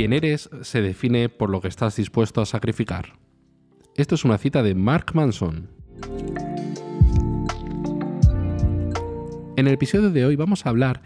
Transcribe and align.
Quien 0.00 0.14
eres 0.14 0.48
se 0.62 0.80
define 0.80 1.28
por 1.28 1.50
lo 1.50 1.60
que 1.60 1.68
estás 1.68 1.96
dispuesto 1.96 2.40
a 2.40 2.46
sacrificar. 2.46 3.18
Esto 3.96 4.14
es 4.14 4.24
una 4.24 4.38
cita 4.38 4.62
de 4.62 4.74
Mark 4.74 5.10
Manson. 5.12 5.68
En 9.58 9.66
el 9.66 9.74
episodio 9.74 10.08
de 10.08 10.24
hoy 10.24 10.36
vamos 10.36 10.64
a 10.64 10.70
hablar 10.70 11.02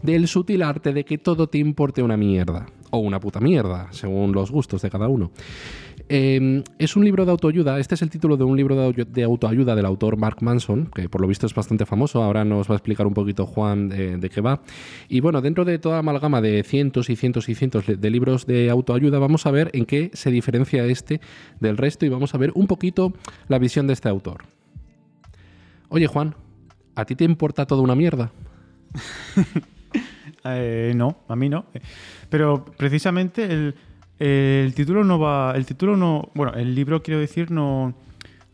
del 0.00 0.28
sutil 0.28 0.62
arte 0.62 0.94
de 0.94 1.04
que 1.04 1.18
todo 1.18 1.50
te 1.50 1.58
importe 1.58 2.02
una 2.02 2.16
mierda, 2.16 2.64
o 2.88 2.96
una 2.96 3.20
puta 3.20 3.38
mierda, 3.38 3.88
según 3.92 4.32
los 4.32 4.50
gustos 4.50 4.80
de 4.80 4.88
cada 4.88 5.08
uno. 5.08 5.30
Eh, 6.10 6.64
es 6.78 6.96
un 6.96 7.04
libro 7.04 7.26
de 7.26 7.30
autoayuda, 7.32 7.78
este 7.78 7.94
es 7.94 8.00
el 8.00 8.08
título 8.08 8.38
de 8.38 8.44
un 8.44 8.56
libro 8.56 8.92
de, 8.92 9.24
autoayuda 9.24 9.74
del 9.74 9.84
autor 9.84 10.16
Mark 10.16 10.38
Manson, 10.40 10.86
que 10.94 11.08
por 11.08 11.20
lo 11.20 11.26
visto 11.26 11.44
es 11.44 11.54
bastante 11.54 11.84
famoso, 11.84 12.22
ahora 12.22 12.46
nos 12.46 12.68
va 12.68 12.74
a 12.74 12.76
explicar 12.76 13.06
un 13.06 13.12
poquito 13.12 13.44
Juan 13.44 13.90
de, 13.90 14.16
de 14.16 14.30
qué 14.30 14.40
va. 14.40 14.62
Y 15.10 15.20
bueno, 15.20 15.42
dentro 15.42 15.66
de 15.66 15.78
toda 15.78 15.98
amalgama 15.98 16.40
de 16.40 16.62
cientos 16.62 17.10
y 17.10 17.16
cientos 17.16 17.48
y 17.50 17.54
cientos 17.54 17.84
de 17.86 18.10
libros 18.10 18.46
de 18.46 18.70
autoayuda, 18.70 19.18
vamos 19.18 19.44
a 19.44 19.50
ver 19.50 19.70
en 19.74 19.84
qué 19.84 20.10
se 20.14 20.30
diferencia 20.30 20.84
este 20.86 21.20
del 21.60 21.76
resto 21.76 22.06
y 22.06 22.08
vamos 22.08 22.34
a 22.34 22.38
ver 22.38 22.52
un 22.54 22.66
poquito 22.66 23.12
la 23.48 23.58
visión 23.58 23.86
de 23.86 23.92
este 23.92 24.08
autor. 24.08 24.44
Oye 25.90 26.06
Juan, 26.06 26.34
¿a 26.94 27.04
ti 27.04 27.16
te 27.16 27.24
importa 27.24 27.66
toda 27.66 27.82
una 27.82 27.94
mierda? 27.94 28.32
Eh, 30.44 30.92
no, 30.94 31.18
a 31.28 31.36
mí 31.36 31.48
no. 31.48 31.66
Pero 32.30 32.64
precisamente 32.64 33.44
el, 33.44 33.74
el, 34.18 34.74
título 34.74 35.04
no 35.04 35.18
va. 35.18 35.52
El 35.54 35.66
título 35.66 35.96
no. 35.96 36.30
Bueno, 36.34 36.54
el 36.54 36.74
libro, 36.74 37.02
quiero 37.02 37.20
decir, 37.20 37.50
no. 37.50 37.94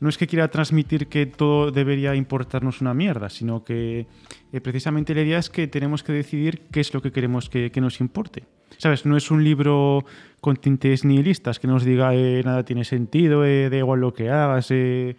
No 0.00 0.08
es 0.08 0.18
que 0.18 0.26
quiera 0.26 0.48
transmitir 0.48 1.06
que 1.06 1.24
todo 1.24 1.70
debería 1.70 2.14
importarnos 2.14 2.82
una 2.82 2.92
mierda, 2.92 3.30
sino 3.30 3.64
que 3.64 4.06
eh, 4.52 4.60
precisamente 4.60 5.14
la 5.14 5.22
idea 5.22 5.38
es 5.38 5.48
que 5.48 5.66
tenemos 5.66 6.02
que 6.02 6.12
decidir 6.12 6.62
qué 6.70 6.80
es 6.80 6.92
lo 6.92 7.00
que 7.00 7.10
queremos 7.10 7.48
que, 7.48 7.70
que 7.70 7.80
nos 7.80 8.00
importe. 8.00 8.44
¿Sabes? 8.76 9.06
No 9.06 9.16
es 9.16 9.30
un 9.30 9.42
libro 9.42 10.04
con 10.40 10.56
tintes 10.56 11.04
nihilistas 11.04 11.58
que 11.58 11.68
nos 11.68 11.84
diga 11.84 12.14
eh, 12.14 12.42
nada 12.44 12.64
tiene 12.64 12.84
sentido, 12.84 13.46
eh, 13.46 13.70
da 13.70 13.76
igual 13.76 14.00
lo 14.00 14.12
que 14.12 14.30
hagas, 14.30 14.70
eh, 14.70 15.16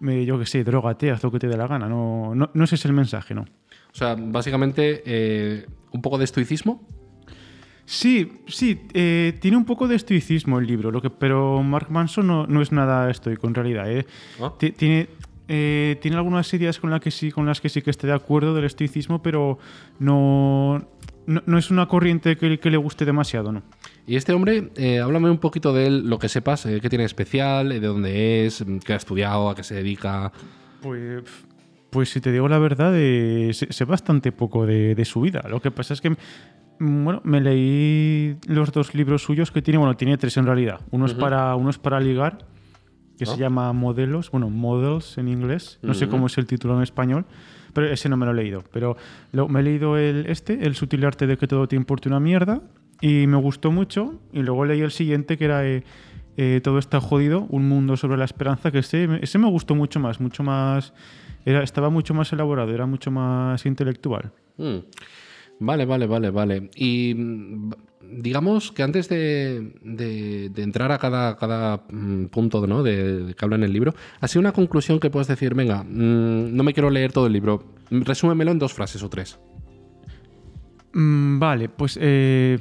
yo 0.00 0.38
qué 0.38 0.46
sé, 0.46 0.62
drogate, 0.62 1.10
haz 1.10 1.22
lo 1.24 1.32
que 1.32 1.38
te 1.38 1.48
dé 1.48 1.56
la 1.56 1.66
gana. 1.66 1.88
No, 1.88 2.34
no, 2.34 2.50
no 2.52 2.64
ese 2.64 2.76
es 2.76 2.84
el 2.84 2.92
mensaje, 2.92 3.34
¿no? 3.34 3.42
O 3.42 3.94
sea, 3.94 4.14
básicamente 4.16 5.02
eh, 5.04 5.66
un 5.92 6.02
poco 6.02 6.18
de 6.18 6.24
estoicismo. 6.24 6.86
Sí, 7.88 8.42
sí, 8.46 8.82
eh, 8.92 9.32
tiene 9.40 9.56
un 9.56 9.64
poco 9.64 9.88
de 9.88 9.96
estoicismo 9.96 10.58
el 10.58 10.66
libro, 10.66 10.90
lo 10.90 11.00
que, 11.00 11.08
pero 11.08 11.62
Mark 11.62 11.90
Manson 11.90 12.26
no, 12.26 12.46
no 12.46 12.60
es 12.60 12.70
nada 12.70 13.10
estoico 13.10 13.46
en 13.46 13.54
realidad. 13.54 13.90
¿eh? 13.90 14.04
¿Ah? 14.42 14.52
Tiene, 14.58 15.08
eh, 15.48 15.96
tiene 16.02 16.18
algunas 16.18 16.52
ideas 16.52 16.78
con, 16.78 16.90
la 16.90 17.00
que 17.00 17.10
sí, 17.10 17.30
con 17.30 17.46
las 17.46 17.62
que 17.62 17.70
sí 17.70 17.80
que 17.80 17.88
estoy 17.88 18.08
de 18.08 18.14
acuerdo 18.14 18.54
del 18.54 18.66
estoicismo, 18.66 19.22
pero 19.22 19.58
no, 20.00 20.86
no, 21.26 21.42
no 21.46 21.56
es 21.56 21.70
una 21.70 21.88
corriente 21.88 22.36
que, 22.36 22.60
que, 22.60 22.70
le 22.70 22.76
guste 22.76 23.06
demasiado, 23.06 23.52
¿no? 23.52 23.62
Y 24.06 24.16
este 24.16 24.34
hombre, 24.34 24.70
eh, 24.76 24.98
háblame 24.98 25.30
un 25.30 25.38
poquito 25.38 25.72
de 25.72 25.86
él, 25.86 26.10
lo 26.10 26.18
que 26.18 26.28
sepas, 26.28 26.66
eh, 26.66 26.80
qué 26.82 26.90
tiene 26.90 27.06
especial, 27.06 27.70
de 27.70 27.80
dónde 27.80 28.44
es, 28.44 28.62
qué 28.84 28.92
ha 28.92 28.96
estudiado, 28.96 29.48
a 29.48 29.54
qué 29.54 29.62
se 29.62 29.76
dedica. 29.76 30.30
Pues 30.82 31.24
pues 31.88 32.10
si 32.10 32.20
te 32.20 32.30
digo 32.30 32.48
la 32.48 32.58
verdad, 32.58 32.92
sé, 32.92 33.52
sé, 33.70 33.84
bastante 33.86 34.30
poco 34.30 34.66
de, 34.66 34.94
de, 34.94 35.04
su 35.06 35.22
vida. 35.22 35.46
Lo 35.48 35.62
que 35.62 35.70
pasa 35.70 35.94
es 35.94 36.02
que, 36.02 36.14
bueno, 36.78 37.20
me 37.24 37.40
leí 37.40 38.36
los 38.46 38.72
dos 38.72 38.94
libros 38.94 39.22
suyos 39.22 39.50
que 39.50 39.62
tiene, 39.62 39.78
bueno, 39.78 39.96
tiene 39.96 40.16
tres 40.16 40.36
en 40.36 40.46
realidad. 40.46 40.80
Uno, 40.90 41.04
uh 41.04 41.08
-huh. 41.08 41.12
es, 41.12 41.16
para, 41.16 41.54
uno 41.56 41.70
es 41.70 41.78
para 41.78 42.00
ligar, 42.00 42.46
que 43.18 43.26
se 43.26 43.36
llama 43.36 43.72
Modelos, 43.72 44.30
bueno, 44.30 44.48
Models 44.48 45.18
en 45.18 45.28
inglés, 45.28 45.78
no 45.82 45.90
uh 45.90 45.92
-huh. 45.92 45.98
sé 45.98 46.08
cómo 46.08 46.26
es 46.26 46.38
el 46.38 46.46
título 46.46 46.76
en 46.76 46.82
español, 46.82 47.24
pero 47.72 47.88
ese 47.88 48.08
no 48.08 48.16
me 48.16 48.26
lo 48.26 48.32
he 48.32 48.34
leído. 48.34 48.62
Pero 48.72 48.96
lo, 49.32 49.48
me 49.48 49.60
he 49.60 49.62
leído 49.62 49.96
el, 49.96 50.26
este, 50.26 50.66
El 50.66 50.74
sutil 50.74 51.04
arte 51.04 51.26
de 51.26 51.36
que 51.36 51.46
todo 51.46 51.66
te 51.66 51.76
importe 51.76 52.08
una 52.08 52.20
mierda, 52.20 52.62
y 53.00 53.26
me 53.26 53.36
gustó 53.36 53.70
mucho, 53.70 54.20
y 54.32 54.42
luego 54.42 54.64
leí 54.64 54.80
el 54.80 54.90
siguiente 54.90 55.36
que 55.36 55.44
era... 55.44 55.66
Eh, 55.66 55.82
eh, 56.40 56.60
todo 56.62 56.78
está 56.78 57.00
jodido, 57.00 57.46
un 57.50 57.68
mundo 57.68 57.96
sobre 57.96 58.16
la 58.16 58.24
esperanza, 58.24 58.70
que 58.70 58.78
ese, 58.78 59.08
ese 59.22 59.38
me 59.38 59.50
gustó 59.50 59.74
mucho 59.74 59.98
más, 59.98 60.20
mucho 60.20 60.44
más 60.44 60.94
era, 61.44 61.64
estaba 61.64 61.90
mucho 61.90 62.14
más 62.14 62.32
elaborado, 62.32 62.72
era 62.72 62.86
mucho 62.86 63.10
más 63.10 63.66
intelectual. 63.66 64.30
Mm. 64.56 64.78
Vale, 65.60 65.84
vale, 65.84 66.06
vale, 66.06 66.30
vale. 66.30 66.70
Y 66.76 67.14
mm, 67.14 67.70
digamos 68.10 68.72
que 68.72 68.82
antes 68.82 69.08
de, 69.08 69.72
entrar 70.56 70.92
a 70.92 70.98
cada, 70.98 71.36
cada 71.36 71.82
mm, 71.90 72.26
punto 72.26 72.66
¿no? 72.66 72.82
de, 72.82 73.24
de, 73.24 73.34
que 73.34 73.44
habla 73.44 73.56
en 73.56 73.64
el 73.64 73.72
libro, 73.72 73.94
ha 74.20 74.28
sido 74.28 74.40
una 74.40 74.52
conclusión 74.52 75.00
que 75.00 75.10
puedes 75.10 75.28
decir, 75.28 75.54
venga, 75.54 75.82
mmm, 75.82 76.54
no 76.54 76.62
me 76.62 76.72
quiero 76.72 76.90
leer 76.90 77.12
todo 77.12 77.26
el 77.26 77.32
libro, 77.32 77.64
resúmemelo 77.90 78.50
en 78.50 78.58
dos 78.58 78.72
frases 78.72 79.02
o 79.02 79.08
tres. 79.08 79.38
Mm, 80.92 81.38
vale, 81.38 81.68
pues 81.68 81.98
eh, 82.00 82.58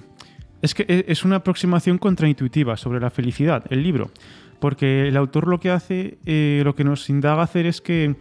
es 0.62 0.74
que 0.74 0.86
e, 0.88 1.06
es 1.08 1.24
una 1.24 1.38
aproximación 1.38 1.98
contraintuitiva 1.98 2.78
sobre 2.78 3.00
la 3.00 3.10
felicidad, 3.10 3.64
el 3.70 3.84
libro. 3.84 4.12
Porque 4.60 5.08
el 5.08 5.18
autor 5.18 5.48
lo 5.48 5.60
que 5.60 5.70
hace, 5.70 6.18
eh, 6.26 6.62
lo 6.64 6.76
que 6.76 6.84
nos 6.84 7.10
indaga 7.10 7.44
hacer 7.44 7.68
es 7.68 7.80
que 7.80 8.16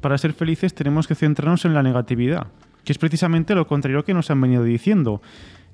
para 0.00 0.16
ser 0.18 0.32
felices 0.32 0.74
tenemos 0.74 1.06
que 1.06 1.14
centrarnos 1.14 1.64
en 1.66 1.74
la 1.74 1.82
negatividad, 1.82 2.48
que 2.84 2.92
es 2.92 2.98
precisamente 2.98 3.54
lo 3.54 3.66
contrario 3.66 4.04
que 4.04 4.14
nos 4.14 4.30
han 4.30 4.40
venido 4.40 4.62
diciendo 4.62 5.22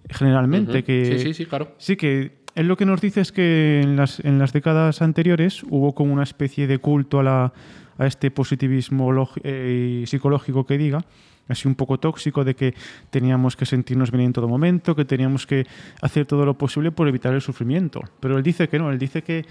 generalmente. 0.09 0.73
Uh 0.73 0.77
-huh. 0.77 0.85
que, 0.85 1.05
sí, 1.05 1.19
sí, 1.19 1.35
sí, 1.35 1.47
claro. 1.47 1.75
Sí, 1.79 1.97
que 1.97 2.41
él 2.55 2.67
lo 2.67 2.77
que 2.77 2.87
nos 2.87 3.01
dice 3.01 3.21
es 3.21 3.33
que 3.33 3.81
en 3.83 3.97
las, 3.97 4.21
en 4.21 4.39
las 4.39 4.53
décadas 4.53 5.03
anteriores 5.03 5.63
hubo 5.65 5.95
como 5.95 6.13
una 6.13 6.23
especie 6.23 6.67
de 6.67 6.79
culto 6.79 7.21
a, 7.21 7.23
la, 7.23 7.53
a 7.99 8.07
este 8.07 8.31
positivismo 8.31 9.29
eh, 9.43 10.05
psicológico 10.07 10.67
que 10.67 10.79
diga, 10.79 11.05
así 11.49 11.69
un 11.69 11.75
poco 11.75 11.99
tóxico, 11.99 12.45
de 12.45 12.55
que 12.55 12.75
teníamos 13.11 13.57
que 13.57 13.67
sentirnos 13.67 14.11
bien 14.11 14.25
en 14.25 14.33
todo 14.33 14.49
momento, 14.49 14.97
que 14.97 15.05
teníamos 15.05 15.47
que 15.47 15.67
hacer 16.01 16.27
todo 16.27 16.45
lo 16.45 16.55
posible 16.57 16.93
por 16.93 17.09
evitar 17.09 17.35
el 17.35 17.41
sufrimiento. 17.41 18.01
Pero 18.21 18.37
él 18.37 18.43
dice 18.43 18.69
que 18.69 18.79
no, 18.79 18.91
él 18.91 18.99
dice 18.99 19.23
que, 19.23 19.45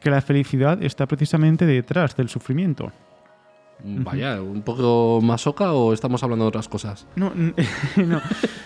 que 0.00 0.10
la 0.10 0.20
felicidad 0.20 0.82
está 0.82 1.06
precisamente 1.06 1.64
detrás 1.64 2.16
del 2.16 2.28
sufrimiento. 2.28 2.92
Vaya, 3.84 4.40
¿un 4.40 4.62
poco 4.62 5.20
masoca 5.22 5.72
o 5.72 5.92
estamos 5.92 6.22
hablando 6.22 6.44
de 6.44 6.48
otras 6.50 6.68
cosas? 6.68 7.06
No, 7.16 7.32
no, 7.96 8.20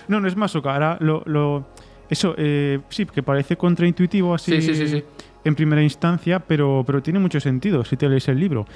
no, 0.08 0.20
no 0.20 0.28
es 0.28 0.36
masoca. 0.36 0.74
Ahora 0.74 0.98
lo, 1.00 1.22
lo 1.26 1.66
eso 2.08 2.34
eh, 2.36 2.80
sí, 2.88 3.06
que 3.06 3.22
parece 3.22 3.56
contraintuitivo 3.56 4.34
así 4.34 4.60
sí, 4.60 4.74
sí, 4.74 4.88
sí, 4.88 5.04
en 5.44 5.54
primera 5.54 5.82
instancia, 5.82 6.40
pero, 6.40 6.84
pero 6.86 7.02
tiene 7.02 7.18
mucho 7.18 7.40
sentido 7.40 7.84
si 7.84 7.96
te 7.96 8.08
lees 8.08 8.28
el 8.28 8.38
libro. 8.38 8.66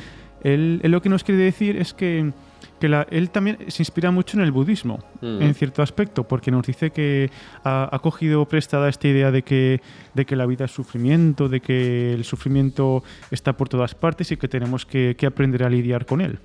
Él, 0.43 0.81
él 0.83 0.91
lo 0.91 1.03
que 1.03 1.09
nos 1.09 1.25
quiere 1.25 1.43
decir 1.43 1.77
es 1.77 1.93
que, 1.93 2.33
que 2.81 2.89
la, 2.89 3.07
él 3.11 3.31
también 3.31 3.59
se 3.69 3.83
inspira 3.83 4.11
mucho 4.11 4.37
en 4.39 4.43
el 4.43 4.51
budismo, 4.51 4.99
mm. 5.21 5.43
en 5.43 5.55
cierto 5.55 5.83
aspecto, 5.83 6.25
porque 6.25 6.51
nos 6.51 6.67
dice 6.67 6.91
que 6.91 7.31
ha, 7.63 7.89
ha, 7.93 7.99
cogido 8.01 8.47
prestada 8.47 8.89
esta 8.89 9.07
idea 9.07 9.31
de 9.31 9.43
que, 9.43 9.81
de 10.15 10.25
que 10.25 10.35
la 10.35 10.47
vida 10.47 10.65
es 10.65 10.71
sufrimiento, 10.73 11.49
de 11.49 11.61
que 11.61 12.15
el 12.15 12.25
sufrimiento 12.25 13.05
está 13.31 13.53
por 13.53 13.69
todas 13.69 13.95
partes 13.95 14.33
y 14.33 14.37
que 14.37 14.49
tenemos 14.49 14.87
que, 14.87 15.15
que 15.17 15.27
aprender 15.27 15.63
a 15.63 15.71
lidiar 15.71 16.07
con 16.07 16.21
él. 16.21 16.39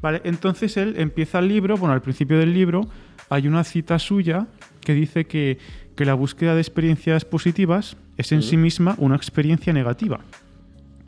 Vale, 0.00 0.20
entonces 0.24 0.76
él 0.76 0.94
empieza 0.98 1.38
el 1.38 1.48
libro, 1.48 1.76
bueno, 1.76 1.94
al 1.94 2.02
principio 2.02 2.38
del 2.38 2.52
libro 2.52 2.82
hay 3.30 3.46
una 3.46 3.64
cita 3.64 3.98
suya 3.98 4.48
que 4.80 4.94
dice 4.94 5.26
que, 5.26 5.58
que 5.96 6.04
la 6.04 6.14
búsqueda 6.14 6.54
de 6.54 6.60
experiencias 6.60 7.24
positivas 7.24 7.96
es 8.16 8.32
en 8.32 8.40
-huh. 8.40 8.42
sí 8.42 8.56
misma 8.56 8.96
una 8.98 9.16
experiencia 9.16 9.72
negativa. 9.72 10.20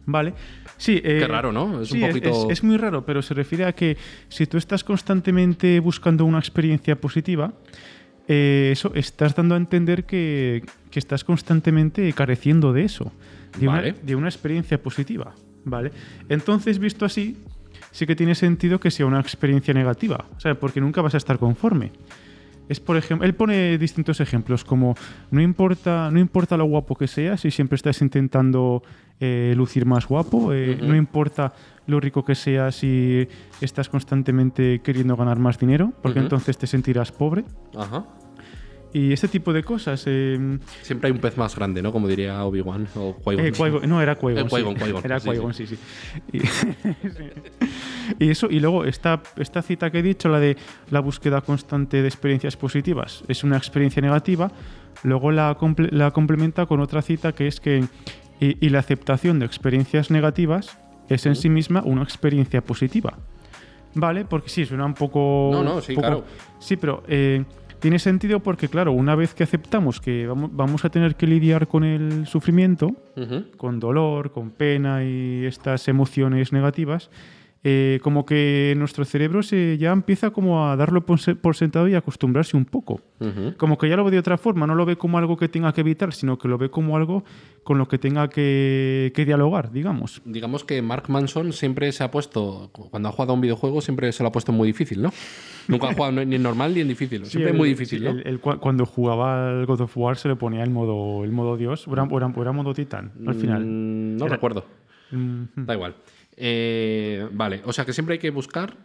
¿Vale? 0.06 0.34
Sí, 0.76 1.00
eh, 1.02 1.18
Qué 1.20 1.26
raro, 1.26 1.52
¿no? 1.52 1.80
Es 1.80 1.88
sí, 1.88 2.02
un 2.02 2.08
poquito... 2.08 2.28
Es, 2.50 2.58
es, 2.58 2.64
muy 2.64 2.76
raro, 2.76 3.06
pero 3.06 3.22
se 3.22 3.34
refiere 3.34 3.64
a 3.64 3.72
que 3.72 3.96
si 4.28 4.46
tú 4.46 4.58
estás 4.58 4.84
constantemente 4.84 5.80
buscando 5.80 6.24
una 6.24 6.38
experiencia 6.38 7.00
positiva, 7.00 7.52
eh, 8.28 8.70
eso 8.72 8.92
estás 8.94 9.34
dando 9.34 9.54
a 9.54 9.58
entender 9.58 10.04
que, 10.04 10.62
que, 10.90 10.98
estás 10.98 11.24
constantemente 11.24 12.12
careciendo 12.12 12.72
de 12.72 12.84
eso, 12.84 13.12
de, 13.58 13.66
vale. 13.66 13.90
una, 13.92 14.00
de 14.02 14.14
una 14.16 14.28
experiencia 14.28 14.82
positiva. 14.82 15.34
¿Vale? 15.66 15.92
Entonces, 16.28 16.78
visto 16.78 17.06
así, 17.06 17.38
sí 17.90 18.06
que 18.06 18.14
tiene 18.14 18.34
sentido 18.34 18.78
que 18.78 18.90
sea 18.90 19.06
una 19.06 19.20
experiencia 19.20 19.72
negativa, 19.72 20.26
¿sabes? 20.36 20.58
Porque 20.58 20.80
nunca 20.80 21.00
vas 21.00 21.14
a 21.14 21.16
estar 21.16 21.38
conforme. 21.38 21.92
Es 22.68 22.80
por 22.80 22.96
ejemplo, 22.96 23.26
él 23.26 23.34
pone 23.34 23.76
distintos 23.78 24.20
ejemplos 24.20 24.64
como 24.64 24.94
no 25.30 25.40
importa, 25.42 26.10
no 26.10 26.18
importa 26.18 26.56
lo 26.56 26.64
guapo 26.64 26.96
que 26.96 27.06
seas 27.06 27.42
si 27.42 27.50
siempre 27.50 27.76
estás 27.76 28.00
intentando 28.00 28.82
eh, 29.20 29.52
lucir 29.56 29.84
más 29.84 30.06
guapo, 30.06 30.52
eh, 30.52 30.70
uh 30.70 30.82
-huh. 30.82 30.88
no 30.88 30.96
importa 30.96 31.52
lo 31.86 32.00
rico 32.00 32.24
que 32.24 32.34
seas 32.34 32.76
si 32.76 33.28
estás 33.60 33.88
constantemente 33.88 34.80
queriendo 34.82 35.14
ganar 35.16 35.38
más 35.38 35.58
dinero, 35.58 35.92
porque 36.02 36.18
uh 36.18 36.22
-huh. 36.22 36.24
entonces 36.26 36.56
te 36.56 36.66
sentirás 36.66 37.12
pobre. 37.12 37.44
Uh 37.74 37.80
-huh. 37.80 38.04
Y 38.94 39.12
este 39.12 39.26
tipo 39.26 39.52
de 39.52 39.64
cosas. 39.64 40.04
Eh, 40.06 40.38
Siempre 40.82 41.08
hay 41.08 41.12
un 41.12 41.18
pez 41.18 41.36
más 41.36 41.56
grande, 41.56 41.82
¿no? 41.82 41.90
Como 41.90 42.06
diría 42.06 42.44
Obi-Wan 42.44 42.86
o 42.94 43.16
Qui-Gon. 43.16 43.44
Eh, 43.46 43.50
Qui 43.50 43.88
no, 43.88 44.00
era 44.00 44.14
Qui-Gon. 44.16 44.38
Eh, 44.38 44.44
Qui 44.44 44.56
sí. 44.56 44.84
Qui 44.84 45.04
era 45.04 45.18
Qui-Gon, 45.18 45.52
sí, 45.52 45.66
sí. 45.66 45.76
sí. 46.32 47.24
Y, 48.18 48.30
eso, 48.30 48.48
y 48.50 48.60
luego 48.60 48.84
esta, 48.84 49.22
esta 49.36 49.62
cita 49.62 49.90
que 49.90 50.00
he 50.00 50.02
dicho, 50.02 50.28
la 50.28 50.40
de 50.40 50.56
la 50.90 51.00
búsqueda 51.00 51.40
constante 51.40 52.02
de 52.02 52.08
experiencias 52.08 52.56
positivas, 52.56 53.24
es 53.28 53.44
una 53.44 53.56
experiencia 53.56 54.02
negativa. 54.02 54.50
Luego 55.02 55.30
la, 55.32 55.54
comple 55.54 55.88
la 55.90 56.10
complementa 56.12 56.66
con 56.66 56.80
otra 56.80 57.02
cita 57.02 57.32
que 57.32 57.46
es 57.46 57.60
que. 57.60 57.84
Y, 58.40 58.66
y 58.66 58.68
la 58.70 58.80
aceptación 58.80 59.38
de 59.38 59.46
experiencias 59.46 60.10
negativas 60.10 60.76
es 61.08 61.24
en 61.26 61.36
sí 61.36 61.48
misma 61.48 61.82
una 61.84 62.02
experiencia 62.02 62.62
positiva. 62.62 63.16
¿Vale? 63.94 64.24
Porque 64.24 64.48
sí, 64.48 64.66
suena 64.66 64.86
un 64.86 64.94
poco. 64.94 65.50
No, 65.52 65.62
no, 65.62 65.80
sí, 65.80 65.94
poco, 65.94 66.06
claro. 66.06 66.24
Sí, 66.58 66.76
pero. 66.76 67.02
Eh, 67.06 67.44
tiene 67.84 67.98
sentido 67.98 68.40
porque, 68.40 68.68
claro, 68.68 68.92
una 68.92 69.14
vez 69.14 69.34
que 69.34 69.42
aceptamos 69.42 70.00
que 70.00 70.26
vamos, 70.26 70.48
vamos 70.54 70.86
a 70.86 70.88
tener 70.88 71.16
que 71.16 71.26
lidiar 71.26 71.68
con 71.68 71.84
el 71.84 72.26
sufrimiento, 72.26 72.92
con 73.58 73.78
dolor, 73.78 74.32
con 74.32 74.52
pena 74.52 75.04
y 75.04 75.44
estas 75.44 75.86
emociones 75.86 76.50
negativas, 76.50 77.10
eh, 77.66 77.98
como 78.02 78.26
que 78.26 78.74
nuestro 78.76 79.04
cerebro 79.06 79.42
se 79.42 79.78
ya 79.78 79.90
empieza 79.92 80.30
como 80.30 80.68
a 80.68 80.76
darlo 80.76 81.06
por, 81.06 81.18
se- 81.18 81.34
por 81.34 81.56
sentado 81.56 81.88
y 81.88 81.94
acostumbrarse 81.94 82.56
un 82.58 82.66
poco. 82.66 83.00
Como 83.56 83.78
que 83.78 83.88
ya 83.88 83.96
lo 83.96 84.04
ve 84.04 84.10
de 84.10 84.18
otra 84.18 84.36
forma, 84.36 84.66
no 84.66 84.74
lo 84.74 84.84
ve 84.84 84.96
como 84.96 85.16
algo 85.16 85.38
que 85.38 85.48
tenga 85.48 85.72
que 85.72 85.80
evitar, 85.80 86.12
sino 86.12 86.36
que 86.36 86.46
lo 86.46 86.58
ve 86.58 86.68
como 86.68 86.94
algo 86.96 87.24
con 87.62 87.78
lo 87.78 87.88
que 87.88 87.96
tenga 87.96 88.28
que, 88.28 89.10
que 89.14 89.24
dialogar, 89.24 89.72
digamos. 89.72 90.20
Digamos 90.26 90.62
que 90.64 90.82
Mark 90.82 91.04
Manson 91.08 91.54
siempre 91.54 91.90
se 91.92 92.04
ha 92.04 92.10
puesto, 92.10 92.68
cuando 92.90 93.08
ha 93.08 93.12
jugado 93.12 93.32
a 93.32 93.34
un 93.34 93.40
videojuego, 93.40 93.80
siempre 93.80 94.12
se 94.12 94.22
lo 94.22 94.28
ha 94.28 94.32
puesto 94.32 94.52
muy 94.52 94.66
difícil, 94.66 95.00
¿no? 95.00 95.10
Nunca 95.66 95.88
ha 95.88 95.94
jugado 95.94 96.22
ni 96.26 96.34
en 96.36 96.42
normal 96.42 96.74
ni 96.74 96.80
en 96.82 96.88
difícil. 96.88 97.24
Siempre 97.24 97.52
el- 97.52 97.56
muy 97.56 97.70
difícil, 97.70 98.00
sí, 98.00 98.04
¿no? 98.04 98.10
el- 98.10 98.26
el 98.26 98.42
cua- 98.42 98.58
cuando 98.60 98.84
jugaba 98.84 99.48
al 99.48 99.64
God 99.64 99.80
of 99.80 99.96
War 99.96 100.18
se 100.18 100.28
le 100.28 100.36
ponía 100.36 100.62
el 100.62 100.68
modo, 100.70 101.24
el 101.24 101.32
modo 101.32 101.56
Dios, 101.56 101.88
o 101.88 101.94
era, 101.94 102.02
o 102.02 102.16
era- 102.18 102.26
o 102.26 102.42
era 102.42 102.52
modo 102.52 102.74
titán, 102.74 103.12
al 103.26 103.34
final. 103.36 103.64
Mm, 103.64 104.16
no 104.18 104.26
Era- 104.26 104.34
recuerdo. 104.34 104.66
Mm, 105.10 105.44
Da 105.64 105.74
igual. 105.74 105.94
Eh, 106.36 107.28
vale, 107.32 107.62
o 107.64 107.72
sea 107.72 107.84
que 107.84 107.92
siempre 107.92 108.14
hay 108.14 108.18
que 108.18 108.30
buscar, 108.30 108.76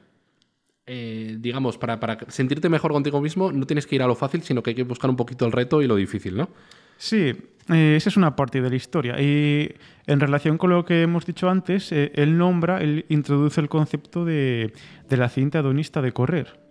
eh, 0.85 1.37
digamos, 1.39 1.77
para, 1.77 1.99
para 1.99 2.17
sentirte 2.29 2.69
mejor 2.69 2.91
contigo 2.91 3.21
mismo, 3.21 3.51
no 3.51 3.65
tienes 3.65 3.87
que 3.87 3.95
ir 3.95 4.03
a 4.03 4.07
lo 4.07 4.15
fácil, 4.15 4.43
sino 4.43 4.63
que 4.63 4.71
hay 4.71 4.75
que 4.75 4.83
buscar 4.83 5.09
un 5.09 5.15
poquito 5.15 5.45
el 5.45 5.51
reto 5.51 5.81
y 5.81 5.87
lo 5.87 5.95
difícil, 5.95 6.37
¿no? 6.37 6.49
Sí, 6.97 7.33
eh, 7.69 7.95
esa 7.95 8.09
es 8.09 8.17
una 8.17 8.35
parte 8.35 8.61
de 8.61 8.69
la 8.69 8.75
historia. 8.75 9.21
Y 9.21 9.73
en 10.05 10.19
relación 10.19 10.57
con 10.57 10.71
lo 10.71 10.83
que 10.83 11.03
hemos 11.03 11.25
dicho 11.25 11.49
antes, 11.49 11.91
eh, 11.91 12.11
él 12.15 12.37
nombra, 12.37 12.81
él 12.81 13.05
introduce 13.09 13.61
el 13.61 13.69
concepto 13.69 14.25
de, 14.25 14.73
de 15.07 15.17
la 15.17 15.29
cinta 15.29 15.59
hedonista 15.59 16.01
de 16.01 16.11
correr. 16.11 16.68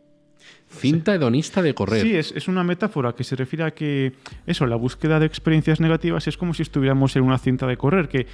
Cinta 0.70 1.14
hedonista 1.14 1.62
de 1.62 1.72
correr. 1.74 2.02
Sí, 2.02 2.14
es, 2.14 2.30
es 2.36 2.46
una 2.46 2.62
metáfora 2.62 3.14
que 3.14 3.24
se 3.24 3.34
refiere 3.36 3.64
a 3.64 3.70
que 3.70 4.12
eso, 4.46 4.66
la 4.66 4.76
búsqueda 4.76 5.18
de 5.18 5.24
experiencias 5.24 5.80
negativas 5.80 6.26
es 6.28 6.36
como 6.36 6.52
si 6.52 6.60
estuviéramos 6.62 7.16
en 7.16 7.22
una 7.22 7.38
cinta 7.38 7.66
de 7.66 7.78
correr, 7.78 8.08
que 8.08 8.26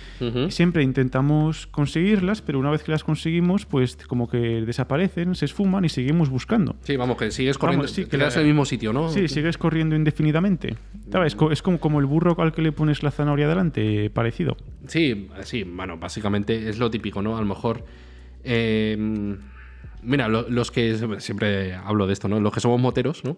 siempre 0.51 0.83
intentamos 0.83 1.69
conseguirlas, 1.69 2.43
pero 2.43 2.59
una 2.59 2.73
vez 2.73 2.83
que 2.83 2.91
las 2.91 3.05
conseguimos, 3.05 3.67
pues 3.67 3.97
como 4.09 4.29
que 4.29 4.39
desaparecen, 4.63 5.37
se 5.37 5.45
esfuman 5.45 5.85
y 5.85 5.89
seguimos 5.89 6.29
buscando. 6.29 6.75
Sí, 6.83 6.97
vamos, 6.97 7.17
que 7.19 7.31
sigues 7.31 7.57
corriendo, 7.57 7.85
Vamos, 7.85 7.95
sí, 7.95 8.05
que 8.05 8.11
quedas 8.19 8.35
en 8.35 8.41
el 8.43 8.47
mismo 8.49 8.65
sitio, 8.65 8.93
¿no? 8.93 9.11
Sí, 9.11 9.29
sigues 9.29 9.57
corriendo 9.57 9.95
indefinidamente. 9.95 10.75
Es 11.25 11.63
como, 11.63 11.79
como 11.79 12.01
el 12.01 12.07
burro 12.07 12.35
al 12.43 12.53
que 12.53 12.63
le 12.63 12.73
pones 12.73 13.05
la 13.05 13.13
zanahoria 13.13 13.47
delante, 13.47 14.11
parecido. 14.11 14.57
Sí, 14.89 15.29
sí, 15.45 15.63
bueno, 15.63 15.99
básicamente 15.99 16.69
es 16.69 16.81
lo 16.81 16.91
típico, 16.91 17.23
¿no? 17.23 17.37
A 17.37 17.41
lo 17.41 17.47
mejor. 17.47 17.85
eh, 18.43 19.37
mira, 20.05 20.29
lo- 20.29 20.49
los 20.49 20.71
que. 20.71 20.97
Siempre 21.21 21.75
hablo 21.75 22.07
de 22.07 22.13
esto, 22.13 22.29
¿no? 22.29 22.41
Los 22.41 22.53
que 22.53 22.61
somos 22.61 22.81
moteros, 22.81 23.25
¿no? 23.25 23.37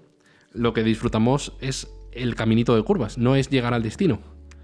Lo 0.53 0.73
que 0.73 0.83
disfrutamos 0.83 1.53
es 1.61 1.89
el 2.13 2.35
caminito 2.35 2.75
de 2.77 2.83
curvas, 2.83 3.19
no 3.19 3.37
es 3.37 3.51
llegar 3.51 3.75
al 3.75 3.83
destino. 3.83 4.21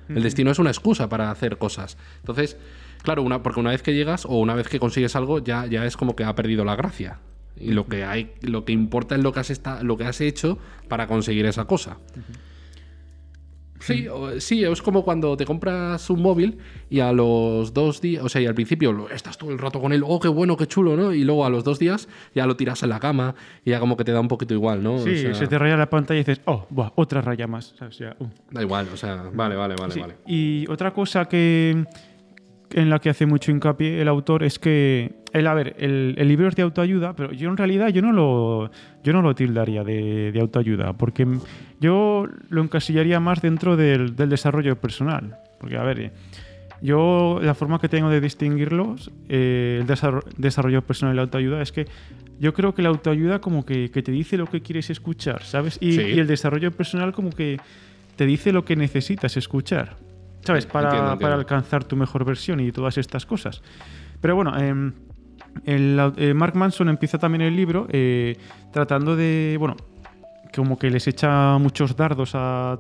El 0.09 0.23
destino 0.23 0.51
es 0.51 0.59
una 0.59 0.71
excusa 0.71 1.09
para 1.09 1.31
hacer 1.31 1.59
cosas. 1.59 1.97
Entonces, 2.21 2.57
claro, 3.03 3.23
una, 3.23 3.43
porque 3.43 3.61
una 3.61 3.71
vez 3.71 3.83
que 3.83 3.95
llegas 3.95 4.25
o 4.27 4.39
una 4.39 4.55
vez 4.55 4.69
que 4.69 4.79
consigues 4.79 5.17
algo, 5.17 5.39
ya, 5.39 5.67
ya 5.67 5.87
es 5.87 5.97
como 5.97 6.17
que 6.17 6.25
ha 6.25 6.35
perdido 6.35 6.65
la 6.65 6.77
gracia. 6.77 7.19
Y 7.57 7.73
lo 7.73 7.87
que 7.87 8.05
hay, 8.05 8.33
lo 8.41 8.65
que 8.65 8.73
importa 8.73 9.15
es 9.15 9.23
lo 9.23 9.33
que 9.33 9.41
has 9.41 9.51
esta- 9.51 9.83
lo 9.83 9.97
que 9.97 10.05
has 10.05 10.21
hecho 10.21 10.59
para 10.89 11.07
conseguir 11.07 11.47
esa 11.47 11.67
cosa. 11.67 11.99
Sí, 13.83 14.07
o- 14.09 14.41
sí, 14.41 14.65
es 14.65 14.81
como 14.83 15.05
cuando 15.05 15.37
te 15.37 15.45
compras 15.45 16.09
un 16.11 16.23
móvil 16.23 16.59
y 16.89 17.01
a 17.01 17.13
los 17.13 17.73
dos 17.75 18.01
días, 18.01 18.25
o 18.25 18.29
sea, 18.29 18.41
y 18.41 18.47
al 18.47 18.55
principio 18.55 19.09
estás 19.11 19.37
todo 19.39 19.51
el 19.51 19.59
rato 19.59 19.81
con 19.81 19.93
él, 19.93 20.03
oh, 20.07 20.21
qué 20.21 20.29
bueno, 20.29 20.57
qué 20.57 20.67
chulo, 20.67 20.97
¿no? 20.97 21.13
Y 21.13 21.25
luego 21.25 21.45
a 21.45 21.51
los 21.51 21.65
dos 21.65 21.79
días 21.79 22.09
ya 22.35 22.47
lo 22.47 22.57
tiras 22.57 22.83
en 22.83 22.91
la 22.91 23.01
cama 23.01 23.35
y 23.65 23.71
ya 23.71 23.81
como 23.81 23.97
que 23.97 24.05
te 24.05 24.13
da 24.13 24.21
un 24.21 24.29
poquito 24.29 24.55
igual, 24.55 24.83
¿no? 24.83 24.95
O 24.95 24.99
Sí, 24.99 25.17
sea, 25.19 25.35
se 25.35 25.47
te 25.47 25.59
raya 25.59 25.77
la 25.77 25.91
pantalla 25.91 26.21
y 26.21 26.25
dices, 26.25 26.41
oh, 26.45 26.67
buah, 26.71 26.91
otra 26.95 27.21
raya 27.23 27.47
más. 27.47 27.75
O 27.83 27.91
sea, 27.93 28.15
uh. 28.19 28.27
Da 28.51 28.63
igual, 28.63 28.87
o 28.93 28.97
sea, 28.97 29.31
vale, 29.35 29.57
vale, 29.57 29.75
vale, 29.79 29.93
Sí, 29.95 30.01
vale. 30.01 30.15
Y 30.27 30.65
otra 30.71 30.93
cosa 30.93 31.27
que 31.27 31.85
en 32.75 32.89
la 32.89 33.01
que 33.01 33.11
hace 33.11 33.27
mucho 33.27 33.51
hincapié 33.51 34.01
el 34.01 34.09
autor 34.09 34.43
es 34.45 34.59
que 34.59 35.17
el, 35.35 35.47
a 35.47 35.53
ver, 35.53 35.77
el, 35.79 36.15
el 36.17 36.27
libro 36.29 36.49
es 36.49 36.57
de 36.57 36.63
autoayuda, 36.63 37.15
pero 37.15 37.33
yo 37.33 37.51
en 37.51 37.57
realidad 37.59 37.89
yo 37.89 38.01
no 38.01 38.13
lo, 38.13 38.71
yo 39.05 39.13
no 39.13 39.21
lo 39.21 39.35
tildaría 39.35 39.85
de, 39.85 40.33
de 40.33 40.41
autoayuda, 40.41 40.95
porque 40.95 41.27
yo 41.83 42.29
lo 42.49 42.63
encasillaría 42.63 43.21
más 43.21 43.43
dentro 43.43 43.77
del, 43.77 44.15
del 44.17 44.29
desarrollo 44.31 44.77
personal. 44.81 45.37
Porque, 45.61 45.77
a 45.77 45.83
ver, 45.83 45.99
eh, 46.01 46.11
yo 46.81 47.39
la 47.43 47.55
forma 47.55 47.81
que 47.81 47.89
tengo 47.89 48.09
de 48.09 48.21
distinguirlos, 48.21 49.11
eh, 49.29 49.79
el 49.81 49.87
desarro- 49.87 50.25
desarrollo 50.37 50.83
personal 50.83 51.15
y 51.15 51.17
la 51.17 51.23
autoayuda, 51.23 51.61
es 51.63 51.73
que 51.73 51.87
yo 52.41 52.53
creo 52.55 52.75
que 52.75 52.83
la 52.83 52.89
autoayuda 52.89 53.41
como 53.41 53.65
que, 53.65 53.91
que 53.91 54.03
te 54.03 54.11
dice 54.13 54.37
lo 54.37 54.47
que 54.47 54.63
quieres 54.63 54.91
escuchar, 54.91 55.43
¿sabes? 55.45 55.79
Y, 55.81 55.93
Sí. 55.93 56.01
y 56.03 56.19
el 56.19 56.27
desarrollo 56.27 56.71
personal 56.73 57.13
como 57.13 57.31
que 57.31 57.59
te 58.17 58.27
dice 58.27 58.53
lo 58.53 58.65
que 58.65 58.75
necesitas 58.77 59.37
escuchar. 59.37 59.97
¿Sabes? 60.45 60.67
Para, 60.67 60.89
Entiendo, 60.89 61.13
entiendo. 61.13 61.23
para 61.25 61.35
alcanzar 61.37 61.85
tu 61.85 61.95
mejor 61.97 62.25
versión 62.25 62.59
y 62.59 62.73
todas 62.73 62.99
estas 62.99 63.27
cosas. 63.27 63.63
Pero 64.21 64.35
bueno, 64.35 64.59
em, 64.59 64.93
el 65.65 65.97
eh, 66.17 66.35
Mark 66.35 66.57
Manson 66.57 66.89
empieza 66.89 67.19
también 67.19 67.43
el 67.43 67.55
libro 67.55 67.87
tratando 68.73 69.15
de, 69.15 69.55
bueno, 69.61 69.77
como 70.55 70.79
que 70.79 70.91
les 70.91 71.07
echa 71.07 71.59
muchos 71.59 71.97
dardos 71.97 72.33
a, 72.35 72.79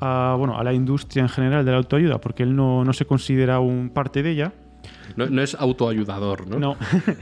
a, 0.00 0.34
bueno, 0.38 0.58
a 0.58 0.64
la 0.64 0.72
industria 0.72 1.22
en 1.22 1.28
general 1.28 1.64
de 1.64 1.70
la 1.70 1.78
autoayuda, 1.78 2.20
porque 2.20 2.42
él 2.42 2.54
no, 2.54 2.84
no 2.84 2.92
se 2.92 3.04
considera 3.04 3.60
un 3.60 3.90
parte 3.90 4.22
de 4.22 4.30
ella. 4.30 4.52
No, 5.16 5.26
no 5.26 5.42
es 5.42 5.54
autoayudador, 5.54 6.46
¿no? 6.46 6.58
No. 6.58 6.76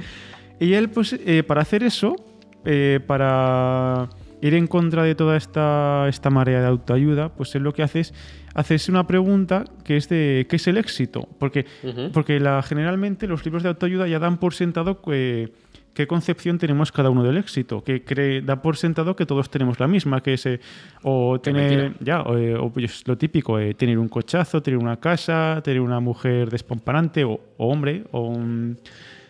y 0.60 0.74
él, 0.74 0.90
pues, 0.90 1.12
eh, 1.14 1.42
para 1.42 1.62
hacer 1.62 1.82
eso, 1.82 2.16
eh, 2.64 3.00
para 3.06 4.08
ir 4.40 4.54
en 4.54 4.66
contra 4.66 5.02
de 5.02 5.14
toda 5.14 5.36
esta, 5.36 6.06
esta 6.08 6.30
marea 6.30 6.60
de 6.60 6.66
autoayuda, 6.66 7.30
pues 7.30 7.54
él 7.54 7.62
lo 7.62 7.72
que 7.72 7.82
hace 7.82 8.00
es 8.00 8.14
hacerse 8.54 8.90
una 8.90 9.06
pregunta 9.06 9.64
que 9.84 9.96
es 9.96 10.08
de 10.08 10.46
¿qué 10.48 10.56
es 10.56 10.66
el 10.66 10.76
éxito? 10.76 11.28
Porque, 11.38 11.66
porque 12.12 12.40
la, 12.40 12.62
generalmente 12.62 13.26
los 13.26 13.44
libros 13.44 13.62
de 13.62 13.70
autoayuda 13.70 14.06
ya 14.08 14.18
dan 14.18 14.38
por 14.38 14.54
sentado 14.54 15.00
que, 15.02 15.52
qué 15.98 16.06
concepción 16.06 16.58
tenemos 16.58 16.92
cada 16.92 17.10
uno 17.10 17.24
del 17.24 17.38
éxito, 17.38 17.82
que 17.82 18.04
cree, 18.04 18.40
da 18.40 18.62
por 18.62 18.76
sentado 18.76 19.16
que 19.16 19.26
todos 19.26 19.50
tenemos 19.50 19.80
la 19.80 19.88
misma, 19.88 20.22
que 20.22 20.34
es 20.34 20.46
eh, 20.46 20.60
o 21.02 21.40
tener, 21.40 21.94
ya, 21.98 22.22
o, 22.22 22.38
eh, 22.38 22.54
o, 22.54 22.70
pues, 22.70 23.02
lo 23.06 23.18
típico, 23.18 23.58
eh, 23.58 23.74
tener 23.74 23.98
un 23.98 24.08
cochazo, 24.08 24.62
tener 24.62 24.78
una 24.78 24.98
casa, 24.98 25.60
tener 25.64 25.80
una 25.80 25.98
mujer 25.98 26.50
despamparante 26.50 27.24
o, 27.24 27.40
o 27.56 27.66
hombre, 27.66 28.04
o 28.12 28.28
un, 28.28 28.78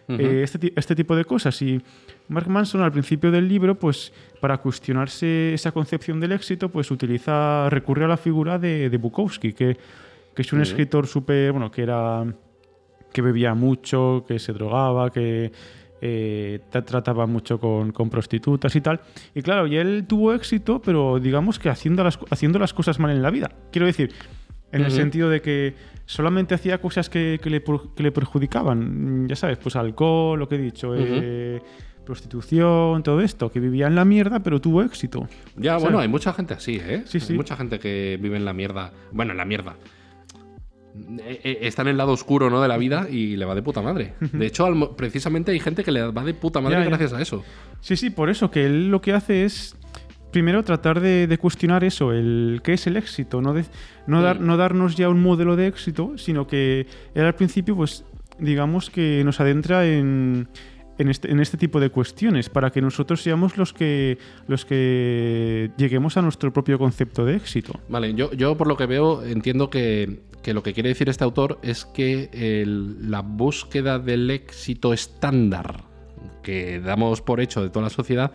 Ujú. 0.08 0.20
eh, 0.20 0.42
este, 0.42 0.72
este 0.74 0.94
tipo 0.94 1.14
de 1.14 1.24
cosas. 1.24 1.60
Y 1.62 1.80
Mark 2.28 2.48
Manson 2.48 2.80
al 2.82 2.92
principio 2.92 3.30
del 3.30 3.46
libro, 3.46 3.78
pues 3.78 4.12
para 4.40 4.56
cuestionarse 4.58 5.52
esa 5.54 5.72
concepción 5.72 6.18
del 6.20 6.32
éxito, 6.32 6.70
pues 6.70 6.90
utiliza, 6.90 7.68
recurre 7.70 8.04
a 8.04 8.08
la 8.08 8.16
figura 8.16 8.58
de, 8.58 8.88
de 8.88 8.96
Bukowski, 8.96 9.52
que, 9.52 9.76
que 10.34 10.42
es 10.42 10.52
un 10.52 10.60
escritor 10.62 11.06
súper, 11.06 11.52
bueno, 11.52 11.70
que 11.70 11.82
era, 11.82 12.24
que 13.12 13.22
bebía 13.22 13.54
mucho, 13.54 14.24
que 14.26 14.38
se 14.38 14.52
drogaba, 14.52 15.10
que 15.10 15.52
eh, 16.00 16.60
tra- 16.72 16.84
trataba 16.84 17.26
mucho 17.26 17.58
con, 17.58 17.90
con 17.92 18.08
prostitutas 18.08 18.74
y 18.76 18.80
tal. 18.80 19.00
Y 19.34 19.42
claro, 19.42 19.66
y 19.66 19.76
él 19.76 20.04
tuvo 20.08 20.32
éxito, 20.32 20.80
pero 20.80 21.18
digamos 21.18 21.58
que 21.58 21.68
haciendo 21.68 22.04
las, 22.04 22.18
haciendo 22.30 22.58
las 22.58 22.72
cosas 22.72 22.98
mal 22.98 23.10
en 23.10 23.20
la 23.20 23.30
vida. 23.30 23.50
Quiero 23.72 23.86
decir, 23.86 24.12
en 24.70 24.82
el 24.82 24.88
Ujú. 24.88 24.96
sentido 24.96 25.28
de 25.28 25.40
que 25.42 25.74
solamente 26.08 26.54
hacía 26.54 26.80
cosas 26.80 27.10
que, 27.10 27.38
que 27.42 27.50
le, 27.50 27.62
que 27.62 28.02
le 28.02 28.10
perjudicaban. 28.12 29.28
Ya 29.28 29.36
sabes, 29.36 29.58
pues 29.58 29.76
alcohol, 29.76 30.38
lo 30.38 30.48
que 30.48 30.54
he 30.54 30.58
dicho, 30.58 30.94
eh, 30.96 31.60
prostitución, 32.04 33.02
todo 33.02 33.20
esto, 33.20 33.52
que 33.52 33.60
vivía 33.60 33.86
en 33.86 33.94
la 33.94 34.06
mierda, 34.06 34.40
pero 34.40 34.58
tuvo 34.58 34.82
éxito. 34.82 35.28
Ya, 35.56 35.76
bueno, 35.76 35.98
hay 35.98 36.08
mucha 36.08 36.32
gente 36.32 36.54
así, 36.54 36.80
¿eh? 36.82 37.02
Sí, 37.04 37.20
sí. 37.20 37.32
Hay 37.34 37.36
mucha 37.36 37.56
gente 37.56 37.78
que 37.78 38.18
vive 38.20 38.38
en 38.38 38.46
la 38.46 38.54
mierda. 38.54 38.90
Bueno, 39.12 39.32
en 39.32 39.36
la 39.38 39.44
mierda. 39.44 39.76
Eh, 41.20 41.40
eh, 41.44 41.58
Está 41.62 41.82
en 41.82 41.88
el 41.88 41.98
lado 41.98 42.12
oscuro, 42.12 42.48
¿no? 42.48 42.62
De 42.62 42.68
la 42.68 42.78
vida 42.78 43.06
y 43.10 43.36
le 43.36 43.44
va 43.44 43.54
de 43.54 43.62
puta 43.62 43.82
madre. 43.82 44.14
De 44.20 44.46
hecho, 44.46 44.96
precisamente 44.96 45.52
hay 45.52 45.60
gente 45.60 45.84
que 45.84 45.92
le 45.92 46.10
va 46.10 46.24
de 46.24 46.32
puta 46.32 46.62
madre 46.62 46.78
Ya, 46.78 46.84
ya. 46.84 46.88
gracias 46.88 47.12
a 47.12 47.20
eso. 47.20 47.44
Sí, 47.82 47.96
sí, 47.96 48.08
por 48.08 48.30
eso 48.30 48.50
que 48.50 48.64
él 48.64 48.88
lo 48.88 49.02
que 49.02 49.12
hace 49.12 49.44
es 49.44 49.76
primero 50.30 50.62
tratar 50.62 51.00
de, 51.00 51.26
de 51.26 51.38
cuestionar 51.38 51.84
eso, 51.84 52.12
el 52.12 52.60
qué 52.62 52.74
es 52.74 52.86
el 52.86 52.96
éxito, 52.96 53.40
no, 53.40 53.54
de- 53.54 53.64
no, 54.06 54.22
dar, 54.22 54.40
no 54.40 54.56
darnos 54.56 54.94
ya 54.96 55.08
un 55.08 55.22
modelo 55.22 55.56
de 55.56 55.66
éxito, 55.66 56.16
sino 56.18 56.46
que 56.46 56.86
él 57.14 57.24
al 57.24 57.34
principio, 57.34 57.74
pues, 57.76 58.04
digamos 58.38 58.90
que 58.90 59.22
nos 59.24 59.40
adentra 59.40 59.86
en, 59.86 60.48
en, 60.98 61.08
este, 61.08 61.30
en 61.30 61.40
este 61.40 61.56
tipo 61.56 61.80
de 61.80 61.90
cuestiones, 61.90 62.48
para 62.50 62.70
que 62.70 62.80
nosotros 62.80 63.22
seamos 63.22 63.56
los 63.56 63.72
que, 63.72 64.18
los 64.46 64.64
que 64.64 65.70
lleguemos 65.76 66.16
a 66.16 66.22
nuestro 66.22 66.52
propio 66.52 66.78
concepto 66.78 67.24
de 67.24 67.36
éxito. 67.36 67.78
Vale, 67.88 68.14
yo, 68.14 68.30
yo 68.32 68.56
por 68.56 68.66
lo 68.68 68.76
que 68.76 68.86
veo 68.86 69.24
entiendo 69.24 69.70
que, 69.70 70.20
que 70.42 70.54
lo 70.54 70.62
que 70.62 70.72
quiere 70.74 70.90
decir 70.90 71.08
este 71.08 71.24
autor 71.24 71.58
es 71.62 71.84
que 71.84 72.30
el- 72.32 73.10
la 73.10 73.20
búsqueda 73.22 73.98
del 73.98 74.30
éxito 74.30 74.92
estándar 74.92 75.84
que 76.42 76.80
damos 76.80 77.20
por 77.22 77.40
hecho 77.40 77.62
de 77.62 77.70
toda 77.70 77.84
la 77.84 77.90
sociedad 77.90 78.32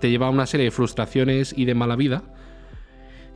te 0.00 0.10
lleva 0.10 0.26
a 0.26 0.30
una 0.30 0.46
serie 0.46 0.64
de 0.64 0.70
frustraciones 0.70 1.54
y 1.56 1.64
de 1.64 1.74
mala 1.74 1.96
vida 1.96 2.22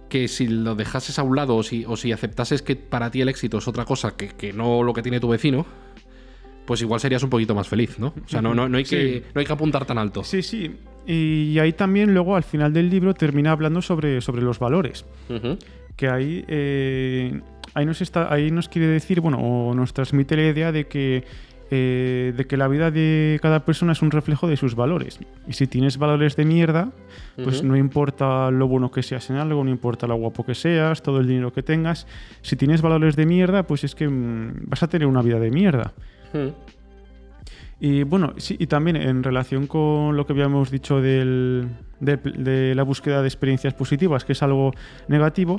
que 0.08 0.28
si 0.28 0.48
lo 0.48 0.74
dejases 0.74 1.18
a 1.18 1.22
un 1.22 1.36
lado 1.36 1.56
o 1.56 1.62
si, 1.62 1.84
o 1.86 1.96
si 1.96 2.12
aceptases 2.12 2.62
que 2.62 2.76
para 2.76 3.10
ti 3.10 3.22
el 3.22 3.28
éxito 3.28 3.58
es 3.58 3.68
otra 3.68 3.84
cosa 3.84 4.16
que, 4.16 4.28
que 4.28 4.52
no 4.52 4.82
lo 4.82 4.92
que 4.92 5.02
tiene 5.02 5.20
tu 5.20 5.28
vecino, 5.28 5.64
pues 6.66 6.82
igual 6.82 7.00
serías 7.00 7.22
un 7.22 7.30
poquito 7.30 7.54
más 7.54 7.68
feliz, 7.68 7.98
¿no? 7.98 8.08
O 8.08 8.28
sea, 8.28 8.42
no, 8.42 8.54
no, 8.54 8.68
no, 8.68 8.76
hay, 8.76 8.84
que, 8.84 9.24
no 9.34 9.40
hay 9.40 9.46
que 9.46 9.52
apuntar 9.52 9.86
tan 9.86 9.98
alto. 9.98 10.22
Sí, 10.22 10.42
sí. 10.42 10.76
Y 11.06 11.58
ahí 11.58 11.72
también 11.72 12.12
luego 12.12 12.36
al 12.36 12.44
final 12.44 12.72
del 12.72 12.90
libro 12.90 13.14
termina 13.14 13.52
hablando 13.52 13.80
sobre, 13.82 14.20
sobre 14.20 14.42
los 14.42 14.58
valores. 14.58 15.04
Que 15.96 16.08
ahí, 16.08 16.44
eh, 16.46 17.40
ahí, 17.74 17.86
nos 17.86 18.00
está, 18.00 18.32
ahí 18.32 18.50
nos 18.50 18.68
quiere 18.68 18.88
decir, 18.88 19.20
bueno, 19.20 19.38
o 19.38 19.74
nos 19.74 19.92
transmite 19.92 20.36
la 20.36 20.48
idea 20.48 20.72
de 20.72 20.86
que, 20.86 21.24
eh, 21.70 22.32
de 22.36 22.46
que 22.46 22.56
la 22.56 22.68
vida 22.68 22.90
de 22.90 23.38
cada 23.40 23.64
persona 23.64 23.92
es 23.92 24.02
un 24.02 24.10
reflejo 24.10 24.48
de 24.48 24.56
sus 24.56 24.74
valores. 24.74 25.20
Y 25.46 25.52
si 25.52 25.66
tienes 25.66 25.98
valores 25.98 26.36
de 26.36 26.44
mierda, 26.44 26.90
pues 27.42 27.62
no 27.62 27.76
importa 27.76 28.50
lo 28.50 28.68
bueno 28.68 28.90
que 28.90 29.02
seas 29.02 29.30
en 29.30 29.36
algo, 29.36 29.62
no 29.62 29.70
importa 29.70 30.06
lo 30.06 30.16
guapo 30.16 30.44
que 30.44 30.54
seas, 30.54 31.02
todo 31.02 31.20
el 31.20 31.26
dinero 31.26 31.52
que 31.52 31.62
tengas. 31.62 32.06
Si 32.42 32.56
tienes 32.56 32.82
valores 32.82 33.16
de 33.16 33.26
mierda, 33.26 33.62
pues 33.64 33.84
es 33.84 33.94
que 33.94 34.08
mm, 34.08 34.66
vas 34.66 34.82
a 34.82 34.88
tener 34.88 35.06
una 35.06 35.22
vida 35.22 35.38
de 35.38 35.50
mierda. 35.50 35.92
Ujú. 36.34 36.52
Y 37.78 38.02
bueno, 38.02 38.34
sí, 38.36 38.56
y 38.58 38.66
también 38.66 38.96
en 38.96 39.22
relación 39.22 39.66
con 39.66 40.16
lo 40.16 40.26
que 40.26 40.34
habíamos 40.34 40.70
dicho 40.70 41.00
del, 41.00 41.68
de, 41.98 42.16
de 42.16 42.74
la 42.74 42.82
búsqueda 42.82 43.22
de 43.22 43.28
experiencias 43.28 43.72
positivas, 43.72 44.24
que 44.24 44.32
es 44.32 44.42
algo 44.42 44.72
negativo, 45.08 45.56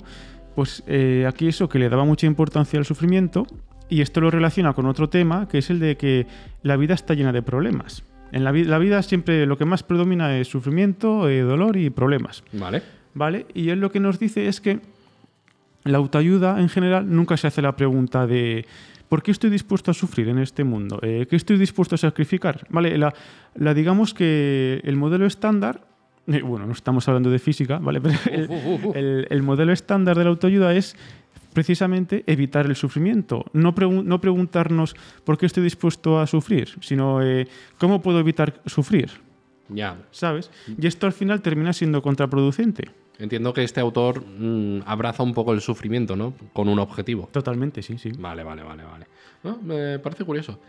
pues 0.56 0.84
eh, 0.88 1.25
aquí 1.27 1.48
eso 1.48 1.70
que 1.70 1.80
le 1.80 1.89
daba 1.89 2.06
mucha 2.06 2.27
importancia 2.27 2.77
al 2.77 2.86
sufrimiento, 2.86 3.48
y 3.91 4.01
esto 4.01 4.21
lo 4.21 4.31
relaciona 4.31 4.74
con 4.74 4.88
otro 4.88 5.07
tema, 5.10 5.48
que 5.48 5.60
es 5.60 5.69
el 5.69 5.79
de 5.79 5.98
que 5.98 6.25
la 6.63 6.77
vida 6.77 6.95
está 6.95 7.13
llena 7.13 7.31
de 7.31 7.43
problemas. 7.43 8.03
En 8.31 8.43
la, 8.43 8.51
vi- 8.51 8.63
la 8.63 8.79
vida 8.79 9.03
siempre 9.03 9.45
lo 9.45 9.57
que 9.57 9.65
más 9.65 9.83
predomina 9.83 10.36
es 10.38 10.48
sufrimiento, 10.48 11.29
eh, 11.29 11.41
dolor 11.41 11.77
y 11.77 11.89
problemas. 11.91 12.43
Vale. 12.53 12.81
¿Vale? 13.13 13.45
Y 13.53 13.69
él 13.69 13.79
lo 13.81 13.91
que 13.91 14.00
nos 14.00 14.17
dice 14.17 14.48
es 14.48 14.62
que 14.62 14.79
la 15.83 15.98
autoayuda 15.98 16.60
en 16.62 16.69
general 16.69 17.13
nunca 17.13 17.36
se 17.38 17.48
hace 17.48 17.62
la 17.62 17.75
pregunta 17.75 18.25
de 18.25 18.65
¿por 19.10 19.21
qué 19.21 19.31
estoy 19.31 19.50
dispuesto 19.50 19.91
a 19.91 19.93
sufrir 19.93 20.29
en 20.29 20.38
este 20.39 20.63
mundo? 20.63 21.00
Eh, 21.01 21.27
¿Qué 21.29 21.36
estoy 21.36 21.57
dispuesto 21.57 21.95
a 21.95 21.98
sacrificar? 21.98 22.65
¿Vale? 22.69 22.98
La, 22.98 23.13
la 23.55 23.74
digamos 23.74 24.13
que 24.13 24.79
el 24.86 24.95
modelo 24.95 25.25
estándar, 25.25 25.81
eh, 26.27 26.41
bueno, 26.41 26.65
no 26.67 26.71
estamos 26.71 27.07
hablando 27.10 27.29
de 27.29 27.39
física, 27.39 27.79
¿vale? 27.79 28.00
Pero 28.01 28.15
el 29.29 29.43
modelo 29.43 29.74
estándar 29.74 30.17
de 30.17 30.24
la 30.24 30.29
autoayuda 30.29 30.74
es 30.74 30.95
precisamente 31.53 32.24
evitar 32.27 32.65
el 32.65 32.75
sufrimiento. 32.75 33.46
No, 33.53 33.74
pregun- 33.75 34.03
no 34.03 34.20
preguntarnos 34.22 34.96
por 35.24 35.38
qué 35.38 35.46
estoy 35.46 35.63
dispuesto 35.63 36.20
a 36.20 36.27
sufrir, 36.27 36.70
sino 36.81 37.22
eh, 37.22 37.48
cómo 37.77 38.01
puedo 38.01 38.20
evitar 38.20 38.62
sufrir, 38.65 39.10
Ya. 39.70 39.98
¿sabes? 40.12 40.51
Y 40.77 40.88
esto 40.88 41.05
al 41.08 41.13
final 41.13 41.41
termina 41.41 41.74
siendo 41.74 42.01
contraproducente. 42.01 42.89
Entiendo 43.20 43.53
que 43.53 43.63
este 43.63 43.79
autor 43.79 44.25
mm, 44.25 44.81
abraza 44.86 45.22
un 45.24 45.34
poco 45.34 45.53
el 45.53 45.62
sufrimiento, 45.62 46.15
¿no? 46.15 46.34
Con 46.53 46.67
un 46.67 46.79
objetivo. 46.79 47.29
Totalmente, 47.31 47.81
sí, 47.84 47.98
sí. 48.00 48.12
Vale, 48.17 48.43
vale, 48.43 48.63
vale, 48.63 48.84
vale. 48.84 49.05
No, 49.43 49.58
me 49.62 50.00
parece 50.00 50.24
curioso. 50.25 50.60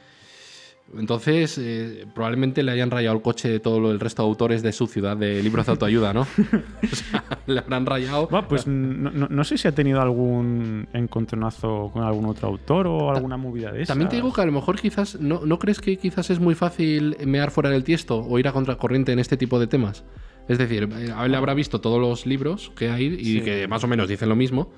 Entonces, 0.99 1.57
eh, 1.59 2.05
probablemente 2.15 2.62
le 2.62 2.71
hayan 2.73 2.91
rayado 2.91 3.17
el 3.17 3.23
coche 3.23 3.49
de 3.49 3.61
todo 3.61 3.91
el 3.91 3.99
resto 3.99 4.23
de 4.23 4.29
autores 4.29 4.62
de 4.62 4.73
su 4.73 4.87
ciudad 4.87 5.17
de 5.17 5.43
libros 5.43 5.65
de 5.65 5.73
autoayuda, 5.73 6.12
¿no? 6.12 6.21
o 6.83 6.95
sea, 6.95 7.25
le 7.47 7.61
habrán 7.61 7.87
rayado. 7.87 8.29
Pues 8.47 8.67
no, 8.67 9.11
no- 9.11 9.29
no 9.29 9.45
sé 9.45 9.57
si 9.57 9.67
ha 9.69 9.73
tenido 9.73 10.03
algún 10.03 10.87
encontronazo 10.93 11.91
con 11.95 12.03
algún 12.03 12.27
otro 12.27 12.49
autor 12.49 12.87
o 12.89 13.11
alguna 13.11 13.39
movida 13.39 13.73
de 13.73 13.83
esa. 13.83 13.93
También 13.93 14.11
te 14.11 14.17
digo 14.17 14.35
que 14.35 14.43
a 14.43 14.45
lo 14.47 14.53
mejor 14.53 14.79
quizás, 14.79 15.19
¿no, 15.19 15.41
¿no 15.47 15.59
crees 15.59 15.81
que 15.81 15.97
quizás 15.97 16.29
es 16.29 16.41
muy 16.41 16.55
fácil 16.55 17.17
mear 17.25 17.51
fuera 17.51 17.71
del 17.71 17.85
tiesto 17.85 18.19
o 18.19 18.39
ir 18.39 18.47
a 18.49 18.53
contracorriente 18.53 19.12
en 19.12 19.19
este 19.19 19.39
tipo 19.39 19.59
de 19.59 19.67
temas? 19.69 20.05
Es 20.49 20.59
decir, 20.59 20.91
eh, 20.93 21.15
él 21.25 21.31
le 21.31 21.37
habrá 21.39 21.55
visto 21.55 21.81
todos 21.81 22.01
los 22.01 22.27
libros 22.27 22.71
que 22.77 22.91
hay 22.91 23.07
y 23.07 23.25
Sí. 23.39 23.41
que 23.41 23.67
más 23.67 23.83
o 23.85 23.89
menos 23.89 24.09
dicen 24.09 24.29
lo 24.29 24.37
mismo. 24.37 24.71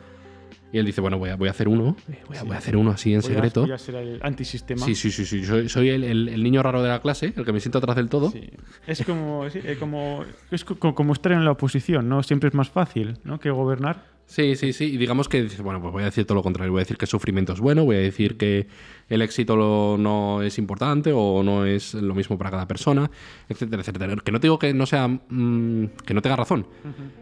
Y 0.74 0.78
él 0.78 0.86
dice, 0.86 1.00
bueno, 1.00 1.18
voy 1.18 1.30
a, 1.30 1.36
voy 1.36 1.46
a 1.46 1.52
hacer 1.52 1.68
uno, 1.68 1.94
voy 2.26 2.36
a, 2.36 2.42
voy 2.42 2.54
a 2.56 2.58
hacer 2.58 2.76
uno 2.76 2.90
así 2.90 3.14
en 3.14 3.20
Voy 3.20 3.30
a- 3.30 3.34
secreto. 3.34 3.60
voy 3.60 3.70
a 3.70 3.78
ser 3.78 3.94
el 3.94 4.18
antisistema. 4.22 4.84
Sí, 4.84 4.96
sí, 4.96 5.12
sí, 5.12 5.24
sí. 5.24 5.44
Soy, 5.44 5.68
soy 5.68 5.88
el, 5.90 6.02
el- 6.02 6.28
el 6.28 6.42
niño 6.42 6.64
raro 6.64 6.82
de 6.82 6.88
la 6.88 7.00
clase, 7.00 7.32
el 7.36 7.44
que 7.44 7.52
me 7.52 7.60
siento 7.60 7.78
atrás 7.78 7.94
del 7.94 8.08
todo. 8.08 8.32
Sí. 8.32 8.50
Es 8.86 9.04
como, 9.04 9.48
sí, 9.50 9.60
eh, 9.62 9.76
como, 9.78 10.24
es 10.50 10.64
como 10.64 11.12
estar 11.12 11.30
en 11.30 11.44
la 11.44 11.52
oposición, 11.52 12.08
¿no? 12.08 12.24
Siempre 12.24 12.48
es 12.48 12.54
más 12.54 12.70
fácil, 12.70 13.18
¿no? 13.22 13.38
Que 13.38 13.50
gobernar. 13.50 14.12
Sí, 14.26 14.56
sí, 14.56 14.72
sí. 14.72 14.86
Y 14.86 14.96
digamos 14.96 15.28
que 15.28 15.42
dices, 15.42 15.60
bueno, 15.60 15.80
pues 15.82 15.92
voy 15.92 16.02
a 16.02 16.06
decir 16.06 16.24
todo 16.24 16.34
lo 16.36 16.42
contrario. 16.42 16.72
Voy 16.72 16.80
a 16.80 16.84
decir 16.84 16.96
que 16.96 17.04
el 17.04 17.10
sufrimiento 17.10 17.52
es 17.52 17.60
bueno, 17.60 17.84
voy 17.84 17.96
a 17.96 18.00
decir 18.00 18.36
que 18.38 18.66
el 19.10 19.20
éxito 19.22 19.54
lo- 19.54 19.96
no 19.98 20.42
es 20.42 20.58
importante 20.58 21.12
o 21.14 21.42
no 21.44 21.66
es 21.66 21.92
lo 21.94 22.14
mismo 22.16 22.36
para 22.36 22.50
cada 22.50 22.66
persona, 22.66 23.10
etcétera, 23.48 23.82
etcétera. 23.82 24.16
Que 24.24 24.32
no 24.32 24.40
te 24.40 24.46
digo 24.46 24.58
que 24.58 24.72
no 24.74 24.86
sea. 24.86 25.06
mm, 25.06 25.88
que 26.04 26.14
no 26.14 26.22
tenga 26.22 26.34
razón. 26.36 26.66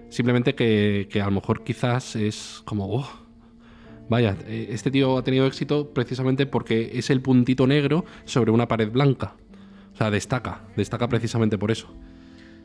Simplemente 0.08 0.54
que, 0.54 1.08
que 1.10 1.20
a 1.20 1.26
lo 1.26 1.32
mejor 1.32 1.64
quizás 1.64 2.16
es 2.16 2.62
como. 2.64 2.86
"Oh, 2.88 3.21
vaya, 4.12 4.36
eh, 4.46 4.68
este 4.70 4.90
tío 4.90 5.16
ha 5.16 5.24
tenido 5.24 5.46
éxito 5.46 5.92
precisamente 5.92 6.44
porque 6.44 6.90
es 6.92 7.08
el 7.08 7.22
puntito 7.22 7.66
negro 7.66 8.04
sobre 8.24 8.50
una 8.50 8.68
pared 8.68 8.90
blanca. 8.90 9.34
O 9.94 9.96
sea, 9.96 10.10
destaca, 10.10 10.60
destaca 10.76 11.08
precisamente 11.08 11.56
por 11.56 11.70
eso. 11.70 11.88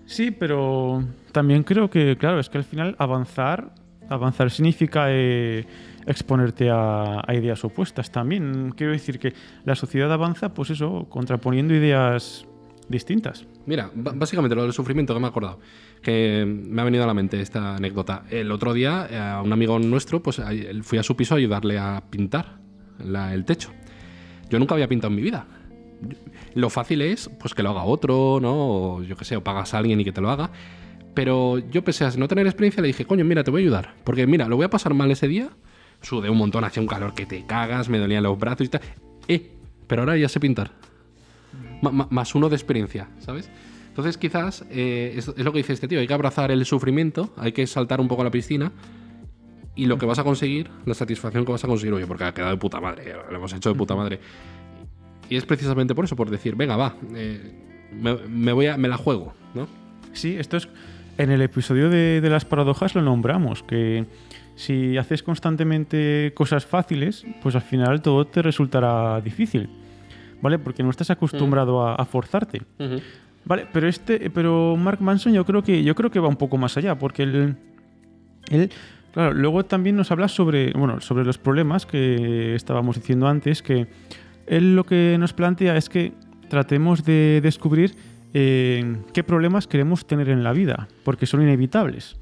Sí, 0.06 0.32
pero 0.32 1.04
también 1.32 1.64
creo 1.64 1.90
que, 1.90 2.18
claro, 2.18 2.40
es 2.40 2.50
que 2.50 2.58
al 2.58 2.66
final 2.66 2.96
avanzar, 3.00 3.74
avanzar 4.10 4.52
significa 4.52 5.06
eh, 5.10 5.66
exponerte 6.06 6.70
a, 6.70 7.22
a 7.26 7.34
ideas 7.34 7.64
opuestas 7.64 8.12
también. 8.12 8.74
Quiero 8.76 8.92
decir 8.92 9.18
que 9.18 9.34
la 9.64 9.76
sociedad 9.76 10.12
avanza, 10.12 10.54
pues 10.54 10.70
eso, 10.70 11.08
contraponiendo 11.10 11.74
ideas 11.74 12.46
distintas. 12.90 13.46
Mira, 13.66 13.90
básicamente 13.94 14.56
lo 14.56 14.64
del 14.64 14.74
sufrimiento 14.74 15.14
que 15.14 15.20
me 15.20 15.28
he 15.28 15.30
acordado, 15.30 15.60
que 16.02 16.46
me 16.46 16.82
ha 16.82 16.86
venido 16.86 17.04
a 17.04 17.08
la 17.08 17.14
mente 17.14 17.42
esta 17.42 17.76
anécdota. 17.76 18.24
El 18.30 18.52
otro 18.52 18.74
día, 18.74 19.08
eh, 19.10 19.18
a 19.18 19.42
un 19.42 19.52
amigo 19.54 19.78
nuestro, 19.80 20.22
pues 20.24 20.42
fui 20.84 20.98
a 20.98 21.04
su 21.04 21.16
piso 21.16 21.36
a 21.36 21.38
ayudarle 21.38 21.78
a 21.78 22.04
pintar 22.10 22.60
el 23.00 23.46
techo. 23.46 23.72
Yo 24.50 24.60
nunca 24.60 24.76
había 24.76 24.88
pintado 24.88 25.10
en 25.12 25.16
mi 25.18 25.22
vida. 25.22 25.46
Lo 26.54 26.70
fácil 26.70 27.02
es 27.02 27.30
pues 27.40 27.54
que 27.54 27.64
lo 27.64 27.72
haga 27.72 27.84
otro, 27.84 28.40
¿no? 28.42 28.54
O 28.56 29.04
yo 29.04 29.16
qué 29.18 29.26
sé, 29.26 29.36
o 29.36 29.44
pagas 29.44 29.74
a 29.74 29.80
alguien 29.80 30.00
y 30.00 30.06
que 30.06 30.12
te 30.12 30.22
lo 30.22 30.30
haga. 30.30 30.52
Pero 31.14 31.58
yo, 31.58 31.84
pese 31.84 32.06
a 32.06 32.12
no 32.12 32.28
tener 32.28 32.46
experiencia, 32.46 32.82
le 32.82 32.88
dije, 32.88 33.06
coño, 33.06 33.26
mira, 33.26 33.44
te 33.44 33.50
voy 33.52 33.62
a 33.62 33.64
ayudar. 33.64 33.96
Porque 34.04 34.28
mira, 34.28 34.48
lo 34.48 34.56
voy 34.56 34.66
a 34.66 34.70
pasar 34.70 34.94
mal 34.94 35.10
ese 35.12 35.28
día. 35.28 35.50
Sudé 36.02 36.30
un 36.30 36.38
montón, 36.38 36.64
hacía 36.64 36.82
un 36.82 36.88
calor 36.88 37.16
que 37.16 37.26
te 37.26 37.44
cagas, 37.48 37.90
me 37.90 37.98
dolían 37.98 38.22
los 38.24 38.38
brazos 38.38 38.68
y 38.68 38.70
tal. 38.70 38.82
Eh, 39.28 39.52
pero 39.88 40.04
ahora 40.04 40.16
ya 40.16 40.30
sé 40.30 40.40
pintar. 40.40 40.72
Ma- 41.82 42.08
más 42.12 42.36
uno 42.36 42.50
de 42.50 42.56
experiencia, 42.56 43.10
¿sabes? 43.20 43.50
Entonces 43.98 44.20
quizás 44.20 44.64
eh, 44.70 45.16
es, 45.18 45.28
es 45.28 45.44
lo 45.44 45.52
que 45.52 45.58
dice 45.58 45.74
este 45.74 45.88
tío, 45.88 46.00
hay 46.00 46.06
que 46.06 46.14
abrazar 46.14 46.52
el 46.52 46.64
sufrimiento, 46.66 47.34
hay 47.36 47.52
que 47.52 47.66
saltar 47.66 48.00
un 48.00 48.08
poco 48.08 48.22
a 48.22 48.26
la 48.26 48.30
piscina 48.32 48.72
y 49.76 49.88
lo 49.88 49.98
que 49.98 50.06
vas 50.06 50.20
a 50.20 50.24
conseguir, 50.24 50.70
la 50.86 50.94
satisfacción 50.94 51.44
que 51.46 51.52
vas 51.52 51.64
a 51.64 51.68
conseguir, 51.68 51.94
oye, 51.96 52.06
porque 52.06 52.24
ha 52.26 52.32
quedado 52.32 52.52
de 52.52 52.58
puta 52.58 52.80
madre, 52.80 53.14
lo 53.32 53.36
hemos 53.36 53.52
hecho 53.54 53.70
de 53.70 53.76
puta 53.76 53.96
madre. 53.96 54.20
Y 55.30 55.36
es 55.36 55.46
precisamente 55.48 55.96
por 55.96 56.06
eso, 56.06 56.16
por 56.16 56.30
decir, 56.30 56.56
venga, 56.56 56.78
va, 56.78 56.96
eh, 57.16 57.54
me, 57.92 58.14
me 58.28 58.54
voy 58.54 58.68
a, 58.68 58.78
me 58.78 58.88
la 58.88 58.98
juego, 58.98 59.34
¿no? 59.56 59.68
Sí, 60.14 60.36
esto 60.38 60.58
es. 60.58 60.68
En 61.18 61.32
el 61.32 61.42
episodio 61.42 61.90
de, 61.90 62.22
de 62.22 62.30
las 62.30 62.46
paradojas 62.46 62.94
lo 62.94 63.02
nombramos, 63.02 63.64
que 63.64 64.06
si 64.56 64.96
haces 64.98 65.24
constantemente 65.24 66.34
cosas 66.36 66.68
fáciles, 66.68 67.26
pues 67.42 67.56
al 67.56 67.64
final 67.64 68.04
todo 68.04 68.26
te 68.28 68.44
resultará 68.44 69.20
difícil. 69.22 69.70
¿Vale? 70.40 70.60
Porque 70.60 70.84
no 70.84 70.92
estás 70.92 71.10
acostumbrado 71.10 71.82
a- 71.82 71.96
a 71.96 72.06
forzarte. 72.06 72.62
Vale, 73.48 73.66
pero 73.72 73.88
este, 73.88 74.30
pero 74.30 74.76
Mark 74.76 75.02
Manson 75.02 75.32
yo 75.34 75.46
creo 75.46 75.64
que 75.64 75.82
yo 75.84 75.96
creo 75.96 76.12
que 76.12 76.20
va 76.20 76.28
un 76.28 76.36
poco 76.36 76.58
más 76.58 76.76
allá, 76.76 77.00
porque 77.00 77.24
él, 77.24 77.56
él, 78.50 78.70
claro, 79.14 79.34
luego 79.34 79.64
también 79.64 79.96
nos 79.96 80.12
habla 80.12 80.28
sobre, 80.28 80.74
bueno, 80.74 81.00
sobre 81.00 81.24
los 81.24 81.38
problemas 81.38 81.86
que 81.86 82.56
estábamos 82.56 82.98
diciendo 82.98 83.26
antes, 83.28 83.62
que 83.62 83.88
él 84.48 84.76
lo 84.76 84.84
que 84.86 85.16
nos 85.18 85.32
plantea 85.32 85.78
es 85.78 85.88
que 85.88 86.12
tratemos 86.50 87.06
de 87.06 87.40
descubrir 87.42 87.96
eh, 88.34 88.98
qué 89.14 89.24
problemas 89.24 89.66
queremos 89.66 90.06
tener 90.06 90.28
en 90.28 90.44
la 90.44 90.52
vida, 90.52 90.90
porque 91.06 91.26
son 91.26 91.42
inevitables. 91.42 92.18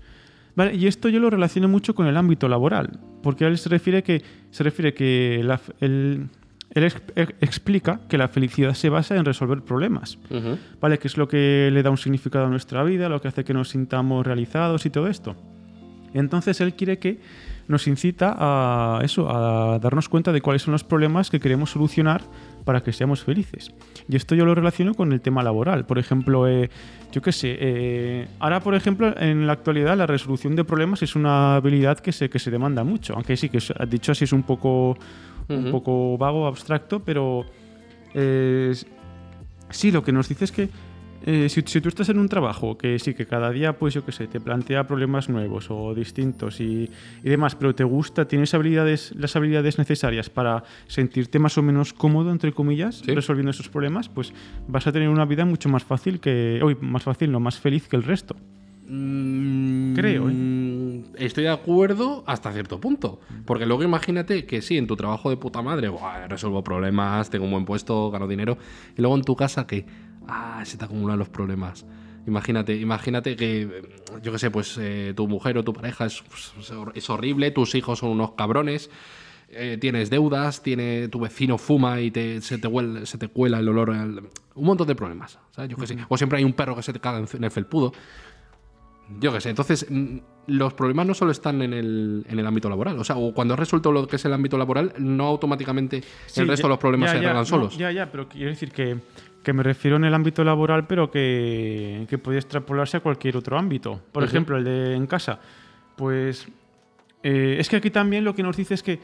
Vale, 0.56 0.76
y 0.76 0.86
esto 0.88 1.10
yo 1.10 1.20
lo 1.20 1.30
relaciono 1.32 1.68
mucho 1.68 1.96
con 1.96 2.06
el 2.08 2.16
ámbito 2.18 2.48
laboral, 2.48 3.00
porque 3.24 3.46
él 3.46 3.58
se 3.58 3.68
refiere 3.70 4.04
que 4.04 4.22
se 4.52 4.64
refiere 4.64 4.94
que 4.94 5.42
la- 5.44 5.60
él 6.76 6.84
ex- 6.84 7.02
ex- 7.16 7.34
explica 7.42 8.02
que 8.08 8.18
la 8.20 8.28
felicidad 8.28 8.74
se 8.76 8.90
basa 8.90 9.16
en 9.16 9.26
resolver 9.26 9.62
problemas. 9.64 10.20
¿vale? 10.80 11.00
Que 11.00 11.08
es 11.08 11.18
lo 11.18 11.28
que 11.28 11.70
le 11.74 11.82
da 11.82 11.90
un 11.90 11.98
significado 11.98 12.46
a 12.46 12.50
nuestra 12.50 12.84
vida, 12.84 13.10
lo 13.10 13.20
que 13.22 13.30
hace 13.30 13.44
que 13.44 13.54
nos 13.56 13.70
sintamos 13.70 14.26
realizados 14.26 14.86
y 14.86 14.90
todo 14.92 15.08
esto. 15.08 15.36
Entonces 16.14 16.62
él 16.62 16.74
quiere 16.76 16.98
que 17.00 17.20
nos 17.68 17.88
incita 17.88 18.36
a 18.38 19.00
eso, 19.04 19.28
a 19.30 19.80
darnos 19.80 20.08
cuenta 20.08 20.32
de 20.32 20.40
cuáles 20.42 20.62
son 20.62 20.72
los 20.74 20.84
problemas 20.84 21.30
que 21.32 21.40
queremos 21.40 21.72
solucionar 21.72 22.22
para 22.64 22.82
que 22.84 22.94
seamos 22.94 23.24
felices. 23.24 23.72
Y 24.08 24.16
esto 24.16 24.36
yo 24.36 24.46
lo 24.46 24.54
relaciono 24.54 24.94
con 24.94 25.12
el 25.14 25.20
tema 25.20 25.42
laboral. 25.44 25.86
Por 25.86 25.98
ejemplo, 25.98 26.48
eh, 26.48 26.70
yo 27.12 27.22
qué 27.24 27.32
sé, 27.32 27.58
eh, 27.60 28.28
ahora 28.40 28.60
por 28.60 28.76
ejemplo 28.76 29.14
en 29.20 29.48
la 29.48 29.54
actualidad 29.54 29.98
la 29.98 30.06
resolución 30.06 30.56
de 30.56 30.64
problemas 30.64 31.02
es 31.02 31.16
una 31.16 31.56
habilidad 31.56 32.00
que 32.00 32.12
se, 32.12 32.30
que 32.30 32.38
se 32.40 32.52
demanda 32.52 32.84
mucho, 32.84 33.14
aunque 33.16 33.36
sí 33.36 33.50
que 33.50 33.60
dicho 33.90 34.12
así 34.12 34.26
es 34.26 34.32
un 34.34 34.44
poco, 34.44 34.96
un 35.48 35.72
poco 35.72 36.18
vago, 36.18 36.48
abstracto, 36.48 37.00
pero 37.02 37.46
eh, 38.14 38.74
sí, 39.70 39.92
lo 39.92 40.04
que 40.04 40.12
nos 40.12 40.28
dice 40.30 40.46
es 40.46 40.52
que 40.52 40.70
eh, 41.28 41.50
si, 41.50 41.62
si 41.66 41.82
tú 41.82 41.90
estás 41.90 42.10
en 42.10 42.20
un 42.20 42.30
trabajo 42.30 42.78
que 42.78 43.00
sí, 43.00 43.16
que 43.16 43.26
cada 43.26 43.50
día, 43.50 43.74
pues 43.80 43.96
yo 43.96 44.06
qué 44.06 44.12
sé, 44.12 44.28
te 44.28 44.40
plantea 44.40 44.86
problemas 44.86 45.28
nuevos 45.28 45.72
o 45.72 45.96
distintos 45.96 46.60
y, 46.62 46.90
y 47.24 47.30
demás, 47.30 47.56
pero 47.56 47.74
te 47.74 47.84
gusta, 47.84 48.28
tienes 48.28 48.54
habilidades, 48.54 49.12
las 49.18 49.36
habilidades 49.36 49.80
necesarias 49.80 50.30
para 50.30 50.64
sentirte 50.86 51.40
más 51.40 51.58
o 51.58 51.64
menos 51.64 51.94
cómodo, 51.94 52.32
entre 52.32 52.52
comillas, 52.52 52.98
Sí. 53.04 53.12
resolviendo 53.16 53.50
esos 53.52 53.70
problemas, 53.70 54.08
pues 54.08 54.34
vas 54.68 54.86
a 54.86 54.92
tener 54.92 55.10
una 55.10 55.26
vida 55.26 55.46
mucho 55.46 55.68
más 55.68 55.84
fácil 55.84 56.20
que. 56.20 56.60
Uy, 56.64 56.78
más 56.82 57.02
fácil, 57.02 57.32
no, 57.32 57.40
más 57.40 57.60
feliz 57.60 57.88
que 57.88 57.96
el 57.96 58.04
resto. 58.04 58.36
Creo, 59.96 60.30
¿eh? 60.30 60.34
Estoy 61.18 61.46
de 61.46 61.50
acuerdo 61.52 62.24
hasta 62.28 62.52
cierto 62.52 62.80
punto. 62.80 63.20
Porque 63.46 63.66
luego 63.66 63.84
imagínate 63.84 64.46
que 64.46 64.62
sí, 64.62 64.78
en 64.78 64.88
tu 64.88 64.96
trabajo 64.96 65.30
de 65.30 65.38
puta 65.38 65.62
madre, 65.62 65.90
"Buah, 65.90 66.28
resuelvo 66.28 66.64
problemas, 66.64 67.30
tengo 67.30 67.46
un 67.46 67.52
buen 67.52 67.66
puesto, 67.66 68.12
gano 68.12 68.28
dinero. 68.28 68.58
Y 68.98 69.02
luego 69.02 69.16
en 69.16 69.24
tu 69.24 69.36
casa 69.36 69.68
que, 69.68 69.86
ah, 70.28 70.62
se 70.66 70.78
te 70.78 70.86
acumulan 70.86 71.18
los 71.20 71.30
problemas. 71.30 71.86
Imagínate, 72.28 72.76
imagínate 72.76 73.36
que, 73.36 73.84
yo 74.24 74.32
qué 74.32 74.40
sé, 74.40 74.50
pues 74.50 74.78
eh, 74.80 75.14
tu 75.16 75.28
mujer 75.28 75.58
o 75.60 75.64
tu 75.64 75.74
pareja 75.74 76.06
es, 76.06 76.24
pues, 76.24 76.54
es 76.96 77.10
horrible, 77.10 77.52
tus 77.52 77.76
hijos 77.76 78.00
son 78.00 78.10
unos 78.10 78.32
cabrones, 78.32 78.90
eh, 79.50 79.78
tienes 79.80 80.10
deudas, 80.10 80.64
tiene, 80.64 81.08
tu 81.08 81.20
vecino 81.20 81.60
fuma 81.60 82.02
y 82.02 82.10
te, 82.10 82.42
se, 82.42 82.58
te 82.58 82.68
huele- 82.68 83.06
se 83.06 83.20
te 83.20 83.28
cuela 83.28 83.60
el 83.60 83.70
olor. 83.70 83.92
al- 83.92 84.24
un 84.56 84.66
montón 84.66 84.88
de 84.88 84.96
problemas, 84.96 85.38
¿sabes? 85.52 85.70
Yo 85.70 85.78
qué 85.78 85.86
sé. 85.86 85.98
O 86.10 86.18
siempre 86.18 86.40
hay 86.40 86.46
un 86.46 86.54
perro 86.54 86.76
que 86.76 86.82
se 86.82 86.94
te 86.94 87.00
caga 87.00 87.20
en- 87.20 87.28
en 87.32 87.44
el 87.44 87.52
felpudo. 87.52 87.92
Yo 89.20 89.32
qué 89.32 89.40
sé, 89.42 89.50
entonces 89.52 89.86
mm, 89.90 90.18
los 90.48 90.74
problemas 90.74 91.06
no 91.06 91.14
solo 91.14 91.32
están 91.32 91.62
en 91.62 91.74
el, 91.74 92.26
en 92.28 92.40
el 92.40 92.46
ámbito 92.48 92.70
laboral, 92.70 92.98
o 93.00 93.04
sea, 93.04 93.18
o 93.18 93.34
cuando 93.34 93.54
has 93.54 93.60
resuelto 93.60 93.92
lo 93.92 94.08
que 94.08 94.16
es 94.16 94.26
el 94.26 94.34
ámbito 94.34 94.58
laboral, 94.58 94.94
no 94.98 95.26
automáticamente 95.26 96.02
Sí, 96.26 96.42
el 96.42 96.48
resto 96.48 96.64
ya- 96.64 96.68
de 96.68 96.70
los 96.70 96.80
problemas 96.80 97.08
ya, 97.08 97.12
se 97.12 97.18
arreglan 97.18 97.38
no, 97.38 97.46
solos. 97.46 97.78
ya, 97.78 97.92
ya, 97.92 98.12
pero 98.12 98.28
quiero 98.28 98.50
decir 98.50 98.72
que, 98.72 98.98
que 99.44 99.54
me 99.54 99.62
refiero 99.64 99.98
en 99.98 100.06
el 100.06 100.14
ámbito 100.16 100.44
laboral, 100.44 100.88
pero 100.88 101.12
que, 101.12 102.08
que 102.10 102.18
puede 102.18 102.40
extrapolarse 102.40 102.98
a 102.98 103.00
cualquier 103.02 103.38
otro 103.38 103.58
ámbito. 103.60 104.02
Por 104.12 104.24
ejemplo, 104.24 104.58
el 104.58 104.64
de 104.64 104.96
en 104.96 105.06
casa. 105.06 105.40
Pues 105.96 106.48
eh, 107.22 107.58
es 107.60 107.70
que 107.70 107.76
aquí 107.76 107.92
también 107.92 108.24
lo 108.24 108.34
que 108.34 108.42
nos 108.44 108.58
dice 108.58 108.74
es 108.74 108.82
que 108.84 109.00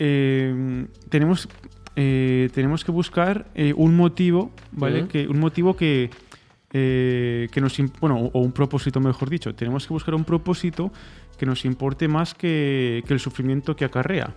eh, 0.00 0.86
tenemos, 1.08 1.48
eh, 1.96 2.50
tenemos 2.52 2.84
que 2.84 2.90
buscar 2.92 3.46
eh, 3.54 3.72
un 3.76 3.96
motivo, 3.96 4.50
¿vale? 4.72 5.06
Que, 5.06 5.28
un 5.28 5.38
motivo 5.38 5.76
que, 5.76 6.10
eh, 6.76 7.48
que 7.52 7.60
nos... 7.60 7.78
Bueno, 8.00 8.30
o 8.32 8.40
un 8.40 8.52
propósito, 8.52 9.00
mejor 9.00 9.30
dicho. 9.30 9.54
Tenemos 9.54 9.86
que 9.86 9.92
buscar 9.92 10.14
un 10.14 10.24
propósito 10.24 10.92
que 11.38 11.46
nos 11.46 11.64
importe 11.64 12.08
más 12.08 12.34
que, 12.34 13.04
que 13.06 13.14
el 13.14 13.20
sufrimiento 13.20 13.76
que 13.76 13.84
acarrea. 13.84 14.34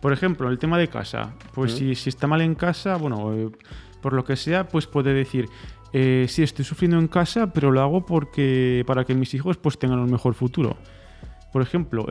Por 0.00 0.12
ejemplo, 0.12 0.48
el 0.48 0.58
tema 0.58 0.78
de 0.78 0.88
casa. 0.88 1.34
Pues 1.52 1.72
si, 1.72 1.96
si 1.96 2.10
está 2.10 2.28
mal 2.28 2.42
en 2.42 2.54
casa, 2.54 2.96
bueno, 2.96 3.34
eh, 3.34 3.50
por 4.00 4.12
lo 4.12 4.24
que 4.24 4.36
sea, 4.36 4.68
pues 4.68 4.86
puede 4.86 5.12
decir, 5.14 5.48
eh, 5.92 6.26
sí, 6.28 6.44
estoy 6.44 6.64
sufriendo 6.64 6.98
en 6.98 7.08
casa, 7.08 7.52
pero 7.52 7.72
lo 7.72 7.80
hago 7.80 8.06
porque 8.06 8.84
para 8.86 9.04
que 9.04 9.14
mis 9.14 9.34
hijos 9.34 9.56
pues 9.56 9.78
tengan 9.78 9.98
un 9.98 10.10
mejor 10.10 10.34
futuro. 10.34 10.76
Por 11.52 11.62
ejemplo, 11.62 12.06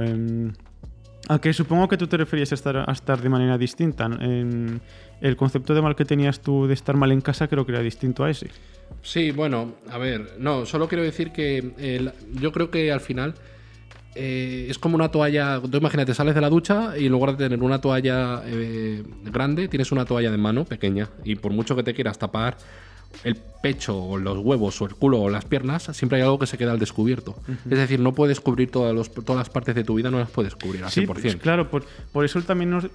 em, 1.30 1.36
a 1.36 1.40
que 1.40 1.54
supongo 1.54 1.88
que 1.88 1.98
tú 1.98 2.08
te 2.08 2.18
referías 2.18 2.52
a 2.52 2.56
estar, 2.56 2.78
a 2.78 2.92
estar 2.92 3.22
de 3.22 3.30
manera 3.30 3.58
distinta. 3.58 4.06
En 4.06 4.82
el 5.22 5.36
concepto 5.36 5.74
de 5.74 5.82
mal 5.82 5.96
que 5.96 6.06
tenías 6.06 6.40
tú 6.40 6.68
de 6.68 6.74
estar 6.74 6.96
mal 6.98 7.12
en 7.12 7.22
casa 7.22 7.48
creo 7.48 7.66
que 7.66 7.72
era 7.72 7.82
distinto 7.82 8.24
a 8.24 8.30
ese. 8.30 8.50
Sí, 9.02 9.32
bueno, 9.32 9.74
a 9.90 9.98
ver, 9.98 10.36
no, 10.40 10.66
solo 10.66 10.88
quiero 10.88 11.04
decir 11.04 11.32
que 11.32 11.74
el- 11.78 12.12
yo 12.40 12.52
creo 12.52 12.70
que 12.70 12.92
al 12.92 13.02
final 13.02 13.34
eh, 14.18 14.68
es 14.70 14.80
como 14.80 14.96
una 14.96 15.10
toalla. 15.10 15.60
Tú 15.60 15.78
imagínate, 15.78 16.14
sales 16.14 16.34
de 16.36 16.40
la 16.42 16.50
ducha 16.50 16.98
y 16.98 17.08
en 17.08 17.12
lugar 17.12 17.36
de 17.36 17.50
tener 17.50 17.62
una 17.62 17.82
toalla 17.82 18.42
eh, 18.46 19.04
grande, 19.26 19.68
tienes 19.68 19.92
una 19.92 20.06
toalla 20.06 20.32
de 20.32 20.38
mano 20.38 20.64
pequeña. 20.64 21.10
Y 21.26 21.36
por 21.36 21.52
mucho 21.52 21.76
que 21.76 21.84
te 21.84 21.94
quieras 21.94 22.18
tapar 22.18 22.56
el 23.24 23.36
pecho 23.36 23.98
o 23.98 24.18
los 24.18 24.38
huevos 24.40 24.80
o 24.82 24.86
el 24.86 24.94
culo 24.96 25.22
o 25.22 25.30
las 25.30 25.46
piernas, 25.46 25.90
siempre 25.94 26.18
hay 26.18 26.24
algo 26.24 26.38
que 26.40 26.46
se 26.48 26.58
queda 26.58 26.72
al 26.72 26.80
descubierto. 26.80 27.36
Es 27.70 27.78
decir, 27.78 28.00
no 28.00 28.14
puedes 28.14 28.40
cubrir 28.40 28.70
todas, 28.70 28.94
los- 28.94 29.12
todas 29.12 29.38
las 29.40 29.50
partes 29.50 29.74
de 29.76 29.84
tu 29.84 29.96
vida, 29.96 30.12
no 30.12 30.20
las 30.20 30.30
puedes 30.30 30.56
cubrir 30.56 30.84
al 30.84 30.92
Sí, 30.92 31.02
100%. 31.02 31.08
pues, 31.22 31.36
claro, 31.38 31.70
por, 31.72 31.84
por 32.12 32.26
eso 32.26 32.42
también 32.44 32.70
nos, 32.70 32.86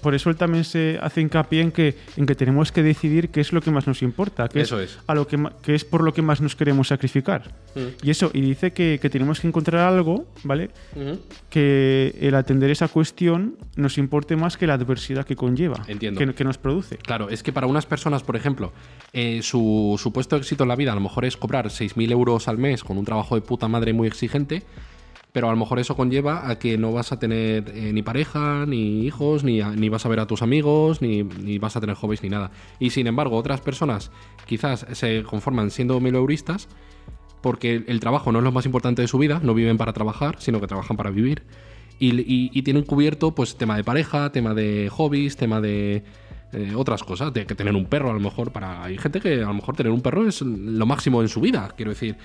por 0.00 0.14
eso 0.14 0.30
él 0.30 0.36
también 0.36 0.64
se 0.64 0.98
hace 1.02 1.20
hincapié 1.20 1.62
en 1.62 1.72
que, 1.72 1.96
en 2.16 2.26
que 2.26 2.34
tenemos 2.34 2.72
que 2.72 2.82
decidir 2.82 3.30
qué 3.30 3.40
es 3.40 3.52
lo 3.52 3.60
que 3.60 3.70
más 3.70 3.86
nos 3.86 4.02
importa, 4.02 4.48
qué 4.48 4.60
Eso 4.60 4.80
es, 4.80 4.92
es. 4.92 4.98
a 5.06 5.14
lo 5.14 5.26
que, 5.26 5.38
qué 5.62 5.74
es 5.74 5.84
por 5.84 6.02
lo 6.02 6.12
que 6.12 6.22
más 6.22 6.40
nos 6.40 6.54
queremos 6.56 6.88
sacrificar. 6.88 7.52
Mm. 7.74 8.06
Y 8.06 8.10
eso, 8.10 8.30
y 8.32 8.40
dice 8.40 8.72
que, 8.72 8.98
que 9.00 9.10
tenemos 9.10 9.40
que 9.40 9.48
encontrar 9.48 9.88
algo, 9.92 10.26
¿vale? 10.44 10.70
Ujú. 10.94 11.20
Que 11.50 12.16
el 12.20 12.34
atender 12.34 12.70
esa 12.70 12.88
cuestión 12.88 13.56
nos 13.76 13.98
importe 13.98 14.36
más 14.36 14.56
que 14.56 14.66
la 14.66 14.74
adversidad 14.74 15.24
que 15.24 15.36
conlleva, 15.36 15.84
Entiendo. 15.88 16.18
Que, 16.18 16.34
que 16.34 16.44
nos 16.44 16.58
produce. 16.58 16.96
Claro, 16.98 17.28
es 17.28 17.42
que 17.42 17.52
para 17.52 17.66
unas 17.66 17.86
personas, 17.86 18.22
por 18.22 18.36
ejemplo, 18.36 18.72
eh, 19.12 19.40
su 19.42 19.98
supuesto 20.00 20.36
éxito 20.36 20.64
en 20.64 20.68
la 20.68 20.76
vida 20.76 20.92
a 20.92 20.94
lo 20.94 21.00
mejor 21.00 21.24
es 21.24 21.36
cobrar 21.36 21.66
6.000 21.66 22.10
euros 22.12 22.48
al 22.48 22.58
mes 22.58 22.84
con 22.84 22.98
un 22.98 23.04
trabajo 23.04 23.34
de 23.34 23.40
puta 23.40 23.68
madre 23.68 23.92
muy 23.92 24.06
exigente, 24.06 24.62
pero 25.32 25.48
a 25.48 25.50
lo 25.52 25.56
mejor 25.56 25.78
eso 25.78 25.94
conlleva 25.96 26.48
a 26.48 26.58
que 26.58 26.78
no 26.78 26.92
vas 26.92 27.12
a 27.12 27.18
tener 27.18 27.70
eh, 27.74 27.92
ni 27.92 28.02
pareja, 28.02 28.64
ni 28.66 29.04
hijos, 29.06 29.44
ni, 29.44 29.60
a- 29.60 29.70
ni 29.70 29.88
vas 29.88 30.04
a 30.06 30.08
ver 30.08 30.20
a 30.20 30.26
tus 30.26 30.42
amigos, 30.42 31.02
ni, 31.02 31.22
ni 31.22 31.58
vas 31.58 31.76
a 31.76 31.80
tener 31.80 31.96
hobbies, 31.96 32.22
ni 32.22 32.28
nada. 32.30 32.50
Y 32.78 32.90
sin 32.90 33.06
embargo, 33.06 33.36
otras 33.36 33.60
personas 33.60 34.10
quizás 34.46 34.86
se 34.92 35.22
conforman 35.24 35.70
siendo 35.70 36.00
mileuristas 36.00 36.68
porque 37.42 37.84
el, 37.86 38.00
trabajo 38.00 38.32
no 38.32 38.38
es 38.38 38.44
lo 38.44 38.52
más 38.52 38.66
importante 38.66 39.02
de 39.02 39.08
su 39.08 39.18
vida, 39.18 39.40
no 39.42 39.54
viven 39.54 39.76
para 39.76 39.92
trabajar, 39.92 40.36
sino 40.40 40.60
que 40.60 40.66
trabajan 40.66 40.96
para 40.96 41.10
vivir. 41.10 41.42
Y, 42.00 42.18
y- 42.20 42.50
y 42.52 42.62
tienen 42.62 42.84
cubierto 42.84 43.34
pues 43.34 43.56
tema 43.56 43.76
de 43.76 43.84
pareja, 43.84 44.32
tema 44.32 44.54
de 44.54 44.88
hobbies, 44.90 45.36
tema 45.36 45.60
de 45.60 46.02
eh, 46.52 46.72
otras 46.74 47.02
cosas, 47.04 47.32
de 47.32 47.44
que 47.44 47.54
tener 47.54 47.74
un 47.76 47.84
perro 47.86 48.10
a 48.10 48.14
lo 48.14 48.20
mejor 48.20 48.50
para... 48.52 48.82
Hay 48.84 48.96
gente 48.98 49.20
que 49.20 49.34
a 49.42 49.46
lo 49.48 49.54
mejor 49.54 49.76
tener 49.76 49.92
un 49.92 50.00
perro 50.00 50.26
es 50.26 50.40
lo 50.42 50.86
máximo 50.86 51.20
en 51.22 51.28
su 51.28 51.40
vida, 51.40 51.72
quiero 51.76 51.90
decir. 51.90 52.16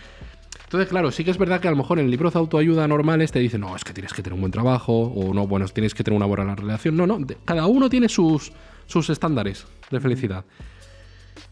Entonces, 0.73 0.89
claro, 0.89 1.12
sí 1.12 1.23
que 1.23 1.29
es 1.29 1.38
verdad 1.38 1.62
que 1.62 1.67
a 1.67 1.71
lo 1.71 1.77
mejor 1.77 1.99
en 1.99 2.09
libros 2.09 2.33
de 2.33 2.39
autoayuda 2.39 2.88
normales 2.88 3.31
te 3.31 3.38
dicen, 3.38 3.62
no, 3.62 3.75
es 3.75 3.83
que 3.83 3.93
tienes 3.93 4.12
que 4.12 4.23
tener 4.23 4.33
un 4.33 4.39
buen 4.39 4.51
trabajo, 4.51 5.03
o 5.03 5.31
no, 5.31 5.45
bueno, 5.45 5.67
tienes 5.67 5.93
que 5.93 6.03
tener 6.03 6.17
una 6.17 6.25
buena 6.25 6.55
relación. 6.55 6.97
No, 6.97 7.05
no, 7.05 7.19
cada 7.45 7.67
uno 7.67 7.91
tiene 7.91 8.09
sus, 8.09 8.51
sus 8.88 9.07
estándares 9.12 9.67
de 9.91 9.99
felicidad. 9.99 10.45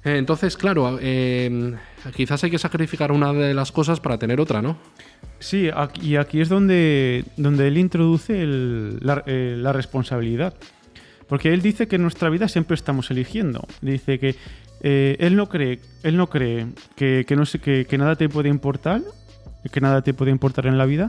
Eh, 0.03 0.17
Entonces, 0.17 0.57
claro, 0.57 0.97
eh, 0.99 1.75
quizás 2.15 2.43
hay 2.43 2.49
que 2.49 2.57
sacrificar 2.57 3.11
una 3.11 3.31
de 3.31 3.53
las 3.53 3.71
cosas 3.71 3.99
para 3.99 4.17
tener 4.17 4.41
otra, 4.41 4.63
¿no? 4.63 4.79
Sí, 5.37 5.69
y 6.01 6.15
aquí 6.15 6.41
es 6.41 6.49
donde, 6.49 7.23
donde 7.37 7.67
él 7.67 7.77
introduce 7.77 8.33
eh, 8.35 8.97
la 8.99 9.71
responsabilidad. 9.71 10.55
Porque 11.27 11.53
él 11.53 11.61
dice 11.61 11.87
que 11.87 11.97
en 11.97 12.01
nuestra 12.01 12.27
vida 12.31 12.47
siempre 12.47 12.73
estamos 12.73 13.11
eligiendo. 13.11 13.67
Dice 13.81 14.17
que 14.17 14.35
eh, 14.81 15.15
él 15.19 15.35
no 15.35 15.47
cree, 15.47 15.79
él 16.03 16.17
no 16.17 16.27
cree 16.27 16.67
que, 16.95 17.25
que 17.27 17.35
no 17.35 17.45
sé, 17.45 17.59
que, 17.59 17.85
que 17.85 17.97
nada 17.97 18.15
te 18.15 18.27
puede 18.29 18.49
importar, 18.49 19.01
que 19.71 19.81
nada 19.81 20.01
te 20.01 20.13
puede 20.13 20.31
importar 20.31 20.65
en 20.65 20.77
la 20.77 20.85
vida, 20.85 21.07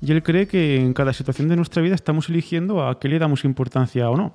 y 0.00 0.12
él 0.12 0.22
cree 0.22 0.46
que 0.46 0.76
en 0.76 0.92
cada 0.92 1.12
situación 1.12 1.48
de 1.48 1.56
nuestra 1.56 1.82
vida 1.82 1.94
estamos 1.94 2.28
eligiendo 2.28 2.86
a 2.86 2.98
qué 3.00 3.08
le 3.08 3.18
damos 3.18 3.44
importancia 3.44 4.10
o 4.10 4.16
no. 4.16 4.34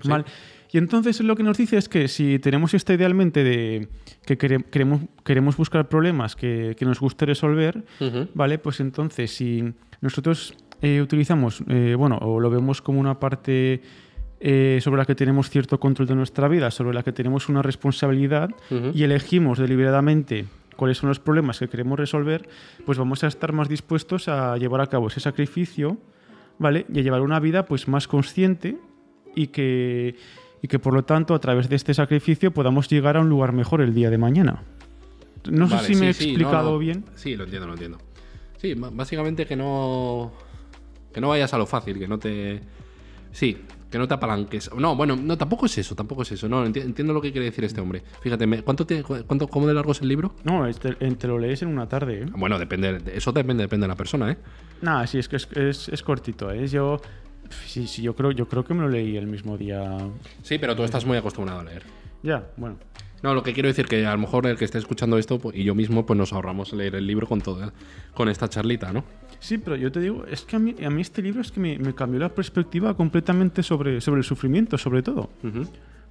Sí. 0.00 0.08
Mal. 0.08 0.24
Y 0.70 0.76
entonces 0.78 1.18
lo 1.20 1.34
que 1.34 1.42
nos 1.42 1.56
dice 1.56 1.78
es 1.78 1.88
que 1.88 2.08
si 2.08 2.38
tenemos 2.38 2.74
esta 2.74 2.92
idealmente 2.92 3.42
de 3.42 3.88
que 4.26 4.36
quere- 4.36 4.62
queremos, 4.70 5.00
queremos 5.24 5.56
buscar 5.56 5.88
problemas 5.88 6.36
que, 6.36 6.76
que 6.78 6.84
nos 6.84 7.00
guste 7.00 7.24
resolver. 7.26 7.84
¿vale? 8.34 8.58
Pues 8.58 8.78
entonces 8.80 9.34
si 9.34 9.72
nosotros 10.02 10.54
eh, 10.82 11.00
utilizamos, 11.00 11.64
eh, 11.68 11.94
bueno, 11.96 12.18
o 12.20 12.38
lo 12.38 12.50
vemos 12.50 12.82
como 12.82 13.00
una 13.00 13.18
parte 13.18 13.80
eh, 14.40 14.78
sobre 14.82 14.98
la 14.98 15.04
que 15.04 15.14
tenemos 15.14 15.50
cierto 15.50 15.80
control 15.80 16.06
de 16.08 16.14
nuestra 16.14 16.48
vida, 16.48 16.70
sobre 16.70 16.94
la 16.94 17.02
que 17.02 17.12
tenemos 17.12 17.48
una 17.48 17.62
responsabilidad 17.62 18.50
y 18.94 19.02
elegimos 19.02 19.58
deliberadamente 19.58 20.46
cuáles 20.76 20.98
son 20.98 21.08
los 21.08 21.18
problemas 21.18 21.58
que 21.58 21.68
queremos 21.68 21.98
resolver, 21.98 22.48
pues 22.86 22.98
vamos 22.98 23.24
a 23.24 23.26
estar 23.26 23.52
más 23.52 23.68
dispuestos 23.68 24.28
a 24.28 24.56
llevar 24.56 24.80
a 24.80 24.86
cabo 24.86 25.08
ese 25.08 25.18
sacrificio, 25.18 25.98
¿vale? 26.58 26.86
Y 26.92 27.00
a 27.00 27.02
llevar 27.02 27.22
una 27.22 27.40
vida 27.40 27.64
pues 27.66 27.88
más 27.88 28.06
consciente 28.06 28.78
y 29.34 29.48
que, 29.48 30.14
y 30.62 30.68
que 30.68 30.78
por 30.78 30.94
lo 30.94 31.04
tanto 31.04 31.34
a 31.34 31.40
través 31.40 31.68
de 31.68 31.74
este 31.74 31.94
sacrificio 31.94 32.52
podamos 32.52 32.88
llegar 32.88 33.16
a 33.16 33.20
un 33.20 33.28
lugar 33.28 33.52
mejor 33.52 33.80
el 33.80 33.92
día 33.92 34.08
de 34.08 34.18
mañana. 34.18 34.62
No 35.50 35.66
Vale, 35.68 35.82
sé 35.82 35.94
si 35.94 36.00
me 36.00 36.10
he 36.10 36.12
sí, 36.12 36.24
explicado 36.28 36.64
no, 36.64 36.72
no. 36.72 36.78
bien. 36.78 37.04
Sí, 37.16 37.34
lo 37.34 37.44
entiendo, 37.44 37.66
lo 37.66 37.72
entiendo. 37.72 37.98
Sí, 38.58 38.74
básicamente 38.74 39.46
que 39.46 39.56
no. 39.56 40.32
Que 41.12 41.20
no 41.20 41.28
vayas 41.28 41.54
a 41.54 41.58
lo 41.58 41.66
fácil, 41.66 41.98
que 41.98 42.06
no 42.06 42.18
te. 42.18 42.60
Sí, 43.32 43.56
que 43.90 43.98
no 43.98 44.06
te 44.06 44.14
apalanques. 44.14 44.70
No, 44.76 44.94
bueno, 44.96 45.16
no, 45.16 45.36
tampoco 45.38 45.66
es 45.66 45.78
eso, 45.78 45.94
tampoco 45.94 46.22
es 46.22 46.32
eso. 46.32 46.48
No, 46.48 46.64
enti- 46.66 46.82
entiendo 46.82 47.12
lo 47.12 47.20
que 47.20 47.32
quiere 47.32 47.46
decir 47.46 47.64
este 47.64 47.80
hombre. 47.80 48.02
Fíjate, 48.20 48.46
me- 48.46 48.62
¿cuánto 48.62 48.86
cuánto, 49.26 49.48
¿cómo 49.48 49.66
de 49.66 49.74
largo 49.74 49.92
es 49.92 50.00
el 50.02 50.08
libro? 50.08 50.34
No, 50.44 50.66
este- 50.66 50.92
te 50.94 51.26
lo 51.26 51.38
lees 51.38 51.62
en 51.62 51.68
una 51.68 51.88
tarde. 51.88 52.22
¿eh? 52.22 52.26
Bueno, 52.36 52.58
depende, 52.58 52.98
de- 52.98 53.16
eso 53.16 53.32
depende, 53.32 53.62
depende 53.64 53.84
de 53.84 53.88
la 53.88 53.96
persona, 53.96 54.30
¿eh? 54.32 54.36
Nada, 54.82 55.06
sí, 55.06 55.18
es 55.18 55.28
que 55.28 55.36
es, 55.36 55.48
es- 55.56 55.88
es 55.88 56.02
cortito. 56.02 56.50
¿eh? 56.50 56.66
Yo, 56.68 57.00
sí, 57.66 57.86
sí, 57.86 58.02
yo 58.02 58.14
creo, 58.14 58.30
yo 58.32 58.46
creo 58.48 58.64
que 58.64 58.74
me 58.74 58.82
lo 58.82 58.88
leí 58.88 59.16
el 59.16 59.26
mismo 59.26 59.56
día. 59.56 59.96
Sí, 60.42 60.58
pero 60.58 60.76
tú 60.76 60.82
estás 60.84 61.04
muy 61.06 61.16
acostumbrado 61.16 61.60
a 61.60 61.64
leer. 61.64 61.82
Ya, 62.22 62.46
bueno. 62.56 62.76
No, 63.22 63.34
lo 63.34 63.42
que 63.42 63.52
quiero 63.52 63.68
decir 63.68 63.86
que 63.86 64.06
a 64.06 64.12
lo 64.12 64.18
mejor 64.18 64.46
el 64.46 64.56
que 64.56 64.64
esté 64.64 64.78
escuchando 64.78 65.18
esto 65.18 65.38
pues, 65.38 65.56
y 65.56 65.64
yo 65.64 65.74
mismo 65.74 66.06
pues 66.06 66.16
nos 66.16 66.32
ahorramos 66.32 66.72
leer 66.72 66.94
el 66.94 67.06
libro 67.06 67.26
con 67.26 67.40
todo, 67.40 67.72
con 68.14 68.28
esta 68.28 68.48
charlita, 68.48 68.92
¿no? 68.92 69.04
Sí, 69.40 69.58
pero 69.58 69.76
yo 69.76 69.90
te 69.90 70.00
digo, 70.00 70.24
es 70.26 70.42
que 70.42 70.56
a 70.56 70.58
mí, 70.58 70.74
a 70.84 70.90
mí 70.90 71.00
este 71.02 71.20
libro 71.22 71.40
es 71.40 71.50
que 71.50 71.58
me, 71.60 71.78
me 71.78 71.94
cambió 71.94 72.20
la 72.20 72.28
perspectiva 72.34 72.94
completamente 72.96 73.62
sobre, 73.62 74.00
sobre 74.00 74.18
el 74.18 74.24
sufrimiento, 74.24 74.78
sobre 74.78 75.02
todo. 75.02 75.30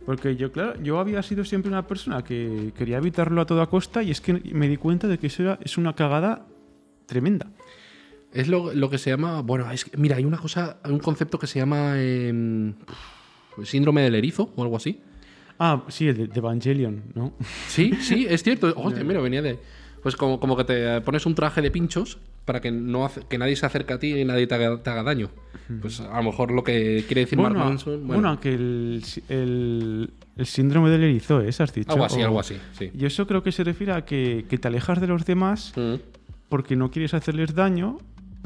Porque 0.06 0.36
yo, 0.38 0.52
claro, 0.54 0.82
yo 0.82 1.00
había 1.00 1.22
sido 1.22 1.44
siempre 1.44 1.70
una 1.70 1.86
persona 1.88 2.24
que 2.24 2.72
quería 2.78 2.98
evitarlo 2.98 3.42
a 3.42 3.46
toda 3.46 3.68
costa 3.68 4.04
y 4.04 4.12
es 4.12 4.22
que 4.22 4.34
me 4.34 4.68
di 4.70 4.78
cuenta 4.78 5.08
de 5.08 5.18
que 5.18 5.28
eso 5.28 5.44
era- 5.44 5.60
es 5.62 5.78
una 5.78 5.94
cagada 5.94 6.46
tremenda. 7.06 7.48
Es 8.34 8.48
lo, 8.48 8.74
lo 8.74 8.90
que 8.90 8.98
se 8.98 9.10
llama. 9.10 9.42
Bueno, 9.42 9.70
es 9.72 9.84
que- 9.86 9.98
mira, 9.98 10.16
hay 10.18 10.24
una 10.26 10.38
cosa, 10.38 10.78
hay 10.84 10.92
un 10.94 11.00
concepto 11.00 11.38
que 11.40 11.48
se 11.48 11.60
llama 11.60 12.00
em, 12.02 12.74
síndrome 13.64 14.02
del 14.04 14.16
erizo 14.16 14.52
o 14.56 14.64
algo 14.64 14.78
así. 14.78 15.02
Ah, 15.60 15.84
sí, 15.88 16.08
el 16.08 16.30
de, 16.30 16.40
Evangelion, 16.40 17.04
¿no? 17.16 17.34
Sí, 17.68 17.92
sí, 18.02 18.26
es 18.30 18.44
cierto. 18.44 18.74
Hostia, 18.78 19.04
mira, 19.04 19.20
venía 19.22 19.42
de. 19.42 19.60
Pues 20.04 20.16
como, 20.16 20.40
como 20.40 20.56
que 20.56 20.64
te 20.64 21.02
pones 21.02 21.26
un 21.26 21.34
traje 21.36 21.62
de 21.62 21.72
pinchos 21.72 22.20
para 22.46 22.62
que 22.62 22.72
no 22.72 23.04
hace- 23.06 23.22
que 23.28 23.38
nadie 23.38 23.56
se 23.58 23.66
acerque 23.66 23.94
a 23.94 24.00
ti 24.00 24.14
y 24.14 24.24
nadie 24.24 24.48
te 24.48 24.56
haga, 24.56 24.82
te 24.82 24.90
haga 24.90 25.04
daño. 25.04 25.30
Pues 25.82 26.00
a 26.00 26.16
lo 26.18 26.24
mejor 26.24 26.52
lo 26.52 26.64
que 26.64 27.04
quiere 27.08 27.22
decir 27.22 27.38
Mark 27.38 27.56
Manson. 27.56 27.94
bueno, 28.02 28.08
Bueno, 28.14 28.30
aunque 28.30 28.54
el, 28.54 29.04
el, 29.28 30.10
el 30.38 30.46
síndrome 30.46 30.90
del 30.90 31.04
erizo 31.04 31.42
es, 31.42 31.60
has 31.60 31.74
dicho. 31.74 31.92
algo 31.92 32.06
así, 32.06 32.22
o- 32.22 32.26
algo 32.26 32.40
así. 32.40 32.56
Sí. 32.78 32.90
Y 32.98 33.06
eso 33.06 33.28
creo 33.28 33.44
que 33.44 33.52
se 33.52 33.64
refiere 33.66 33.92
a 33.94 34.06
que, 34.06 34.46
que 34.48 34.58
te 34.58 34.68
alejas 34.68 35.02
de 35.02 35.08
los 35.08 35.26
demás 35.26 35.74
Mm. 35.76 35.96
porque 36.48 36.76
no 36.78 36.90
quieres 36.92 37.14
hacerles 37.14 37.54
daño, 37.54 37.98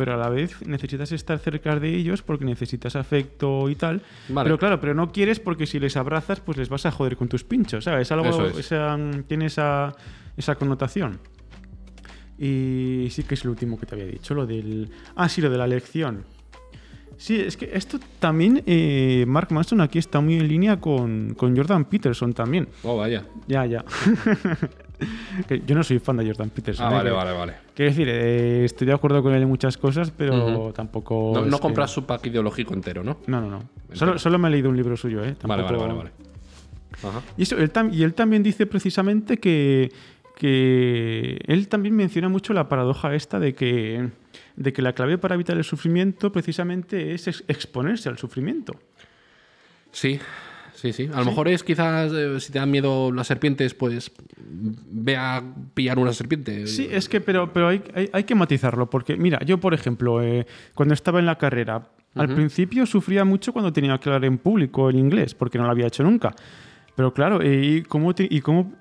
pero 0.02 0.16
a 0.16 0.18
la 0.18 0.30
vez 0.30 0.60
necesitas 0.66 1.12
estar 1.12 1.38
cerca 1.38 1.76
de 1.80 1.94
ellos 1.96 2.24
porque 2.24 2.44
necesitas 2.44 2.96
afecto 2.96 3.70
y 3.70 3.76
tal. 3.76 4.02
Vale. 4.30 4.48
Pero 4.48 4.58
claro, 4.58 4.80
pero 4.82 4.96
no 4.96 5.12
quieres 5.12 5.40
porque 5.40 5.68
si 5.68 5.80
les 5.80 5.96
abrazas, 5.96 6.40
pues 6.40 6.58
les 6.58 6.70
vas 6.70 6.88
a 6.88 6.92
joder 6.92 7.16
con 7.16 7.28
tus 7.28 7.44
pinchos, 7.44 7.84
¿sabes? 7.84 8.12
Algo, 8.12 8.48
es. 8.48 8.58
esa- 8.58 8.98
tiene 9.28 9.46
esa, 9.46 9.96
esa 10.36 10.56
connotación. 10.56 11.20
Y 12.40 13.10
sí 13.12 13.22
que 13.22 13.36
es 13.36 13.46
lo 13.46 13.52
último 13.52 13.80
que 13.80 13.86
te 13.86 13.94
había 13.94 14.08
dicho, 14.08 14.34
lo 14.34 14.48
del... 14.48 14.90
Ah, 15.16 15.30
sí, 15.30 15.40
lo 15.40 15.52
de 15.52 15.58
la 15.60 15.68
lección. 15.68 16.24
Sí, 17.18 17.40
es 17.40 17.56
que 17.58 17.70
esto 17.72 18.00
también, 18.18 18.64
eh, 18.66 19.24
Mark 19.28 19.52
Manson 19.52 19.82
aquí 19.82 20.00
está 20.00 20.20
muy 20.20 20.34
en 20.40 20.48
línea 20.48 20.80
con, 20.80 21.36
con 21.36 21.56
Jordan 21.56 21.86
Peterson 21.86 22.34
también. 22.34 22.68
Oh, 22.82 22.98
vaya. 22.98 23.24
Ya, 23.48 23.68
ya. 23.68 23.86
Que 25.48 25.62
yo 25.66 25.76
no 25.76 25.84
soy 25.84 26.00
fan 26.00 26.18
de 26.18 26.26
Jordan 26.28 26.50
Peterson. 26.50 26.86
Ah, 26.86 26.90
¿eh? 26.92 26.94
vale, 26.96 27.10
Que- 27.10 27.16
vale, 27.16 27.32
vale. 27.32 27.54
Quiero 27.74 27.92
decir, 27.92 28.08
eh, 28.10 28.66
estoy 28.66 28.88
de 28.88 28.94
acuerdo 28.94 29.24
con 29.24 29.34
él 29.34 29.42
en 29.42 29.48
muchas 29.48 29.78
cosas, 29.78 30.12
pero 30.12 30.72
tampoco. 30.76 31.34
No, 31.46 31.58
que- 31.58 31.62
compras 31.62 31.92
su 31.92 32.06
pack 32.06 32.26
ideológico 32.28 32.74
entero, 32.74 33.04
¿no? 33.04 33.18
No, 33.28 33.42
no, 33.42 33.50
no. 33.50 33.64
Solo, 33.94 34.18
solo 34.20 34.38
me 34.40 34.48
he 34.48 34.52
leído 34.52 34.70
un 34.70 34.78
libro 34.78 34.96
suyo, 34.98 35.24
¿eh? 35.24 35.36
Vale, 35.44 35.64
vale, 35.64 35.78
vale, 35.78 35.94
vale. 35.94 36.12
Ajá. 37.04 37.22
Y, 37.38 37.44
eso, 37.44 37.58
él 37.58 37.72
tam- 37.74 37.92
y 37.94 38.04
él 38.04 38.14
también 38.14 38.44
dice 38.44 38.66
precisamente 38.68 39.38
que, 39.38 39.92
que 40.36 41.40
él 41.48 41.68
también 41.68 41.96
menciona 41.96 42.30
mucho 42.30 42.54
la 42.54 42.68
paradoja 42.70 43.16
esta 43.16 43.40
de 43.40 43.56
que, 43.56 44.10
de 44.56 44.74
que 44.74 44.82
la 44.82 44.94
clave 44.94 45.18
para 45.18 45.36
evitar 45.36 45.58
el 45.58 45.64
sufrimiento 45.64 46.32
precisamente 46.32 47.14
es 47.14 47.28
ex- 47.28 47.44
exponerse 47.48 48.10
al 48.10 48.18
sufrimiento. 48.18 48.74
Sí, 49.92 50.20
sí, 50.82 50.94
sí. 50.94 51.10
A 51.14 51.20
lo 51.20 51.26
mejor 51.26 51.48
es 51.48 51.64
quizás 51.64 52.12
eh, 52.14 52.40
si 52.40 52.52
te 52.52 52.60
dan 52.60 52.72
miedo 52.72 53.12
las 53.12 53.28
serpientes, 53.28 53.74
pues 53.74 54.12
ve 54.38 55.16
a 55.16 55.44
pillar 55.74 56.00
una 56.00 56.14
serpiente. 56.14 56.68
Sí, 56.68 56.88
es 56.92 57.08
que, 57.08 57.22
pero, 57.22 57.54
pero 57.54 57.68
hay, 57.68 57.82
hay, 57.94 58.10
hay 58.12 58.24
que 58.24 58.36
matizarlo, 58.36 58.90
porque 58.90 59.16
mira, 59.16 59.40
yo 59.46 59.60
por 59.60 59.74
ejemplo, 59.74 60.22
eh, 60.24 60.46
cuando 60.74 60.94
estaba 60.94 61.20
en 61.20 61.26
la 61.26 61.38
carrera, 61.38 61.88
al 62.16 62.34
principio 62.34 62.86
sufría 62.86 63.24
mucho 63.24 63.54
cuando 63.54 63.72
tenía 63.72 63.98
que 63.98 64.10
hablar 64.10 64.26
en 64.26 64.38
público 64.38 64.90
el 64.90 64.98
inglés, 64.98 65.34
porque 65.34 65.58
no 65.58 65.64
lo 65.66 65.72
había 65.72 65.88
hecho 65.88 66.04
nunca. 66.04 66.36
Pero 66.96 67.14
claro, 67.14 67.42
eh, 67.42 67.64
¿y 67.64 67.82
cómo, 67.84 68.14
te- 68.14 68.28
y 68.30 68.42
cómo 68.42 68.74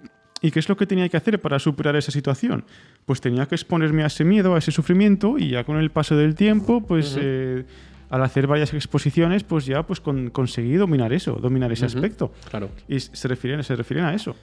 ¿Y 0.43 0.51
qué 0.53 0.59
es 0.59 0.71
lo 0.71 0.77
que 0.79 0.87
tenía 0.87 1.07
que 1.11 1.19
hacer 1.19 1.39
para 1.39 1.59
superar 1.59 1.97
esa 1.97 2.11
situación? 2.11 2.65
Pues 3.05 3.21
tenía 3.21 3.45
que 3.47 3.55
exponerme 3.55 4.05
a 4.05 4.07
ese 4.07 4.25
miedo, 4.25 4.55
a 4.55 4.59
ese 4.59 4.73
sufrimiento, 4.73 5.37
y 5.39 5.51
ya 5.51 5.65
con 5.65 5.77
el 5.77 5.91
paso 5.91 6.17
del 6.17 6.35
tiempo, 6.35 6.81
pues 6.81 7.15
eh, 7.21 7.67
al 8.11 8.23
hacer 8.23 8.47
varias 8.47 8.75
exposiciones, 8.75 9.45
pues 9.45 9.65
ya 9.67 9.83
pues 9.85 10.01
con- 10.01 10.31
conseguí 10.31 10.75
dominar 10.75 11.13
eso, 11.13 11.33
dominar 11.37 11.73
ese 11.73 11.87
aspecto. 11.87 12.33
Claro. 12.51 12.71
Y 12.89 13.01
se 13.01 13.29
refieren, 13.29 13.63
se 13.65 13.75
refieren 13.77 14.05
a 14.05 14.15
eso. 14.15 14.35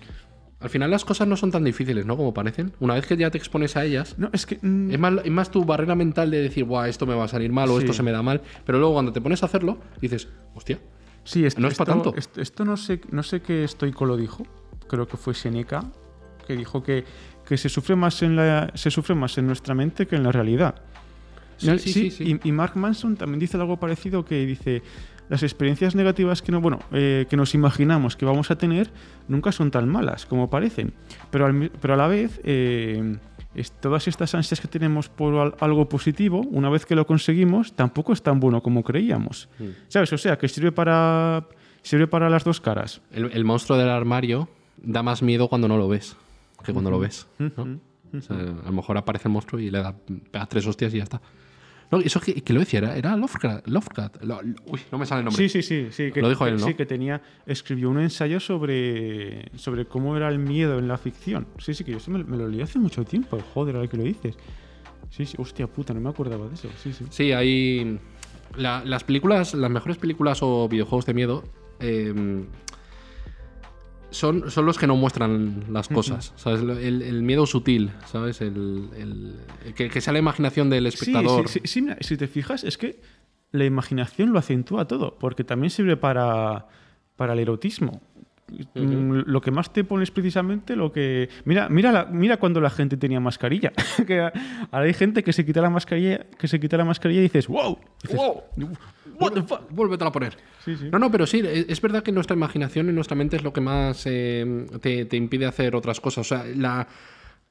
Al 0.59 0.69
final 0.71 0.89
las 0.89 1.05
cosas 1.05 1.27
no 1.27 1.37
son 1.37 1.51
tan 1.51 1.63
difíciles, 1.63 2.03
¿no? 2.07 2.17
Como 2.17 2.33
parecen. 2.33 2.73
Una 2.79 2.95
vez 2.95 3.05
que 3.05 3.15
ya 3.15 3.29
te 3.29 3.37
expones 3.37 3.77
a 3.77 3.85
ellas, 3.85 4.15
No, 4.17 4.29
es 4.33 4.47
que... 4.47 4.57
mm, 4.59 4.89
es 4.91 4.97
más, 4.99 5.13
es 5.23 5.31
más 5.31 5.51
tu 5.51 5.63
barrera 5.65 5.93
mental 5.93 6.31
de 6.31 6.41
decir, 6.41 6.63
Buah, 6.63 6.87
esto 6.89 7.05
me 7.05 7.13
va 7.13 7.25
a 7.25 7.27
salir 7.27 7.51
mal 7.51 7.69
o 7.69 7.77
esto 7.77 7.93
se 7.93 8.01
me 8.01 8.11
da 8.11 8.23
mal. 8.23 8.41
Pero 8.65 8.79
luego 8.79 8.93
cuando 8.95 9.11
te 9.13 9.21
pones 9.21 9.43
a 9.43 9.45
hacerlo, 9.45 9.77
dices, 10.01 10.27
hostia, 10.55 10.79
Sí, 11.23 11.45
esto, 11.45 11.59
No 11.59 11.67
es 11.67 11.73
esto- 11.73 11.83
tanto. 11.85 12.13
Esto, 12.15 12.41
esto 12.41 12.63
no 12.63 12.77
sé, 12.77 13.01
no 13.11 13.21
sé 13.21 13.41
qué 13.41 13.65
estoico 13.65 14.05
lo 14.05 14.15
dijo. 14.15 14.47
Creo 14.87 15.07
que 15.09 15.17
fue 15.17 15.33
Seneca 15.33 15.83
que 16.47 16.55
dijo 16.55 16.81
que, 16.81 17.03
que 17.45 17.57
se 17.57 17.67
sufre 17.67 17.97
más 17.97 18.23
en 18.23 18.37
la 18.37 18.71
se 18.75 18.89
sufre 18.89 19.13
más 19.13 19.37
en 19.37 19.45
nuestra 19.45 19.75
mente 19.75 20.07
que 20.07 20.15
en 20.15 20.23
la 20.23 20.31
realidad. 20.31 20.81
Sí, 21.57 21.67
No, 21.67 21.77
sí, 21.77 21.91
sí, 21.93 22.11
sí. 22.11 22.39
Y, 22.43 22.49
y 22.49 22.51
Mark 22.51 22.75
Manson 22.75 23.15
también 23.17 23.39
dice 23.39 23.57
algo 23.57 23.77
parecido 23.77 24.23
que 24.25 24.45
dice 24.45 24.81
las 25.29 25.43
experiencias 25.43 25.93
negativas 25.95 26.41
que 26.41 26.51
no 26.53 26.61
bueno 26.61 26.79
eh, 26.93 27.25
que 27.29 27.35
nos 27.35 27.53
imaginamos 27.53 28.15
que 28.15 28.25
vamos 28.25 28.49
a 28.49 28.57
tener 28.57 28.89
nunca 29.27 29.51
son 29.51 29.71
tan 29.71 29.89
malas 29.89 30.25
como 30.25 30.49
parecen, 30.49 30.93
pero 31.31 31.45
al 31.47 31.69
pero 31.81 31.95
a 31.95 31.97
la 31.97 32.07
vez 32.07 32.39
eh, 32.45 33.17
es- 33.53 33.71
todas 33.71 34.07
estas 34.07 34.33
ansias 34.35 34.61
que 34.61 34.67
tenemos 34.69 35.09
por 35.09 35.35
al- 35.35 35.55
algo 35.59 35.89
positivo, 35.89 36.41
una 36.51 36.69
vez 36.69 36.85
que 36.85 36.95
lo 36.95 37.05
conseguimos, 37.05 37.73
tampoco 37.75 38.13
es 38.13 38.21
tan 38.21 38.39
bueno 38.39 38.61
como 38.63 38.83
creíamos. 38.83 39.49
Mm. 39.59 39.65
¿Sabes? 39.89 40.13
O 40.13 40.17
sea, 40.17 40.37
que 40.37 40.47
sirve 40.47 40.71
para 40.71 41.45
sirve 41.81 42.07
para 42.07 42.29
las 42.29 42.43
dos 42.45 42.61
caras. 42.61 43.01
el, 43.11 43.31
el 43.33 43.43
monstruo 43.45 43.77
del 43.77 43.89
armario 43.89 44.47
da 44.77 45.01
más 45.03 45.21
miedo 45.23 45.47
cuando 45.49 45.67
no 45.67 45.77
lo 45.77 45.87
ves 45.89 46.15
que 46.63 46.71
cuando 46.73 46.89
lo 46.91 46.99
ves. 46.99 47.27
¿no? 47.39 47.79
O 48.17 48.21
sea, 48.21 48.37
a 48.37 48.41
lo 48.67 48.71
mejor 48.71 48.97
aparece 48.97 49.27
el 49.27 49.33
monstruo 49.33 49.59
y 49.59 49.69
le 49.71 49.79
da 49.79 49.93
tres 50.47 50.65
hostias 50.67 50.93
y 50.93 50.97
ya 50.97 51.03
está. 51.03 51.21
No, 51.89 51.99
eso 51.99 52.19
que, 52.19 52.33
que 52.43 52.53
lo 52.53 52.59
decía, 52.59 52.79
era, 52.79 52.97
era 52.97 53.15
Lovecraft. 53.15 53.67
Lovecraft. 53.67 54.23
Lo- 54.23 54.41
lo- 54.41 54.55
uy, 54.65 54.79
no 54.91 54.97
me 54.97 55.05
sale 55.05 55.19
el 55.19 55.25
nombre. 55.25 55.47
Sí, 55.47 55.61
sí, 55.61 55.63
sí, 55.63 55.87
sí. 55.91 56.11
Que, 56.11 56.21
Lo 56.21 56.29
dijo 56.29 56.45
él, 56.45 56.57
¿no? 56.57 56.65
Sí, 56.67 56.73
que 56.73 56.85
tenía 56.85 57.21
escribió 57.45 57.89
un 57.89 57.99
ensayo 57.99 58.39
sobre 58.39 59.49
sobre 59.57 59.85
cómo 59.85 60.17
era 60.17 60.27
el 60.29 60.37
miedo 60.39 60.79
en 60.79 60.87
la 60.87 60.97
ficción. 60.97 61.47
Sí, 61.59 61.73
sí, 61.73 61.83
que 61.85 61.91
yo 61.91 61.97
eso 61.97 62.11
me, 62.11 62.23
me 62.23 62.35
lo 62.37 62.47
leí 62.47 62.61
hace 62.61 62.77
mucho 62.79 63.05
tiempo. 63.05 63.39
Joder, 63.53 63.75
ahora 63.77 63.87
que 63.87 63.97
lo 63.97 64.03
dices. 64.03 64.35
Sí, 65.09 65.25
sí, 65.25 65.35
hostia 65.39 65.67
puta, 65.67 65.93
no 65.93 66.01
me 66.01 66.09
acordaba 66.09 66.47
de 66.49 66.55
eso. 66.55 66.67
Sí, 66.83 66.91
sí. 66.91 67.05
Sí, 67.09 67.31
hay. 67.31 67.97
la- 68.57 68.83
las 68.83 69.03
películas, 69.05 69.53
las 69.53 69.71
mejores 69.71 69.97
películas 69.97 70.39
o 70.41 70.67
videojuegos 70.67 71.05
de 71.05 71.13
miedo 71.13 71.43
eh, 71.79 72.13
son, 74.09 74.49
son 74.51 74.65
los 74.65 74.77
que 74.77 74.87
no 74.87 74.95
muestran 74.95 75.65
las 75.71 75.87
cosas. 75.89 76.33
¿Sabes? 76.35 76.61
El, 76.61 77.01
el 77.01 77.23
miedo 77.23 77.45
sutil, 77.45 77.91
¿sabes? 78.11 78.41
El, 78.41 78.89
el- 78.95 79.35
el 79.65 79.73
que, 79.73 79.89
que 79.89 80.01
sea 80.01 80.13
la 80.13 80.19
imaginación 80.19 80.69
del 80.69 80.85
espectador. 80.87 81.47
sí, 81.49 81.59
sí, 81.65 81.81
sí, 81.81 81.93
si 82.01 82.17
te 82.17 82.27
fijas, 82.27 82.63
es 82.63 82.77
que 82.77 82.99
la 83.51 83.65
imaginación 83.65 84.31
lo 84.33 84.39
acentúa 84.39 84.85
todo, 84.87 85.17
porque 85.19 85.43
también 85.43 85.69
sirve 85.71 85.97
para, 85.97 86.67
para 87.15 87.33
el 87.33 87.39
erotismo. 87.39 88.01
Mm, 88.75 89.23
Lo 89.25 89.41
que 89.41 89.51
más 89.51 89.73
te 89.73 89.83
pones 89.83 90.09
precisamente 90.09 90.75
lo 90.77 90.91
que. 90.91 91.27
Mira, 91.45 91.67
mira, 91.69 91.91
la- 91.91 92.05
mira 92.05 92.37
cuando 92.37 92.61
la 92.61 92.69
gente 92.69 92.95
tenía 92.95 93.19
mascarilla. 93.19 93.73
que 94.07 94.19
ahora 94.21 94.85
hay 94.85 94.93
gente 94.93 95.23
que 95.23 95.33
se 95.33 95.45
quita 95.45 95.61
la 95.61 95.69
mascarilla, 95.69 96.25
que 96.37 96.47
se 96.47 96.59
quita 96.59 96.77
la 96.77 96.85
mascarilla 96.85 97.19
y 97.19 97.23
dices, 97.23 97.47
wow. 97.47 97.77
Dices, 98.01 98.17
¡Wow! 98.17 98.43
What 99.19 99.31
the 99.33 99.41
fuck? 99.43 99.69
Vuélvetela 99.71 100.09
a 100.09 100.11
poner. 100.13 100.37
Sí, 100.63 100.77
sí. 100.77 100.89
No, 100.91 100.99
no, 100.99 101.11
pero 101.11 101.25
sí, 101.25 101.39
es 101.39 101.65
es 101.67 101.81
verdad 101.81 102.03
que 102.03 102.11
nuestra 102.11 102.35
imaginación 102.37 102.87
y 102.89 102.93
nuestra 102.93 103.15
mente 103.17 103.35
es 103.35 103.43
lo 103.43 103.51
que 103.51 103.61
más 103.61 104.03
eh, 104.05 104.65
te, 104.81 105.05
te 105.05 105.17
impide 105.17 105.45
hacer 105.45 105.75
otras 105.75 105.99
cosas. 105.99 106.19
O 106.31 106.35
sea, 106.35 106.45
la. 106.55 106.87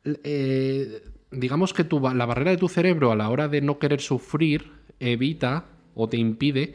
eh, 0.05 1.03
digamos 1.31 1.75
que 1.75 1.85
tu, 1.85 2.01
la 2.01 2.25
barrera 2.27 2.53
de 2.53 2.57
tu 2.57 2.69
cerebro 2.69 3.13
a 3.13 3.17
la 3.17 3.29
hora 3.29 3.49
de 3.49 3.61
no 3.61 3.79
querer 3.79 4.01
sufrir 4.01 4.71
evita 5.01 5.65
o 5.95 6.09
te 6.09 6.17
impide 6.17 6.75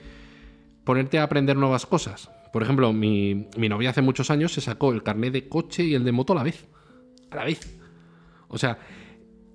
ponerte 0.84 1.20
a 1.20 1.24
aprender 1.24 1.56
nuevas 1.58 1.86
cosas. 1.86 2.30
Por 2.52 2.64
ejemplo, 2.64 2.92
mi, 2.94 3.48
mi 3.58 3.70
novia 3.70 3.92
hace 3.92 4.02
muchos 4.02 4.30
años 4.30 4.54
se 4.54 4.62
sacó 4.62 4.92
el 4.92 5.04
carnet 5.04 5.32
de 5.34 5.48
coche 5.48 5.84
y 5.84 5.94
el 5.96 6.04
de 6.04 6.12
moto 6.12 6.34
a 6.34 6.38
la 6.38 6.44
vez. 6.44 6.66
A 7.30 7.36
la 7.38 7.46
vez. 7.46 7.80
O 8.50 8.58
sea, 8.58 8.78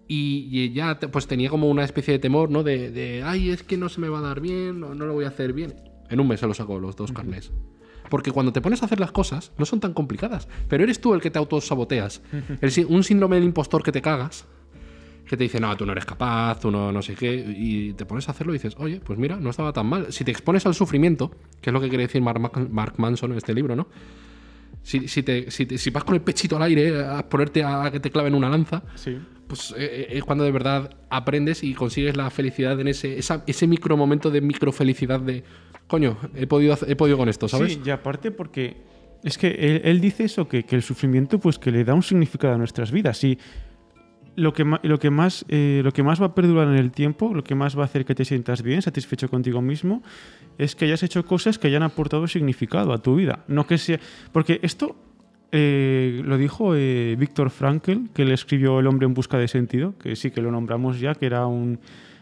y, 0.08 0.48
y 0.50 0.62
ella 0.62 0.98
pues 1.12 1.26
tenía 1.26 1.50
como 1.50 1.68
una 1.68 1.84
especie 1.84 2.12
de 2.12 2.18
temor, 2.18 2.50
¿no? 2.50 2.62
De, 2.62 2.90
de, 2.90 3.22
ay, 3.24 3.50
es 3.50 3.62
que 3.62 3.76
no 3.76 3.88
se 3.88 4.00
me 4.00 4.08
va 4.08 4.20
a 4.20 4.22
dar 4.22 4.40
bien, 4.40 4.80
no, 4.80 4.94
no 4.94 5.04
lo 5.06 5.12
voy 5.14 5.24
a 5.24 5.28
hacer 5.28 5.52
bien. 5.52 5.74
En 6.08 6.20
un 6.20 6.28
mes 6.28 6.40
se 6.40 6.46
lo 6.46 6.54
sacó 6.54 6.78
los 6.78 6.96
dos 6.96 7.12
carnés. 7.12 7.52
Porque 8.08 8.30
cuando 8.30 8.52
te 8.52 8.60
pones 8.60 8.82
a 8.82 8.86
hacer 8.86 9.00
las 9.00 9.10
cosas, 9.10 9.50
no 9.58 9.66
son 9.66 9.80
tan 9.80 9.92
complicadas. 9.92 10.46
Pero 10.68 10.84
eres 10.84 11.00
tú 11.00 11.12
el 11.12 11.20
que 11.20 11.30
te 11.30 11.38
autosaboteas. 11.40 12.22
El 12.60 12.70
sí- 12.70 12.86
un 12.88 13.02
síndrome 13.02 13.36
del 13.36 13.44
impostor 13.44 13.82
que 13.82 13.90
te 13.90 14.00
cagas, 14.00 14.46
que 15.28 15.36
te 15.36 15.42
dice, 15.44 15.58
no, 15.60 15.76
tú 15.76 15.84
no 15.84 15.92
eres 15.92 16.04
capaz, 16.04 16.60
tú 16.60 16.70
no, 16.70 16.92
no 16.92 17.02
sé 17.02 17.14
qué, 17.14 17.34
y 17.56 17.92
te 17.94 18.06
pones 18.06 18.28
a 18.28 18.30
hacerlo 18.32 18.52
y 18.54 18.58
dices, 18.58 18.74
oye, 18.78 19.00
pues 19.04 19.18
mira, 19.18 19.36
no 19.36 19.50
estaba 19.50 19.72
tan 19.72 19.86
mal. 19.86 20.12
Si 20.12 20.24
te 20.24 20.30
expones 20.30 20.64
al 20.66 20.74
sufrimiento, 20.74 21.30
que 21.60 21.70
es 21.70 21.74
lo 21.74 21.80
que 21.80 21.88
quiere 21.88 22.04
decir 22.06 22.22
Mark, 22.22 22.38
Ma- 22.40 22.52
Mark 22.70 22.94
Manson 22.98 23.32
en 23.32 23.38
este 23.38 23.52
libro, 23.54 23.74
¿no? 23.74 23.88
Si, 24.82 25.08
si, 25.08 25.22
te- 25.24 25.50
si 25.50 25.66
te- 25.66 25.78
si 25.78 25.90
vas 25.90 26.04
con 26.04 26.14
el 26.14 26.20
pechito 26.20 26.56
al 26.56 26.62
aire 26.62 27.04
a 27.04 27.28
ponerte 27.28 27.64
a 27.64 27.90
que 27.90 27.98
te 27.98 28.10
claven 28.10 28.34
una 28.34 28.48
lanza, 28.48 28.84
Sí. 28.94 29.18
pues 29.48 29.72
eh, 29.76 30.06
eh, 30.10 30.18
es 30.18 30.24
cuando 30.24 30.44
de 30.44 30.52
verdad 30.52 30.96
aprendes 31.10 31.64
y 31.64 31.74
consigues 31.74 32.16
la 32.16 32.30
felicidad 32.30 32.78
en 32.80 32.86
ese, 32.88 33.18
esa- 33.18 33.42
ese 33.48 33.66
micro 33.66 33.96
momento 33.96 34.30
de 34.30 34.40
microfelicidad 34.40 35.18
de, 35.20 35.42
coño, 35.88 36.18
he 36.36 36.46
podido, 36.46 36.78
he 36.86 36.94
podido 36.94 37.16
con 37.18 37.28
esto, 37.28 37.48
¿sabes? 37.48 37.72
Sí, 37.74 37.80
y 37.84 37.90
aparte 37.90 38.30
porque 38.30 38.76
es 39.24 39.38
que 39.38 39.48
él, 39.48 39.80
él 39.82 40.00
dice 40.00 40.22
eso, 40.24 40.46
que, 40.46 40.62
que 40.62 40.76
el 40.76 40.82
sufrimiento 40.82 41.40
pues 41.40 41.58
que 41.58 41.72
le 41.72 41.82
da 41.82 41.92
un 41.94 42.02
significado 42.04 42.54
a 42.54 42.58
nuestras 42.58 42.92
vidas. 42.92 43.24
Y 43.24 43.38
lo 44.36 44.52
que, 44.52 44.64
lo, 44.82 44.98
que 44.98 45.10
más, 45.10 45.44
eh, 45.48 45.80
lo 45.82 45.92
que 45.92 46.02
más 46.02 46.20
va 46.20 46.26
a 46.26 46.34
perdurar 46.34 46.68
en 46.68 46.76
el 46.76 46.90
tiempo, 46.92 47.34
lo 47.34 47.42
que 47.42 47.54
más 47.54 47.76
va 47.76 47.82
a 47.82 47.84
hacer 47.86 48.04
que 48.04 48.14
te 48.14 48.24
sientas 48.24 48.62
bien, 48.62 48.82
satisfecho 48.82 49.28
contigo 49.28 49.60
mismo, 49.62 50.02
es 50.58 50.76
que 50.76 50.84
hayas 50.84 51.02
hecho 51.02 51.24
cosas 51.26 51.58
que 51.58 51.66
hayan 51.68 51.82
aportado 51.82 52.28
significado 52.28 52.92
a 52.92 52.98
tu 52.98 53.16
vida. 53.16 53.44
No 53.48 53.66
que 53.66 53.78
sea. 53.78 53.98
Porque 54.32 54.60
esto 54.62 54.94
eh, 55.52 56.22
lo 56.24 56.36
dijo 56.38 56.74
eh, 56.74 57.16
Víctor 57.18 57.50
Frankl, 57.50 58.08
que 58.14 58.24
le 58.24 58.34
escribió 58.34 58.80
El 58.80 58.86
hombre 58.86 59.06
en 59.06 59.14
busca 59.14 59.38
de 59.38 59.48
sentido, 59.48 59.94
que 59.98 60.16
sí 60.16 60.30
que 60.30 60.40
lo 60.42 60.50
nombramos 60.50 61.00
ya, 61.00 61.14
que 61.14 61.26
era 61.26 61.46
un, 61.46 61.78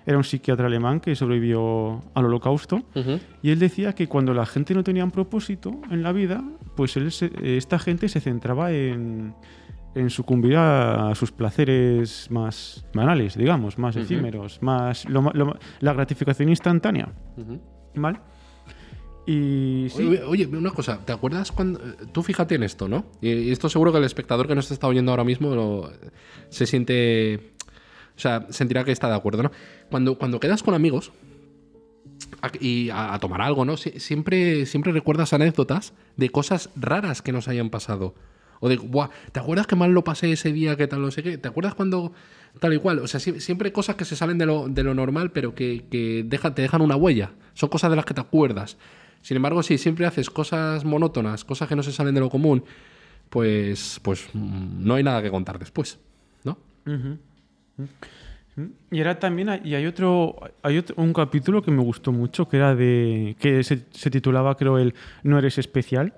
era 0.06 0.16
un 0.16 0.24
psiquiatra 0.24 0.66
alemán 0.66 1.00
que 1.00 1.14
sobrevivió 1.16 2.02
al 2.14 2.26
holocausto. 2.26 2.82
Ujú. 2.94 3.18
Y 3.42 3.50
él 3.50 3.58
decía 3.58 3.94
que 3.94 4.06
cuando 4.06 4.34
la 4.34 4.46
gente 4.46 4.74
no 4.74 4.84
tenía 4.84 5.04
un 5.04 5.10
propósito 5.10 5.80
en 5.90 6.02
la 6.02 6.12
vida, 6.12 6.44
pues 6.76 6.96
él 6.96 7.10
se- 7.12 7.32
esta 7.56 7.78
gente 7.78 8.08
se 8.08 8.20
centraba 8.20 8.70
en, 8.72 9.34
en 9.94 10.10
sucumbir 10.10 10.56
a 10.56 11.12
sus 11.14 11.30
placeres 11.32 12.28
más 12.30 12.84
banales, 12.94 13.36
digamos, 13.36 13.78
más 13.78 13.94
efímeros, 13.96 14.60
más 14.62 15.08
lo 15.08 15.22
lo 15.34 15.56
la 15.80 15.92
gratificación 15.92 16.48
instantánea. 16.48 17.12
¿vale? 17.94 18.18
Y 19.26 19.86
sí, 19.88 20.02
Oye, 20.06 20.22
oye, 20.24 20.46
una 20.46 20.70
cosa, 20.72 20.98
¿te 21.04 21.12
acuerdas 21.12 21.50
cuando... 21.50 21.80
Tú 22.12 22.22
fíjate 22.22 22.56
en 22.56 22.62
esto, 22.62 22.88
¿no? 22.88 23.06
Y 23.22 23.30
y 23.30 23.52
esto 23.52 23.68
seguro 23.70 23.90
que 23.90 23.98
el 23.98 24.04
espectador 24.04 24.46
que 24.46 24.54
nos 24.54 24.70
está 24.70 24.86
oyendo 24.86 25.12
ahora 25.12 25.24
mismo 25.24 25.54
lo- 25.54 25.90
se 26.50 26.66
siente... 26.66 27.52
O 28.16 28.20
sea, 28.20 28.46
sentirá 28.50 28.84
que 28.84 28.92
está 28.92 29.08
de 29.08 29.14
acuerdo, 29.14 29.42
¿no? 29.44 29.50
Cuando, 29.90 30.18
cuando 30.18 30.38
quedas 30.40 30.62
con 30.62 30.74
amigos 30.74 31.10
a- 32.42 32.50
y 32.60 32.90
a, 32.90 33.14
a 33.14 33.18
tomar 33.18 33.40
algo, 33.40 33.64
¿no? 33.64 33.74
Sie- 33.78 33.98
Siempre, 33.98 34.66
siempre 34.66 34.92
recuerdas 34.92 35.32
anécdotas 35.32 35.94
de 36.16 36.28
cosas 36.28 36.68
raras 36.76 37.22
que 37.22 37.32
nos 37.32 37.48
hayan 37.48 37.70
pasado. 37.70 38.14
O 38.64 38.68
de, 38.70 38.76
Buah, 38.78 39.10
¿te 39.30 39.40
acuerdas 39.40 39.66
que 39.66 39.76
mal 39.76 39.90
lo 39.92 40.02
pasé 40.04 40.32
ese 40.32 40.50
día, 40.50 40.74
que 40.74 40.86
tal, 40.86 41.02
no 41.02 41.10
sé 41.10 41.22
qué? 41.22 41.36
¿Te 41.36 41.48
acuerdas 41.48 41.74
cuando 41.74 42.12
tal 42.60 42.72
y 42.72 42.78
cual? 42.78 43.00
O 43.00 43.06
sea, 43.06 43.20
sie- 43.20 43.38
siempre 43.40 43.72
cosas 43.72 43.96
que 43.96 44.06
se 44.06 44.16
salen 44.16 44.38
de 44.38 44.46
lo, 44.46 44.68
de 44.68 44.82
lo 44.82 44.94
normal, 44.94 45.32
pero 45.32 45.54
que, 45.54 45.84
que 45.90 46.24
dejan- 46.26 46.54
te 46.54 46.62
dejan 46.62 46.80
una 46.80 46.96
huella. 46.96 47.32
Son 47.52 47.68
cosas 47.68 47.90
de 47.90 47.96
las 47.96 48.06
que 48.06 48.14
te 48.14 48.22
acuerdas. 48.22 48.78
Sin 49.20 49.36
embargo, 49.36 49.62
si 49.62 49.76
siempre 49.76 50.06
haces 50.06 50.30
cosas 50.30 50.82
monótonas, 50.84 51.44
cosas 51.44 51.68
que 51.68 51.76
no 51.76 51.82
se 51.82 51.92
salen 51.92 52.14
de 52.14 52.20
lo 52.20 52.30
común, 52.30 52.64
pues, 53.28 54.00
pues 54.02 54.28
mm, 54.32 54.86
no 54.86 54.94
hay 54.94 55.02
nada 55.02 55.22
que 55.22 55.30
contar 55.30 55.58
después, 55.58 55.98
¿no? 56.44 56.56
y 58.90 59.00
era 59.00 59.18
también 59.18 59.48
hay- 59.48 59.60
y 59.64 59.74
hay 59.74 59.84
otro 59.86 60.36
hay 60.62 60.78
otro- 60.78 60.94
un 60.96 61.12
capítulo 61.12 61.60
que 61.62 61.70
me 61.72 61.82
gustó 61.82 62.12
mucho 62.12 62.48
que 62.48 62.56
era 62.58 62.74
de 62.76 63.34
que 63.40 63.64
se, 63.64 63.84
se 63.90 64.10
titulaba 64.10 64.56
creo 64.56 64.78
el 64.78 64.94
no 65.24 65.38
eres 65.38 65.58
especial. 65.58 66.14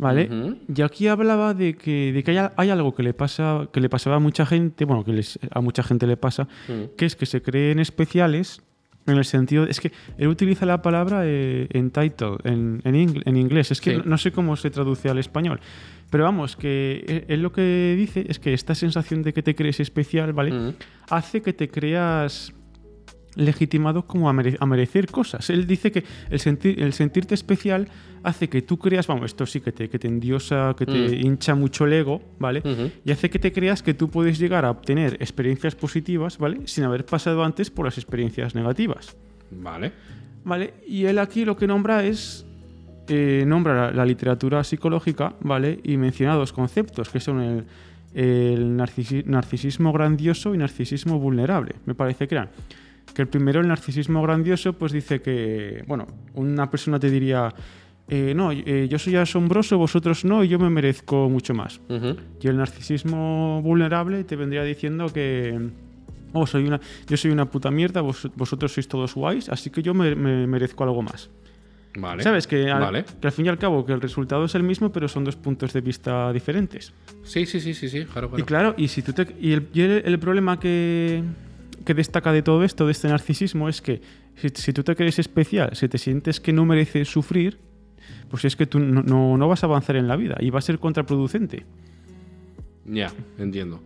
¿Vale? 0.00 0.28
Y 0.72 0.82
aquí 0.82 1.08
hablaba 1.08 1.54
de 1.54 1.74
que, 1.74 2.12
de 2.12 2.22
que 2.22 2.30
hay, 2.30 2.36
al- 2.36 2.52
hay 2.56 2.70
algo 2.70 2.94
que 2.94 3.02
le 3.02 3.14
pasa 3.14 3.68
que 3.72 3.80
le 3.80 3.88
pasaba 3.88 4.16
a 4.16 4.20
mucha 4.20 4.46
gente, 4.46 4.84
bueno, 4.84 5.02
que 5.04 5.12
les- 5.12 5.40
a 5.50 5.60
mucha 5.60 5.82
gente 5.82 6.06
le 6.06 6.16
pasa, 6.16 6.44
Mm. 6.68 6.94
que 6.96 7.04
es 7.04 7.16
que 7.16 7.26
se 7.26 7.42
creen 7.42 7.80
especiales 7.80 8.62
en 9.08 9.16
el 9.16 9.24
sentido, 9.24 9.64
es 9.64 9.80
que 9.80 9.90
él 10.18 10.28
utiliza 10.28 10.66
la 10.66 10.82
palabra 10.82 11.22
eh, 11.24 11.66
entitled 11.72 12.38
en, 12.44 12.80
en, 12.84 12.94
ing- 12.94 13.22
en 13.24 13.36
inglés, 13.36 13.72
es 13.72 13.80
que 13.80 13.90
Sí. 13.90 13.96
no, 13.96 14.04
no 14.04 14.18
sé 14.18 14.30
cómo 14.30 14.54
se 14.54 14.70
traduce 14.70 15.08
al 15.08 15.18
español, 15.18 15.58
pero 16.10 16.24
vamos, 16.24 16.54
que 16.56 17.04
él, 17.08 17.24
él 17.26 17.42
lo 17.42 17.50
que 17.50 17.94
dice 17.98 18.24
es 18.28 18.38
que 18.38 18.54
esta 18.54 18.74
sensación 18.76 19.22
de 19.22 19.32
que 19.32 19.42
te 19.42 19.54
crees 19.56 19.80
especial, 19.80 20.32
¿vale? 20.32 20.52
Mm. 20.52 20.74
Hace 21.10 21.42
que 21.42 21.52
te 21.54 21.68
creas 21.70 22.52
legitimado 23.38 24.06
como 24.06 24.28
a, 24.28 24.32
mere- 24.34 24.56
a 24.60 24.66
merecer 24.66 25.06
cosas. 25.10 25.48
Él 25.50 25.66
dice 25.66 25.90
que 25.92 26.04
el, 26.28 26.40
sentir, 26.40 26.82
el 26.82 26.92
sentirte 26.92 27.34
especial 27.34 27.88
hace 28.22 28.48
que 28.48 28.60
tú 28.62 28.78
creas, 28.78 29.06
vamos, 29.06 29.26
esto 29.26 29.46
sí 29.46 29.60
que 29.60 29.72
te, 29.72 29.88
que 29.88 29.98
te 29.98 30.08
endiosa, 30.08 30.74
que 30.76 30.84
te 30.84 30.98
Mm. 30.98 31.14
hincha 31.26 31.54
mucho 31.54 31.86
el 31.86 31.92
ego, 31.92 32.20
¿vale? 32.38 32.62
Y 33.04 33.10
hace 33.12 33.30
que 33.30 33.38
te 33.38 33.52
creas 33.52 33.82
que 33.82 33.94
tú 33.94 34.10
puedes 34.10 34.38
llegar 34.38 34.64
a 34.64 34.70
obtener 34.70 35.14
experiencias 35.20 35.74
positivas, 35.74 36.36
¿vale? 36.38 36.60
Sin 36.66 36.84
haber 36.84 37.04
pasado 37.06 37.44
antes 37.44 37.70
por 37.70 37.84
las 37.86 37.96
experiencias 37.96 38.54
negativas, 38.54 39.16
Vale. 39.50 39.92
¿vale? 40.44 40.74
Y 40.86 41.04
él 41.06 41.18
aquí 41.18 41.44
lo 41.44 41.56
que 41.56 41.66
nombra 41.66 42.04
es... 42.04 42.44
eh, 43.08 43.44
nombra 43.46 43.74
la, 43.86 43.92
la 43.92 44.04
literatura 44.04 44.62
psicológica, 44.64 45.34
¿vale? 45.40 45.78
Y 45.84 45.96
menciona 45.96 46.34
dos 46.34 46.52
conceptos, 46.52 47.08
que 47.08 47.20
son 47.20 47.40
el, 47.40 47.64
el 48.14 48.76
narcisi- 48.76 49.24
narcisismo 49.24 49.92
grandioso 49.92 50.54
y 50.54 50.58
narcisismo 50.58 51.18
vulnerable. 51.18 51.76
Me 51.86 51.94
parece 51.94 52.26
que 52.28 52.34
eran. 52.34 52.50
Que 53.14 53.22
el 53.22 53.28
primero, 53.28 53.60
el 53.60 53.68
narcisismo 53.68 54.22
grandioso, 54.22 54.72
pues 54.74 54.92
dice 54.92 55.20
que, 55.20 55.82
bueno, 55.86 56.06
una 56.34 56.70
persona 56.70 56.98
te 57.00 57.10
diría, 57.10 57.52
eh, 58.08 58.32
no, 58.34 58.52
eh, 58.52 58.86
yo 58.88 58.98
soy 58.98 59.16
asombroso, 59.16 59.76
vosotros 59.78 60.24
no, 60.24 60.44
y 60.44 60.48
yo 60.48 60.58
me 60.58 60.70
merezco 60.70 61.28
mucho 61.28 61.52
más. 61.54 61.80
Y 62.40 62.46
el 62.48 62.56
narcisismo 62.56 63.60
vulnerable 63.62 64.24
te 64.24 64.36
vendría 64.36 64.62
diciendo 64.62 65.06
que 65.12 65.58
oh, 66.32 66.46
soy 66.46 66.66
una, 66.66 66.80
yo 67.08 67.16
soy 67.16 67.30
una 67.32 67.46
puta 67.50 67.70
mierda, 67.70 68.00
vos- 68.02 68.30
vosotros 68.36 68.72
sois 68.72 68.86
todos 68.86 69.14
guays, 69.14 69.48
así 69.48 69.70
que 69.70 69.82
yo 69.82 69.94
me, 69.94 70.14
me 70.14 70.46
merezco 70.46 70.84
algo 70.84 71.02
más. 71.02 71.30
Vale. 71.98 72.22
¿Sabes? 72.22 72.46
Que 72.46 72.70
al, 72.70 72.80
Vale. 72.80 73.04
que 73.20 73.26
al 73.26 73.32
fin 73.32 73.46
y 73.46 73.48
al 73.48 73.58
cabo 73.58 73.84
que 73.84 73.92
el 73.92 74.00
resultado 74.00 74.44
es 74.44 74.54
el 74.54 74.62
mismo, 74.62 74.92
pero 74.92 75.08
son 75.08 75.24
dos 75.24 75.34
puntos 75.36 75.72
de 75.72 75.80
vista 75.80 76.32
diferentes. 76.32 76.92
Sí, 77.24 77.46
sí, 77.46 77.58
sí, 77.60 77.74
sí, 77.74 77.88
sí, 77.88 78.04
claro, 78.04 78.28
Y 78.28 78.42
claro. 78.42 78.46
claro, 78.46 78.74
y 78.76 78.86
si 78.88 79.02
tú 79.02 79.12
te, 79.14 79.26
y 79.40 79.52
el, 79.54 79.68
y 79.72 79.80
el- 79.80 80.02
el 80.04 80.18
problema 80.20 80.60
que, 80.60 81.24
que 81.88 81.94
destaca 81.94 82.32
de 82.32 82.42
todo 82.42 82.64
esto, 82.64 82.84
de 82.84 82.92
este 82.92 83.08
narcisismo, 83.08 83.68
es 83.68 83.80
que 83.80 84.02
si, 84.36 84.50
si 84.50 84.72
tú 84.74 84.82
te 84.84 84.94
crees 84.94 85.18
especial, 85.18 85.70
si 85.74 85.88
te 85.88 85.96
sientes 85.96 86.38
que 86.38 86.52
no 86.52 86.66
mereces 86.66 87.08
sufrir, 87.08 87.58
pues 88.30 88.44
es 88.44 88.56
que 88.56 88.66
tú 88.66 88.78
no, 88.78 89.02
no- 89.02 89.38
no 89.38 89.48
vas 89.48 89.62
a 89.62 89.66
avanzar 89.66 89.96
en 89.96 90.06
la 90.06 90.16
vida 90.16 90.36
y 90.40 90.50
va 90.50 90.58
a 90.58 90.62
ser 90.62 90.78
contraproducente. 90.78 91.64
Ya, 92.84 93.10
entiendo. 93.38 93.80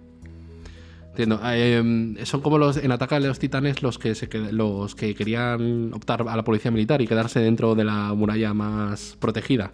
Entiendo. 1.11 1.41
Eh, 1.45 2.15
son 2.25 2.41
como 2.41 2.59
los 2.59 2.77
en 2.77 2.91
Ataca 2.91 3.21
de 3.21 3.29
los 3.29 3.39
Titanes 3.39 3.83
los 3.83 3.99
que 3.99 4.15
se 4.15 4.29
los 4.53 4.95
que 4.95 5.15
querían 5.15 5.93
optar 5.93 6.23
a 6.27 6.37
la 6.37 6.43
policía 6.43 6.71
militar 6.71 7.03
y 7.03 7.07
quedarse 7.07 7.39
dentro 7.41 7.75
de 7.75 7.85
la 7.85 8.15
muralla 8.15 8.53
más 8.55 9.17
protegida. 9.21 9.73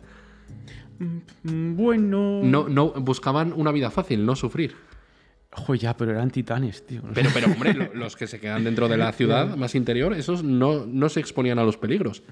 Mm, 0.99 1.77
Bueno. 1.77 2.41
No, 2.43 2.69
no 2.69 2.91
buscaban 2.91 3.53
una 3.57 3.71
vida 3.73 3.91
fácil, 3.91 4.27
no 4.27 4.35
sufrir. 4.37 4.75
Jo, 5.51 5.75
ya, 5.75 5.97
pero 5.97 6.11
eran 6.13 6.31
titanes, 6.31 6.85
tío. 6.87 7.03
Pero, 7.15 7.31
pero 7.33 7.47
hombre, 7.47 7.73
lo- 7.75 7.95
los 7.95 8.17
que 8.17 8.27
se 8.27 8.39
quedan 8.39 8.65
dentro 8.65 8.87
de 8.89 8.97
la 8.99 9.13
ciudad 9.13 9.57
más 9.57 9.75
interior, 9.75 10.13
esos 10.13 10.45
no, 10.45 10.85
no 10.87 11.09
se 11.09 11.21
exponían 11.21 11.59
a 11.59 11.65
los 11.65 11.77
peligros, 11.79 12.23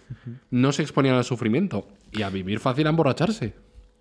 no 0.50 0.70
se 0.72 0.82
exponían 0.82 1.14
al 1.16 1.24
sufrimiento 1.24 1.88
y 2.12 2.22
a 2.22 2.28
vivir 2.30 2.60
fácil 2.60 2.86
a 2.86 2.90
emborracharse. 2.90 3.54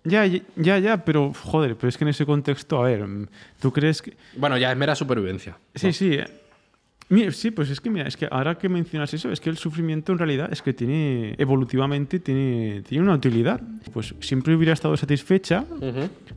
Ya, 0.04 0.24
ya, 0.26 0.78
ya, 0.78 1.04
pero 1.04 1.32
joder, 1.32 1.76
pero 1.76 1.88
es 1.88 1.96
que 1.98 2.04
en 2.04 2.08
ese 2.08 2.24
contexto, 2.26 2.78
a 2.78 2.84
ver, 2.88 3.04
¿tú 3.58 3.72
crees 3.72 4.02
que...? 4.02 4.16
Bueno, 4.36 4.56
ya 4.58 4.70
es 4.70 4.76
mera 4.78 4.94
supervivencia. 4.94 5.56
Sí, 5.74 5.92
sí. 5.92 6.18
Mira, 7.08 7.30
sí, 7.32 7.50
pues 7.52 7.70
es 7.70 7.80
que 7.80 7.88
mira, 7.88 8.06
es 8.06 8.16
que 8.16 8.26
ahora 8.30 8.56
que 8.58 8.68
mencionas 8.68 9.14
eso, 9.14 9.30
es 9.32 9.40
que 9.40 9.48
el 9.48 9.56
sufrimiento 9.56 10.12
en 10.12 10.18
realidad 10.18 10.48
es 10.52 10.60
que 10.60 10.72
tiene, 10.72 11.34
evolutivamente, 11.38 12.18
tiene, 12.20 12.82
tiene 12.86 13.02
una 13.04 13.14
utilidad. 13.14 13.60
Pues 13.92 14.14
siempre 14.20 14.54
hubiera 14.54 14.72
estado 14.74 14.96
satisfecha, 14.96 15.64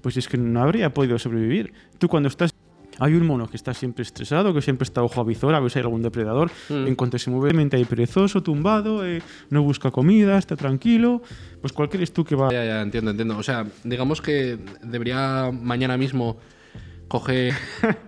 pues 0.01 0.15
es 0.17 0.27
que 0.27 0.37
no 0.37 0.61
habría 0.61 0.91
podido 0.93 1.19
sobrevivir. 1.19 1.73
Tú 1.97 2.07
cuando 2.07 2.29
estás... 2.29 2.51
Hay 2.99 3.13
un 3.15 3.25
mono 3.25 3.49
que 3.49 3.55
está 3.57 3.73
siempre 3.73 4.03
estresado, 4.03 4.53
que 4.53 4.61
siempre 4.61 4.83
está 4.83 5.01
ojo 5.03 5.21
a 5.21 5.23
visor 5.23 5.55
a 5.55 5.59
ver 5.59 5.71
si 5.71 5.79
hay 5.79 5.83
algún 5.83 6.01
depredador. 6.01 6.51
Mm. 6.69 6.87
En 6.87 6.95
cuanto 6.95 7.17
se 7.17 7.29
mueve, 7.29 7.53
mente 7.53 7.77
ahí 7.77 7.85
perezoso, 7.85 8.43
tumbado, 8.43 9.05
eh, 9.05 9.21
no 9.49 9.63
busca 9.63 9.91
comida, 9.91 10.37
está 10.37 10.55
tranquilo. 10.55 11.21
Pues 11.61 11.73
cuál 11.73 11.89
crees 11.89 12.11
tú 12.13 12.23
que 12.25 12.35
va... 12.35 12.51
Ya, 12.51 12.63
ya, 12.65 12.81
entiendo, 12.81 13.11
entiendo. 13.11 13.37
O 13.37 13.43
sea, 13.43 13.65
digamos 13.83 14.21
que 14.21 14.57
debería 14.83 15.51
mañana 15.51 15.97
mismo 15.97 16.37
coger 17.07 17.53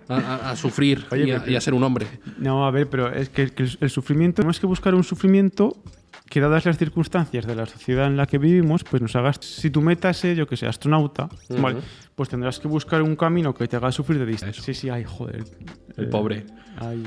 a, 0.10 0.16
a- 0.16 0.52
a 0.52 0.56
sufrir 0.56 1.06
Oye, 1.12 1.26
y, 1.28 1.32
a, 1.32 1.40
pero- 1.40 1.52
y 1.52 1.56
a 1.56 1.62
ser 1.62 1.74
un 1.74 1.84
hombre. 1.84 2.08
No, 2.38 2.66
a 2.66 2.72
ver, 2.72 2.88
pero 2.90 3.12
es 3.12 3.30
que, 3.30 3.50
que 3.50 3.64
el, 3.64 3.78
el 3.82 3.90
sufrimiento, 3.90 4.44
no 4.44 4.52
es 4.52 4.60
que 4.60 4.68
buscar 4.68 4.94
un 4.94 5.04
sufrimiento 5.04 5.76
que 6.32 6.40
dadas 6.40 6.66
las 6.66 6.78
circunstancias 6.78 7.46
de 7.46 7.56
la 7.56 7.66
sociedad 7.66 8.08
en 8.08 8.16
la 8.16 8.26
que 8.26 8.38
vivimos, 8.38 8.86
pues 8.86 9.02
nos 9.02 9.16
hagas, 9.18 9.38
si 9.42 9.70
tu 9.70 9.82
meta 9.82 10.10
es, 10.12 10.22
yo 10.36 10.48
que 10.48 10.56
sé, 10.56 10.66
astronauta, 10.66 11.28
pues 12.16 12.30
tendrás 12.30 12.58
que 12.60 12.70
buscar 12.70 13.02
un 13.02 13.18
camino 13.18 13.54
que 13.54 13.68
te 13.68 13.76
haga 13.76 13.92
sufrir 13.92 14.18
de 14.18 14.26
distancia. 14.26 14.64
Sí, 14.64 14.74
sí, 14.74 14.90
ay, 14.90 15.04
joder. 15.04 15.44
El 15.98 16.06
Eh, 16.06 16.08
pobre. 16.08 16.46
ay. 16.80 17.04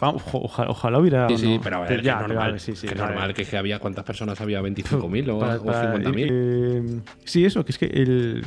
Ojo- 0.00 0.40
ojalá, 0.44 0.70
ojalá 0.70 0.98
hubiera... 0.98 1.28
Sí, 1.28 1.38
sí, 1.38 1.54
no, 1.56 1.60
pero 1.60 1.76
a 1.76 1.80
ver, 1.80 2.02
ya, 2.02 2.14
que 2.18 2.20
normal, 2.28 2.36
vale, 2.38 2.58
sí, 2.60 2.74
sí, 2.76 2.86
que 2.86 2.94
vale. 2.94 3.06
normal 3.14 3.34
que, 3.34 3.56
había 3.56 3.78
cuántas 3.80 4.04
personas 4.04 4.40
había 4.40 4.60
25.000 4.62 5.30
o, 5.30 5.38
Para- 5.40 5.56
o 5.56 5.64
para- 5.64 5.94
50.000. 5.94 6.26
eh, 6.30 7.00
sí, 7.24 7.44
eso, 7.44 7.64
que 7.64 7.72
es 7.72 7.78
que 7.78 7.86
el... 7.86 8.44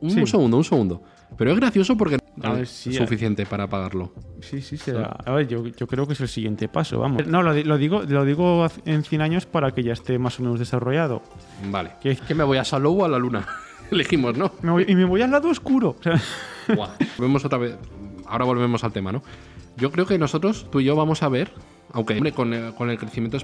un 0.00 0.10
sí. 0.10 0.26
segundo, 0.26 0.56
un 0.56 0.64
segundo. 0.64 1.02
Pero 1.36 1.52
es 1.52 1.56
gracioso 1.60 1.96
porque 1.96 2.18
A 2.42 2.48
no 2.48 2.54
ver, 2.54 2.62
es 2.62 2.70
sí, 2.70 2.92
suficiente 2.92 3.46
para 3.46 3.66
pagarlo. 3.68 4.12
Sí, 4.40 4.60
sí, 4.62 4.76
será. 4.76 5.16
A 5.24 5.32
ver, 5.32 5.48
yo, 5.48 5.66
yo 5.66 5.86
creo 5.86 6.06
que 6.06 6.12
es 6.14 6.20
el 6.20 6.28
siguiente 6.28 6.68
paso, 6.68 6.98
vamos. 6.98 7.26
No, 7.26 7.42
lo, 7.42 7.52
di- 7.54 7.64
lo 7.64 7.78
digo, 7.78 8.02
lo 8.06 8.24
digo 8.24 8.66
en 8.84 9.02
100 9.04 9.20
años 9.22 9.46
para 9.46 9.72
que 9.72 9.82
ya 9.82 9.92
esté 9.92 10.18
más 10.18 10.38
o 10.38 10.42
menos 10.42 10.58
desarrollado. 10.58 11.22
Vale. 11.70 11.92
¿Qué? 12.00 12.16
Que 12.16 12.34
me 12.34 12.44
voy 12.44 12.58
a 12.58 12.64
Salou 12.64 13.00
o 13.02 13.04
a 13.04 13.08
la 13.08 13.18
Luna. 13.18 13.46
Elegimos, 13.90 14.36
¿no? 14.36 14.52
Me 14.62 14.70
voy- 14.70 14.84
y 14.86 14.94
me 14.94 15.04
voy 15.04 15.22
al 15.22 15.30
lado 15.30 15.48
oscuro. 15.48 15.96
O 15.98 16.02
sea, 16.02 16.20
Buah. 16.74 16.90
Volvemos 17.16 17.44
otra 17.44 17.58
vez. 17.58 17.76
Ahora 18.26 18.44
volvemos 18.44 18.84
al 18.84 18.92
tema, 18.92 19.10
¿no? 19.12 19.22
Yo 19.76 19.90
creo 19.90 20.06
que 20.06 20.18
nosotros, 20.18 20.66
tú 20.70 20.80
y 20.80 20.84
yo, 20.84 20.94
vamos 20.96 21.22
a 21.22 21.28
ver 21.28 21.50
Aunque 21.92 22.14
hombre, 22.14 22.32
con, 22.32 22.52
el, 22.52 22.74
con 22.74 22.90
el 22.90 22.98
crecimiento 22.98 23.38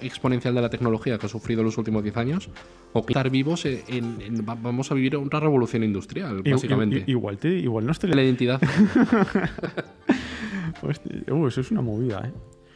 exponencial 0.00 0.54
de 0.54 0.60
la 0.60 0.70
tecnología 0.70 1.18
que 1.18 1.26
ha 1.26 1.28
sufrido 1.28 1.62
los 1.64 1.76
últimos 1.78 2.02
10 2.04 2.16
años, 2.16 2.48
o 2.92 3.00
estar 3.00 3.28
vivos 3.30 3.64
en, 3.66 3.80
en- 3.88 4.20
en- 4.20 4.48
va- 4.48 4.54
vamos 4.54 4.90
a 4.92 4.94
vivir 4.94 5.16
una 5.16 5.40
revolución 5.40 5.82
industrial, 5.82 6.42
I- 6.44 6.48
i- 6.48 6.52
básicamente. 6.52 7.04
i- 7.06 7.10
igual, 7.10 7.38
te, 7.38 7.48
igual 7.48 7.84
nos 7.86 7.98
te 7.98 8.06
la 8.08 8.22
identidad. 8.22 8.60
Hostia, 10.82 11.22
uh, 11.34 11.46
eso 11.46 11.60
es 11.60 11.70
una 11.70 11.80
movida, 11.82 12.22
¿eh? 12.26 12.32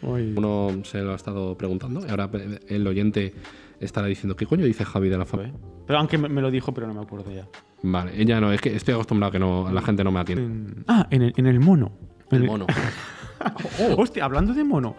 Uy. 0.06 0.34
Uno 0.36 0.84
se 0.84 1.00
lo 1.02 1.12
ha 1.12 1.16
estado 1.16 1.56
preguntando 1.56 2.04
y 2.06 2.10
ahora 2.10 2.28
el 2.68 2.86
oyente 2.86 3.32
estará 3.80 4.06
diciendo, 4.06 4.36
¿qué 4.36 4.46
coño 4.46 4.64
dice 4.66 4.84
Javi 4.84 5.08
de 5.08 5.18
la 5.18 5.24
familia? 5.24 5.54
Pero 5.86 5.98
aunque 5.98 6.18
me, 6.18 6.28
lo 6.42 6.50
dijo, 6.50 6.74
pero 6.74 6.86
no 6.86 6.94
me 6.94 7.00
acuerdo 7.00 7.32
ya. 7.32 7.48
Vale, 7.82 8.12
ella 8.20 8.40
no, 8.40 8.52
es 8.52 8.60
que 8.60 8.74
estoy 8.74 8.94
acostumbrado 8.94 9.30
a 9.30 9.32
que 9.32 9.38
no, 9.38 9.70
la 9.72 9.82
gente 9.82 10.04
no 10.04 10.10
me 10.12 10.20
atiende. 10.20 10.44
En- 10.44 10.84
ah, 10.88 11.06
en 11.10 11.22
el, 11.22 11.32
en 11.36 11.46
el 11.46 11.60
mono. 11.60 11.92
El 12.30 12.42
el- 12.42 12.48
mono. 13.52 13.96
Hostia, 13.98 14.24
hablando 14.24 14.54
de 14.54 14.64
mono. 14.64 14.96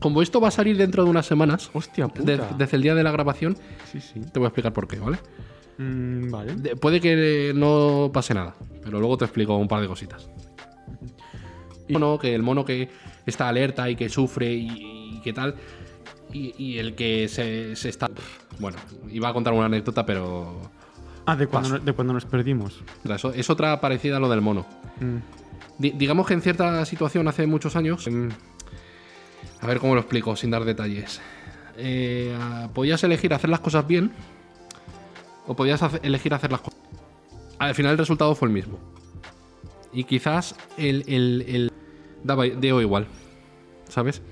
Como 0.00 0.22
esto 0.22 0.40
va 0.40 0.48
a 0.48 0.50
salir 0.50 0.76
dentro 0.76 1.04
de 1.04 1.10
unas 1.10 1.26
semanas, 1.26 1.70
hostia, 1.72 2.08
puta. 2.08 2.22
de- 2.24 2.40
desde 2.58 2.76
el 2.76 2.82
día 2.82 2.94
de 2.94 3.02
la 3.02 3.12
grabación, 3.12 3.56
Sí, 3.90 4.00
sí. 4.00 4.20
te 4.32 4.38
voy 4.38 4.46
a 4.46 4.48
explicar 4.48 4.72
por 4.72 4.88
qué, 4.88 4.98
¿vale? 4.98 5.18
Mm, 5.78 6.30
vale. 6.30 6.54
De- 6.56 6.76
puede 6.76 7.00
que 7.00 7.52
no 7.54 8.10
pase 8.12 8.34
nada, 8.34 8.54
pero 8.82 8.98
luego 8.98 9.16
te 9.18 9.24
explico 9.24 9.56
un 9.56 9.68
par 9.68 9.80
de 9.80 9.86
cositas. 9.88 10.28
Y- 11.88 11.92
mono, 11.92 12.18
que 12.18 12.34
el 12.34 12.42
mono 12.42 12.64
que 12.64 12.88
está 13.26 13.48
alerta 13.48 13.88
y 13.90 13.96
que 13.96 14.08
sufre 14.08 14.52
y, 14.52 15.16
y 15.16 15.20
que 15.22 15.32
tal. 15.32 15.54
Y, 16.32 16.54
y 16.58 16.78
el 16.78 16.94
que 16.96 17.28
se, 17.28 17.76
se 17.76 17.88
está. 17.88 18.10
Bueno, 18.58 18.78
iba 19.10 19.28
a 19.28 19.32
contar 19.32 19.52
una 19.52 19.66
anécdota, 19.66 20.04
pero. 20.04 20.60
Ah, 21.26 21.36
de 21.36 21.46
cuando, 21.46 21.78
de 21.78 21.92
cuando 21.92 22.12
nos 22.12 22.24
perdimos. 22.24 22.82
Eso, 23.08 23.32
es 23.32 23.48
otra 23.50 23.80
parecida 23.80 24.16
a 24.16 24.20
lo 24.20 24.28
del 24.28 24.40
mono. 24.40 24.66
Mm. 25.00 25.18
Di- 25.78 25.90
digamos 25.92 26.26
que 26.26 26.34
en 26.34 26.42
cierta 26.42 26.84
situación 26.84 27.26
hace 27.28 27.46
muchos 27.46 27.76
años. 27.76 28.06
em, 28.06 28.30
a 29.60 29.66
ver 29.66 29.78
cómo 29.78 29.94
lo 29.94 30.00
explico 30.00 30.36
sin 30.36 30.50
dar 30.50 30.64
detalles. 30.64 31.20
Eh, 31.76 32.36
podías 32.74 33.02
elegir 33.04 33.32
hacer 33.34 33.50
las 33.50 33.60
cosas 33.60 33.86
bien. 33.86 34.12
O 35.46 35.54
podías 35.56 35.80
elegir 36.02 36.32
hacer 36.34 36.50
las 36.52 36.60
cosas. 36.60 36.78
Al 37.58 37.74
final 37.74 37.92
el 37.92 37.98
resultado 37.98 38.34
fue 38.34 38.48
el 38.48 38.54
mismo. 38.54 38.78
Y 39.92 40.04
quizás 40.04 40.54
el, 40.76 41.04
el- 41.06 41.44
el- 41.48 41.72
daba 42.22 42.44
dio 42.44 42.80
igual. 42.80 43.06
¿Sabes? 43.88 44.22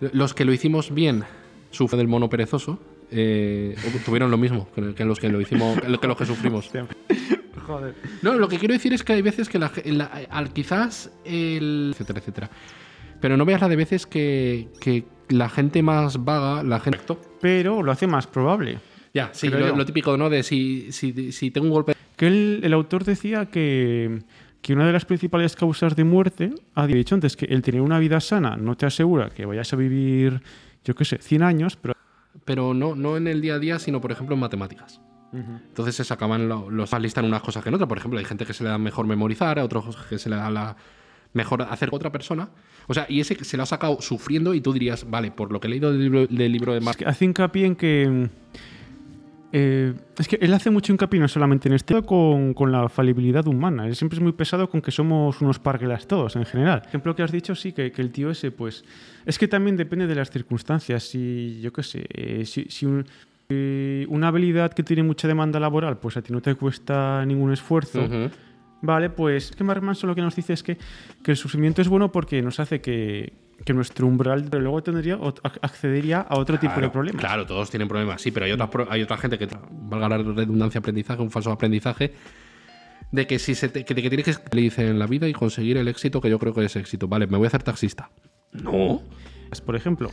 Los 0.00 0.32
que 0.34 0.44
lo 0.44 0.52
hicimos 0.52 0.92
bien, 0.94 1.24
sufren 1.70 1.98
del 1.98 2.08
mono 2.08 2.28
perezoso. 2.28 2.78
eh, 3.10 3.74
tuvieron 4.04 4.30
lo 4.30 4.36
mismo 4.36 4.68
que 4.94 5.04
los 5.06 5.18
que 5.18 5.28
lo 5.30 5.40
hicimos, 5.40 5.80
que 5.80 6.06
los 6.06 6.16
que 6.18 6.26
sufrimos. 6.26 6.70
Joder. 7.68 7.94
No, 8.22 8.34
lo 8.34 8.48
que 8.48 8.58
quiero 8.58 8.74
decir 8.74 8.92
es 8.92 9.04
que 9.04 9.12
hay 9.12 9.22
veces 9.22 9.48
que 9.48 9.58
la, 9.60 9.70
la- 9.84 10.10
al 10.30 10.52
quizás 10.52 11.12
el. 11.24 11.90
etcétera, 11.92 12.18
etcétera. 12.18 12.50
Pero 13.20 13.36
no 13.36 13.44
veas 13.44 13.60
la 13.60 13.68
de 13.68 13.76
veces 13.76 14.06
que, 14.06 14.68
que 14.80 15.04
la 15.28 15.48
gente 15.48 15.82
más 15.82 16.24
vaga, 16.24 16.62
la 16.64 16.80
gente. 16.80 16.98
Pero 17.40 17.82
lo 17.82 17.92
hace 17.92 18.06
más 18.06 18.26
probable. 18.26 18.78
Ya, 19.14 19.30
sí, 19.32 19.48
lo 19.48 19.84
típico, 19.86 20.16
¿no? 20.16 20.28
De 20.30 20.42
si, 20.42 20.92
si, 20.92 21.32
si 21.32 21.50
tengo 21.50 21.66
un 21.66 21.72
golpe. 21.72 21.94
Que 22.16 22.26
el, 22.26 22.60
el 22.62 22.72
autor 22.72 23.04
decía 23.04 23.46
que, 23.46 24.22
que 24.62 24.72
una 24.74 24.86
de 24.86 24.92
las 24.92 25.04
principales 25.04 25.56
causas 25.56 25.96
de 25.96 26.04
muerte, 26.04 26.50
ha 26.74 26.86
dicho 26.86 27.14
antes, 27.14 27.36
que 27.36 27.46
el 27.46 27.62
tener 27.62 27.80
una 27.80 27.98
vida 27.98 28.20
sana 28.20 28.56
no 28.56 28.76
te 28.76 28.86
asegura 28.86 29.30
que 29.30 29.46
vayas 29.46 29.72
a 29.72 29.76
vivir, 29.76 30.40
yo 30.84 30.94
qué 30.94 31.04
sé, 31.04 31.18
100 31.18 31.42
años, 31.42 31.76
pero... 31.76 31.94
Pero 32.44 32.74
no, 32.74 32.94
no 32.94 33.16
en 33.16 33.26
el 33.26 33.40
día 33.40 33.54
a 33.54 33.58
día, 33.58 33.78
sino 33.78 34.00
por 34.00 34.12
ejemplo 34.12 34.34
en 34.34 34.40
matemáticas. 34.40 35.00
Entonces 35.32 35.94
se 35.94 36.04
sacaban 36.04 36.48
lo- 36.48 36.70
los 36.70 36.92
listan 37.00 37.24
unas 37.26 37.42
cosas 37.42 37.62
que 37.62 37.68
en 37.68 37.74
otras. 37.74 37.88
Por 37.88 37.98
ejemplo, 37.98 38.18
hay 38.18 38.24
gente 38.24 38.46
que 38.46 38.54
se 38.54 38.64
le 38.64 38.70
da 38.70 38.78
mejor 38.78 39.06
memorizar, 39.06 39.58
a 39.58 39.64
otros 39.64 39.94
que 40.08 40.18
se 40.18 40.30
le 40.30 40.36
da 40.36 40.50
la 40.50 40.76
mejor 41.34 41.62
hacer 41.62 41.90
otra 41.92 42.10
persona. 42.10 42.48
O 42.86 42.94
sea, 42.94 43.04
y 43.08 43.20
ese 43.20 43.34
se 43.44 43.56
lo 43.58 43.62
ha 43.64 43.66
sacado 43.66 44.00
sufriendo 44.00 44.54
y 44.54 44.62
tú 44.62 44.72
dirías, 44.72 45.08
vale, 45.10 45.30
por 45.30 45.52
lo 45.52 45.60
que 45.60 45.66
he 45.66 45.70
leído 45.70 45.92
del 45.92 46.00
libro, 46.02 46.26
del 46.26 46.50
libro 46.52 46.72
de 46.72 46.78
Es 46.78 46.84
Marx, 46.84 46.96
que 46.96 47.04
hace 47.04 47.24
hincapié 47.26 47.66
en 47.66 47.76
que... 47.76 48.28
eh, 49.52 49.94
es 50.18 50.28
que 50.28 50.38
él 50.40 50.52
hace 50.54 50.70
mucho 50.70 50.92
hincapié 50.92 51.20
no 51.20 51.28
solamente 51.28 51.68
en 51.68 51.74
este 51.74 52.02
con, 52.02 52.54
con 52.54 52.72
la 52.72 52.88
falibilidad 52.88 53.46
humana. 53.46 53.86
Él 53.86 53.94
siempre 53.96 54.16
es 54.16 54.22
muy 54.22 54.32
pesado 54.32 54.68
con 54.70 54.80
que 54.80 54.90
somos 54.90 55.40
unos 55.42 55.58
parguelas 55.58 56.06
todos 56.06 56.36
en 56.36 56.44
general. 56.46 56.82
Ejemplo 56.86 57.14
que 57.14 57.22
has 57.22 57.32
dicho, 57.32 57.54
sí, 57.54 57.72
que, 57.72 57.92
que 57.92 58.00
el 58.02 58.10
tío 58.10 58.30
ese, 58.30 58.50
pues. 58.50 58.84
Es 59.26 59.38
que 59.38 59.48
también 59.48 59.76
depende 59.76 60.06
de 60.06 60.14
las 60.14 60.30
circunstancias. 60.30 61.02
Si, 61.04 61.60
yo 61.60 61.72
qué 61.74 61.82
sé, 61.82 62.06
eh, 62.08 62.44
si, 62.46 62.64
si 62.70 62.86
un- 62.86 63.04
eh, 63.48 64.04
una 64.08 64.28
habilidad 64.28 64.72
que 64.72 64.82
tiene 64.82 65.02
mucha 65.02 65.26
demanda 65.28 65.58
laboral, 65.58 65.98
pues 65.98 66.16
a 66.16 66.22
ti 66.22 66.32
no 66.32 66.40
te 66.42 66.54
cuesta 66.54 67.24
ningún 67.24 67.52
esfuerzo. 67.52 68.06
Vale, 68.80 69.10
pues 69.10 69.50
que 69.50 69.64
Mark 69.64 69.82
Manson 69.82 70.08
lo 70.08 70.14
que 70.14 70.22
nos 70.22 70.36
dice 70.36 70.52
es 70.52 70.62
que, 70.62 70.76
que 71.24 71.30
el 71.32 71.36
sufrimiento 71.36 71.82
es 71.82 71.88
bueno 71.88 72.12
porque 72.12 72.40
nos 72.42 72.60
hace 72.60 72.80
que, 72.80 73.32
que 73.64 73.72
nuestro 73.74 74.06
umbral 74.06 74.44
pero 74.48 74.62
luego 74.62 74.82
tendría 74.82 75.18
accedería 75.62 76.20
a 76.20 76.38
otro 76.38 76.58
tipo 76.58 76.80
de 76.80 76.88
problemas. 76.90 77.20
Claro, 77.20 77.44
todos 77.46 77.70
tienen 77.70 77.88
problemas, 77.88 78.22
sí, 78.22 78.30
pero 78.30 78.46
hay, 78.46 78.52
otras 78.52 78.68
hay 78.90 79.02
otra 79.02 79.16
gente 79.16 79.36
que, 79.38 79.48
valga 79.70 80.08
la 80.10 80.18
redundancia, 80.18 80.78
aprendizaje, 80.78 81.20
un 81.22 81.30
falso 81.30 81.50
aprendizaje, 81.50 82.12
de 83.10 83.26
que 83.26 83.38
si 83.40 83.54
se 83.56 83.68
te- 83.68 83.84
que, 83.84 83.94
que 83.94 84.08
tienes 84.10 84.24
que 84.26 84.32
en 84.90 84.98
la 84.98 85.06
vida 85.06 85.26
y 85.26 85.32
conseguir 85.32 85.76
el 85.78 85.88
éxito 85.88 86.20
que 86.20 86.30
yo 86.30 86.38
creo 86.38 86.52
que 86.52 86.64
es 86.64 86.76
éxito. 86.76 87.08
Vale, 87.08 87.26
me 87.26 87.36
voy 87.36 87.46
a 87.46 87.48
hacer 87.48 87.62
taxista. 87.64 88.10
No. 88.52 89.02
Por 89.64 89.74
ejemplo. 89.76 90.10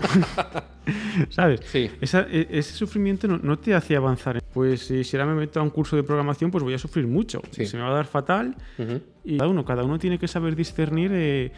¿Sabes? 1.30 1.62
Sí. 1.66 1.90
Esa- 2.02 2.28
e- 2.30 2.48
ese 2.52 2.74
sufrimiento 2.74 3.28
no, 3.28 3.38
no 3.38 3.58
te 3.58 3.74
hace 3.74 3.96
avanzar. 3.96 4.42
Pues 4.54 4.82
si 4.88 5.04
ahora 5.18 5.26
me 5.26 5.36
meto 5.36 5.60
a 5.60 5.64
un 5.64 5.70
curso 5.70 5.96
de 5.96 6.04
programación, 6.04 6.52
pues 6.52 6.64
voy 6.64 6.74
a 6.74 6.78
sufrir 6.80 7.08
mucho. 7.08 7.42
Sí. 7.52 7.66
Se 7.66 7.78
me 7.78 7.84
va 7.84 7.90
a 7.90 7.94
dar 7.94 8.06
fatal. 8.06 8.56
Y 9.24 9.38
cada 9.38 9.50
uno, 9.50 9.66
cada 9.66 9.84
uno 9.84 10.00
tiene 10.00 10.18
que 10.20 10.28
saber 10.28 10.56
discernir 10.56 11.12
eh, 11.14 11.52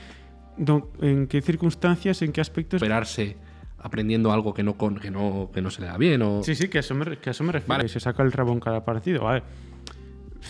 en 1.01 1.27
qué 1.27 1.41
circunstancias, 1.41 2.21
en 2.21 2.31
qué 2.31 2.41
aspectos. 2.41 2.81
Esperarse 2.81 3.35
aprendiendo 3.79 4.31
algo 4.31 4.53
que 4.53 4.63
no, 4.63 4.75
con, 4.77 4.95
que 4.97 5.11
no, 5.11 5.49
que 5.53 5.61
no 5.61 5.69
se 5.69 5.81
le 5.81 5.87
da 5.87 5.97
bien 5.97 6.21
o... 6.23 6.41
Sí, 6.43 6.55
sí, 6.55 6.67
que 6.67 6.79
a 6.79 6.81
eso 6.81 6.95
me, 6.95 7.17
que 7.17 7.29
a 7.29 7.31
eso 7.31 7.43
me 7.43 7.51
refiero. 7.51 7.77
Vale. 7.77 7.87
Se 7.89 7.99
saca 7.99 8.23
el 8.23 8.31
rabo 8.31 8.51
en 8.53 8.59
cada 8.59 8.83
partido. 8.83 9.23
Vale. 9.23 9.43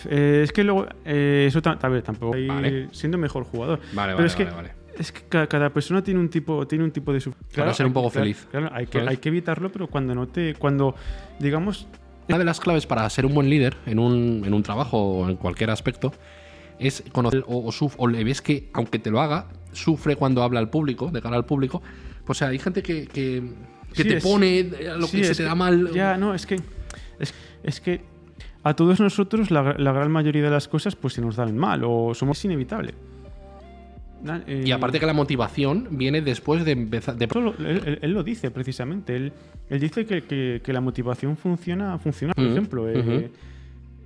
Eh, 0.08 0.42
es 0.44 0.52
que 0.52 0.62
luego. 0.64 0.86
eh, 1.04 1.46
eso 1.48 1.60
ta- 1.60 1.78
a 1.80 1.88
ver, 1.88 2.02
tampoco. 2.02 2.34
hay- 2.36 2.46
Vale. 2.46 2.88
siendo 2.92 3.18
mejor 3.18 3.44
jugador. 3.44 3.80
Vale, 3.92 4.14
Pero 4.14 4.16
vale, 4.16 4.26
es 4.26 4.36
que, 4.36 4.44
vale, 4.44 4.56
vale. 4.56 4.72
Es 4.98 5.12
que 5.12 5.22
ca- 5.28 5.46
cada, 5.46 5.70
persona 5.70 6.02
tiene 6.02 6.18
un 6.20 6.28
tipo, 6.28 6.66
tiene 6.66 6.84
un 6.84 6.90
tipo 6.90 7.12
de 7.12 7.20
sufrimiento. 7.20 7.56
Para 7.60 7.72
ser 7.74 7.86
un 7.86 7.92
poco 7.92 8.10
feliz, 8.10 8.46
Claro, 8.50 8.70
hay, 8.72 8.86
que, 8.86 8.98
hay 9.00 9.16
que 9.18 9.28
evitarlo, 9.28 9.70
pero 9.70 9.86
cuando 9.86 10.14
no 10.14 10.26
te. 10.28 10.54
Cuando, 10.54 10.94
digamos. 11.38 11.86
Una 12.28 12.38
de 12.38 12.44
las 12.44 12.60
claves 12.60 12.84
para 12.86 13.08
ser 13.08 13.24
un 13.24 13.32
buen 13.34 13.48
líder 13.48 13.76
en 13.86 13.98
un, 13.98 14.42
en 14.44 14.52
un 14.52 14.62
trabajo 14.62 14.98
o 14.98 15.28
en 15.30 15.36
cualquier 15.36 15.70
aspecto 15.70 16.12
es 16.78 17.02
conocer 17.12 17.42
o, 17.46 17.58
o, 17.66 17.72
suf- 17.72 17.94
o 17.96 18.06
le 18.06 18.22
ves 18.24 18.42
que, 18.42 18.68
aunque 18.74 18.98
te 18.98 19.10
lo 19.10 19.20
haga, 19.20 19.46
sufre 19.72 20.16
cuando 20.16 20.42
habla 20.42 20.60
al 20.60 20.68
público, 20.68 21.10
de 21.10 21.22
cara 21.22 21.36
al 21.36 21.46
público. 21.46 21.80
Pues, 22.26 22.36
o 22.36 22.40
sea, 22.40 22.48
hay 22.48 22.58
gente 22.58 22.82
que, 22.82 23.06
que, 23.06 23.42
que 23.94 24.02
Sí, 24.02 24.08
te 24.08 24.16
es- 24.18 24.22
pone 24.24 24.64
lo 24.98 25.06
sí, 25.06 25.18
que 25.18 25.24
se 25.24 25.34
te 25.36 25.42
da 25.44 25.54
mal. 25.54 25.90
Ya, 25.92 26.16
no, 26.18 26.34
es 26.34 26.44
que. 26.44 26.56
Es, 27.18 27.32
es 27.62 27.80
que. 27.80 28.02
A 28.64 28.74
todos 28.74 28.98
nosotros, 29.00 29.50
la, 29.52 29.74
la 29.78 29.92
gran 29.92 30.10
mayoría 30.10 30.42
de 30.42 30.50
las 30.50 30.66
cosas, 30.68 30.96
pues 30.96 31.14
se 31.14 31.20
nos 31.22 31.36
dan 31.36 31.56
mal 31.56 31.82
o 31.84 32.12
somos 32.14 32.44
inevitable. 32.44 32.92
Na- 34.22 34.42
eh, 34.46 34.62
Y 34.66 34.72
aparte 34.72 34.98
que 35.00 35.06
la 35.06 35.12
motivación 35.12 35.88
viene 35.92 36.20
después 36.22 36.64
de 36.64 36.72
empezar. 36.72 37.16
De... 37.16 37.24
Él, 37.26 37.82
él- 37.86 37.98
él 38.02 38.12
lo 38.12 38.22
dice 38.22 38.50
precisamente. 38.50 39.14
Él, 39.16 39.32
él 39.70 39.80
dice 39.80 40.04
que, 40.06 40.24
que- 40.24 40.60
que 40.64 40.72
la 40.72 40.80
motivación 40.80 41.36
funciona, 41.36 41.98
funciona. 41.98 42.34
Por 42.34 42.44
ejemplo, 42.46 42.88
eh, 42.88 43.30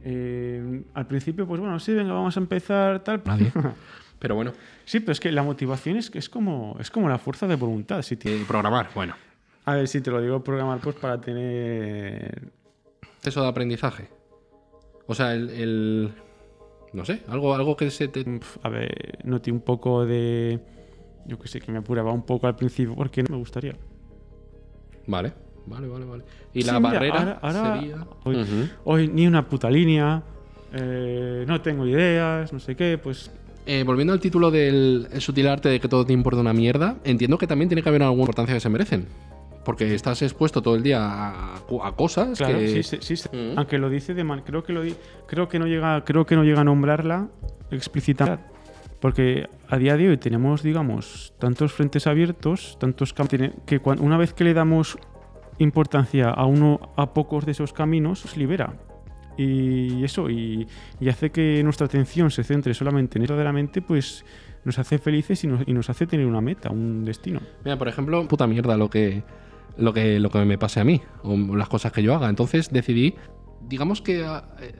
eh, 0.04 0.82
al 0.94 1.06
principio, 1.06 1.46
pues 1.46 1.60
bueno, 1.60 1.78
sí, 1.78 1.92
venga, 1.94 2.12
vamos 2.12 2.36
a 2.36 2.40
empezar 2.40 3.02
tal. 3.04 3.22
Nadie. 3.24 3.52
Pero 4.18 4.36
bueno, 4.36 4.52
Sí, 4.84 5.00
pero 5.00 5.10
es 5.12 5.18
que 5.18 5.32
la 5.32 5.42
motivación 5.42 5.96
es, 5.96 6.10
es, 6.14 6.28
como, 6.28 6.76
es 6.78 6.90
como 6.92 7.08
la 7.08 7.18
fuerza 7.18 7.48
de 7.48 7.56
voluntad. 7.56 8.02
Si 8.02 8.16
te- 8.16 8.44
programar, 8.46 8.88
bueno. 8.94 9.14
a 9.64 9.74
ver, 9.74 9.88
si 9.88 10.00
te 10.00 10.12
lo 10.12 10.20
digo 10.20 10.44
programar, 10.44 10.78
pues 10.78 10.94
para 10.94 11.20
tener. 11.20 12.48
Eso 13.24 13.42
de 13.42 13.48
aprendizaje. 13.48 14.08
O 15.06 15.14
sea, 15.16 15.34
el. 15.34 15.50
el- 15.50 16.12
no 16.92 17.04
sé, 17.04 17.22
algo, 17.28 17.54
algo 17.54 17.76
que 17.76 17.90
se 17.90 18.08
te. 18.08 18.24
A 18.62 18.68
ver, 18.68 19.18
noté 19.24 19.50
un 19.52 19.60
poco 19.60 20.04
de. 20.04 20.60
Yo 21.26 21.38
que 21.38 21.48
sé, 21.48 21.60
que 21.60 21.70
me 21.72 21.78
apuraba 21.78 22.12
un 22.12 22.22
poco 22.22 22.46
al 22.46 22.56
principio 22.56 22.94
porque 22.94 23.22
no 23.22 23.30
me 23.30 23.36
gustaría. 23.38 23.74
Vale, 25.06 25.32
vale, 25.66 25.88
vale, 25.88 26.04
vale. 26.04 26.24
Y 26.52 26.62
Sí, 26.62 26.66
la 26.70 26.78
mira, 26.80 26.92
barrera 26.94 27.18
ahora- 27.18 27.38
ahora- 27.42 27.80
sería. 27.80 28.06
hoy- 28.84 29.08
ni 29.08 29.26
una 29.26 29.48
puta 29.48 29.70
línea, 29.70 30.22
eh, 30.72 31.44
no 31.46 31.60
tengo 31.60 31.86
ideas, 31.86 32.52
no 32.52 32.58
sé 32.60 32.74
qué, 32.76 32.98
pues 32.98 33.30
Eh, 33.64 33.84
volviendo 33.86 34.12
al 34.12 34.18
título 34.18 34.50
del 34.50 35.06
el 35.12 35.20
sutil 35.20 35.46
arte 35.46 35.68
de 35.68 35.78
que 35.78 35.86
todo 35.88 36.04
te 36.04 36.12
importa 36.12 36.40
una 36.40 36.52
mierda, 36.52 36.96
entiendo 37.04 37.38
que 37.38 37.46
también 37.46 37.68
tiene 37.68 37.82
que 37.82 37.88
haber 37.88 38.02
alguna 38.02 38.22
importancia 38.22 38.54
que 38.54 38.60
se 38.60 38.68
merecen. 38.68 39.06
Porque 39.64 39.94
estás 39.94 40.22
expuesto 40.22 40.60
todo 40.60 40.74
el 40.74 40.82
día 40.82 41.00
a, 41.02 41.54
a 41.54 41.92
cosas 41.92 42.36
Claro, 42.38 42.58
que. 42.58 42.82
sí, 42.82 42.98
sí, 43.00 43.16
sí. 43.16 43.28
Mm. 43.32 43.58
Aunque 43.58 43.78
lo 43.78 43.88
dice 43.88 44.14
de 44.14 44.24
man, 44.24 44.42
creo 44.44 44.64
que 44.64 44.72
lo 44.72 44.82
creo 45.26 45.48
que 45.48 45.58
no 45.58 45.66
llega, 45.66 46.04
creo 46.04 46.26
que 46.26 46.34
no 46.34 46.44
llega 46.44 46.62
a 46.62 46.64
nombrarla 46.64 47.28
explícitamente. 47.70 48.44
Porque 49.00 49.48
a 49.68 49.78
día 49.78 49.96
de 49.96 50.10
hoy 50.10 50.16
tenemos, 50.16 50.62
digamos, 50.62 51.34
tantos 51.40 51.72
frentes 51.72 52.06
abiertos, 52.06 52.76
tantos 52.78 53.12
caminos, 53.12 53.50
que 53.66 53.80
una 53.84 54.16
vez 54.16 54.32
que 54.32 54.44
le 54.44 54.54
damos 54.54 54.96
importancia 55.58 56.28
a 56.30 56.46
uno, 56.46 56.92
a 56.96 57.12
pocos 57.12 57.44
de 57.44 57.50
esos 57.50 57.72
caminos, 57.72 58.20
se 58.20 58.38
libera. 58.38 58.74
Y 59.36 60.04
eso, 60.04 60.30
y, 60.30 60.68
y 61.00 61.08
hace 61.08 61.30
que 61.30 61.62
nuestra 61.64 61.86
atención 61.86 62.30
se 62.30 62.44
centre 62.44 62.74
solamente 62.74 63.18
en 63.18 63.24
eso 63.24 63.32
verdaderamente, 63.32 63.82
pues 63.82 64.24
nos 64.64 64.78
hace 64.78 64.98
felices 64.98 65.42
y 65.42 65.46
nos, 65.48 65.66
y 65.66 65.72
nos 65.72 65.90
hace 65.90 66.06
tener 66.06 66.26
una 66.26 66.40
meta, 66.40 66.70
un 66.70 67.04
destino. 67.04 67.40
Mira, 67.64 67.76
por 67.76 67.88
ejemplo, 67.88 68.28
puta 68.28 68.46
mierda 68.46 68.76
lo 68.76 68.88
que, 68.88 69.24
lo 69.76 69.92
que, 69.92 70.18
lo 70.20 70.30
que 70.30 70.44
me 70.44 70.58
pase 70.58 70.80
a 70.80 70.84
mí, 70.84 71.00
o 71.22 71.36
las 71.56 71.68
cosas 71.68 71.92
que 71.92 72.02
yo 72.02 72.14
haga. 72.14 72.28
Entonces 72.28 72.70
decidí, 72.70 73.14
digamos 73.62 74.02
que 74.02 74.20
eh, 74.20 74.72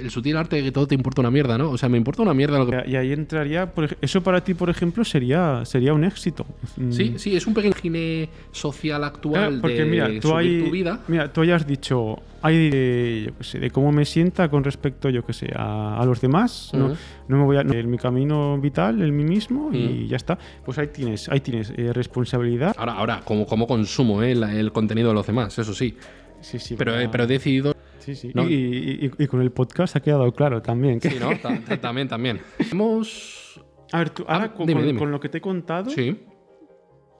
el 0.00 0.10
sutil 0.10 0.36
arte 0.36 0.56
de 0.56 0.62
que 0.62 0.72
todo 0.72 0.86
te 0.86 0.94
importa 0.94 1.20
una 1.20 1.30
mierda, 1.30 1.58
¿no? 1.58 1.70
O 1.70 1.76
sea, 1.78 1.88
me 1.88 1.98
importa 1.98 2.22
una 2.22 2.32
mierda 2.34 2.58
lo 2.58 2.66
que... 2.66 2.82
Y 2.88 2.96
ahí 2.96 3.12
entraría, 3.12 3.72
por 3.74 3.96
eso 4.00 4.22
para 4.22 4.42
ti, 4.42 4.54
por 4.54 4.70
ejemplo, 4.70 5.04
sería, 5.04 5.64
sería 5.64 5.92
un 5.92 6.04
éxito. 6.04 6.46
Mm. 6.76 6.90
Sí, 6.92 7.14
sí, 7.18 7.36
es 7.36 7.46
un 7.46 7.54
pequeño 7.54 7.74
gine 7.74 8.28
social 8.52 9.04
actual 9.04 9.34
Claro, 9.48 9.60
porque 9.60 9.84
de 9.84 9.84
mira, 9.84 10.08
tú 10.20 10.34
hay, 10.34 10.64
tu 10.64 10.70
vida. 10.70 11.00
mira, 11.08 11.30
tú 11.32 11.42
hayas 11.42 11.66
dicho, 11.66 12.18
hay 12.40 12.70
de, 12.70 13.22
yo 13.26 13.36
qué 13.36 13.44
sé, 13.44 13.58
de 13.58 13.70
cómo 13.70 13.92
me 13.92 14.04
sienta 14.06 14.48
con 14.48 14.64
respecto, 14.64 15.10
yo 15.10 15.24
que 15.26 15.32
sé, 15.34 15.50
a, 15.54 16.00
a 16.00 16.04
los 16.06 16.20
demás. 16.20 16.70
no, 16.72 16.94
no 17.28 17.36
me 17.36 17.44
voy 17.44 17.56
a, 17.58 17.60
en 17.60 17.90
mi 17.90 17.98
camino 17.98 18.58
vital, 18.58 19.02
en 19.02 19.14
mí 19.14 19.24
mismo 19.24 19.70
y 19.72 20.06
ya 20.08 20.16
está. 20.16 20.38
Pues 20.64 20.78
ahí 20.78 20.86
tienes, 20.88 21.28
ahí 21.28 21.40
tienes 21.40 21.72
eh, 21.76 21.92
responsabilidad. 21.92 22.74
Ahora, 22.78 22.92
ahora, 22.94 23.20
como, 23.24 23.44
como 23.46 23.66
consumo 23.66 24.22
¿eh? 24.22 24.34
la- 24.34 24.54
el 24.54 24.72
contenido 24.72 25.08
de 25.08 25.14
los 25.14 25.26
demás, 25.26 25.58
eso 25.58 25.74
sí. 25.74 25.94
Sí, 26.40 26.58
sí, 26.60 26.76
Pero, 26.78 26.98
eh, 26.98 27.08
pero 27.10 27.24
he 27.24 27.26
decidido. 27.26 27.74
Sí, 28.14 28.28
sí. 28.28 28.30
no. 28.34 28.48
Y, 28.48 28.54
y- 28.54 29.06
y- 29.18 29.24
y 29.24 29.26
con 29.26 29.40
el 29.40 29.50
podcast 29.52 29.96
ha 29.96 30.00
quedado 30.00 30.30
claro 30.32 30.60
también. 30.62 31.00
Que, 31.00 31.10
Sí, 31.10 31.16
¿no? 31.20 31.36
Ta- 31.38 31.58
ta- 31.60 31.80
también, 31.80 32.08
también. 32.08 32.40
Hemos. 32.70 33.60
A 33.92 33.98
ver, 33.98 34.10
tú, 34.10 34.24
ahora 34.28 34.44
Ah, 34.46 34.54
con, 34.54 34.66
dime, 34.66 34.80
con- 34.80 34.86
dime. 34.86 34.98
con 34.98 35.10
lo 35.10 35.20
que 35.20 35.28
te 35.28 35.38
he 35.38 35.40
contado, 35.40 35.90
Sí. 35.90 36.18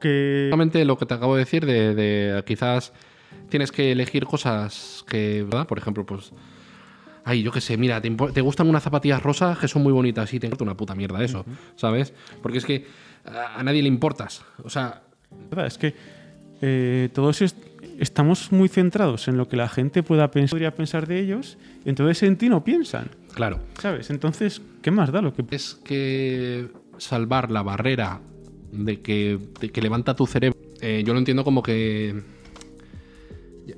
que 0.01 0.47
Solamente 0.51 0.85
lo 0.85 0.97
que 0.99 1.07
te 1.07 1.15
acabo 1.15 1.35
de 1.35 1.41
decir 1.41 1.67
de, 1.67 1.95
de 1.95 2.43
quizás 2.47 2.93
tienes 3.49 3.73
que 3.73 3.93
elegir 3.93 4.25
cosas 4.27 5.05
que, 5.09 5.43
¿verdad? 5.45 5.67
Por 5.67 5.79
ejemplo, 5.79 6.05
pues... 6.07 6.33
Ay, 7.25 7.43
yo 7.43 7.53
qué 7.53 7.61
sé, 7.61 7.77
mira, 7.77 8.01
te, 8.01 8.41
gustan 8.41 8.69
unas 8.71 8.83
zapatillas 8.83 9.23
rosas 9.23 9.59
que 9.59 9.69
son 9.69 9.83
muy 9.83 9.93
bonitas 9.93 10.33
y 10.33 10.41
te 10.41 10.47
importa 10.47 10.65
una 10.65 10.77
puta 10.79 10.95
mierda 10.95 11.23
eso, 11.23 11.45
¿sabes? 11.77 12.15
Porque 12.41 12.57
es 12.57 12.65
que 12.65 12.87
a, 13.27 13.59
a 13.61 13.63
nadie 13.63 13.83
le 13.83 13.89
importas. 13.89 14.43
O 14.65 14.71
sea, 14.71 15.03
verdad, 15.51 15.67
es 15.67 15.77
que 15.77 15.95
eh, 16.63 17.11
todos 17.13 17.43
est- 17.43 17.59
estamos 17.99 18.53
muy 18.53 18.69
centrados 18.69 19.29
en 19.29 19.37
lo 19.37 19.49
que 19.49 19.57
la 19.57 19.69
gente 19.69 20.03
pueda 20.03 20.31
pensar, 20.31 20.51
podría 20.51 20.75
pensar 20.75 21.07
de 21.07 21.21
ellos, 21.21 21.59
entonces 21.85 22.23
en 22.23 22.37
ti 22.37 22.49
no 22.49 22.65
piensan, 22.65 23.11
claro, 23.35 23.61
¿sabes? 23.81 24.11
Entonces, 24.11 24.63
¿qué 24.83 24.91
más 24.91 25.13
da 25.13 25.21
lo 25.21 25.35
que 25.35 25.45
es 25.51 25.75
que 25.85 26.69
salvar 26.99 27.51
la 27.51 27.63
barrera 27.63 28.21
de 28.73 29.01
que, 29.01 29.39
de 29.61 29.71
que 29.71 29.83
levanta 29.83 30.15
tu 30.15 30.27
cerebro, 30.27 30.59
eh, 30.81 31.03
yo 31.05 31.13
lo 31.13 31.19
entiendo 31.19 31.45
como 31.45 31.63
que... 31.63 32.23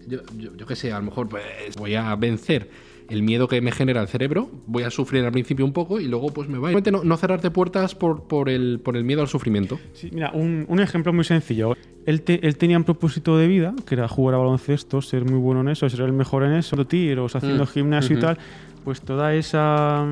Yo, 0.06 0.20
yo, 0.36 0.56
yo 0.56 0.66
qué 0.66 0.76
sé, 0.76 0.92
a 0.92 0.98
lo 0.98 1.06
mejor 1.06 1.28
pues, 1.28 1.74
voy 1.76 1.94
a 1.96 2.14
vencer 2.14 2.70
el 3.10 3.22
miedo 3.22 3.48
que 3.48 3.60
me 3.60 3.72
genera 3.72 4.00
el 4.00 4.08
cerebro, 4.08 4.48
voy 4.66 4.84
a 4.84 4.90
sufrir 4.90 5.24
al 5.24 5.32
principio 5.32 5.64
un 5.64 5.72
poco 5.72 6.00
y 6.00 6.06
luego 6.06 6.28
pues 6.32 6.48
me 6.48 6.58
va 6.58 6.70
a... 6.70 6.72
No, 6.72 7.04
no 7.04 7.16
cerrarte 7.16 7.50
puertas 7.50 7.94
por, 7.94 8.22
por, 8.28 8.48
el, 8.48 8.80
por 8.82 8.96
el 8.96 9.04
miedo 9.04 9.20
al 9.20 9.28
sufrimiento. 9.28 9.78
Sí, 9.92 10.10
mira, 10.12 10.30
un, 10.32 10.64
un 10.68 10.80
ejemplo 10.80 11.12
muy 11.12 11.24
sencillo. 11.24 11.76
Él, 12.06 12.22
te- 12.22 12.46
él 12.46 12.56
tenía 12.56 12.78
un 12.78 12.84
propósito 12.84 13.36
de 13.36 13.46
vida, 13.48 13.74
que 13.86 13.94
era 13.96 14.08
jugar 14.08 14.36
a 14.36 14.38
baloncesto, 14.38 15.02
ser 15.02 15.24
muy 15.24 15.38
bueno 15.38 15.60
en 15.60 15.68
eso, 15.68 15.88
ser 15.90 16.00
el 16.02 16.12
mejor 16.12 16.44
en 16.44 16.52
eso, 16.52 16.82
tiros, 16.86 17.36
haciendo 17.36 17.64
Mm, 17.64 17.66
gimnasio 17.66 18.16
y 18.16 18.20
tal. 18.20 18.38
Pues 18.84 19.02
toda 19.02 19.34
esa, 19.34 20.06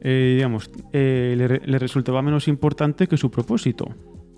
eh, 0.00 0.32
digamos, 0.36 0.70
eh, 0.92 1.34
le, 1.36 1.48
le 1.70 1.78
resultaba 1.78 2.22
menos 2.22 2.48
importante 2.48 3.06
que 3.06 3.16
su 3.16 3.30
propósito. 3.30 3.86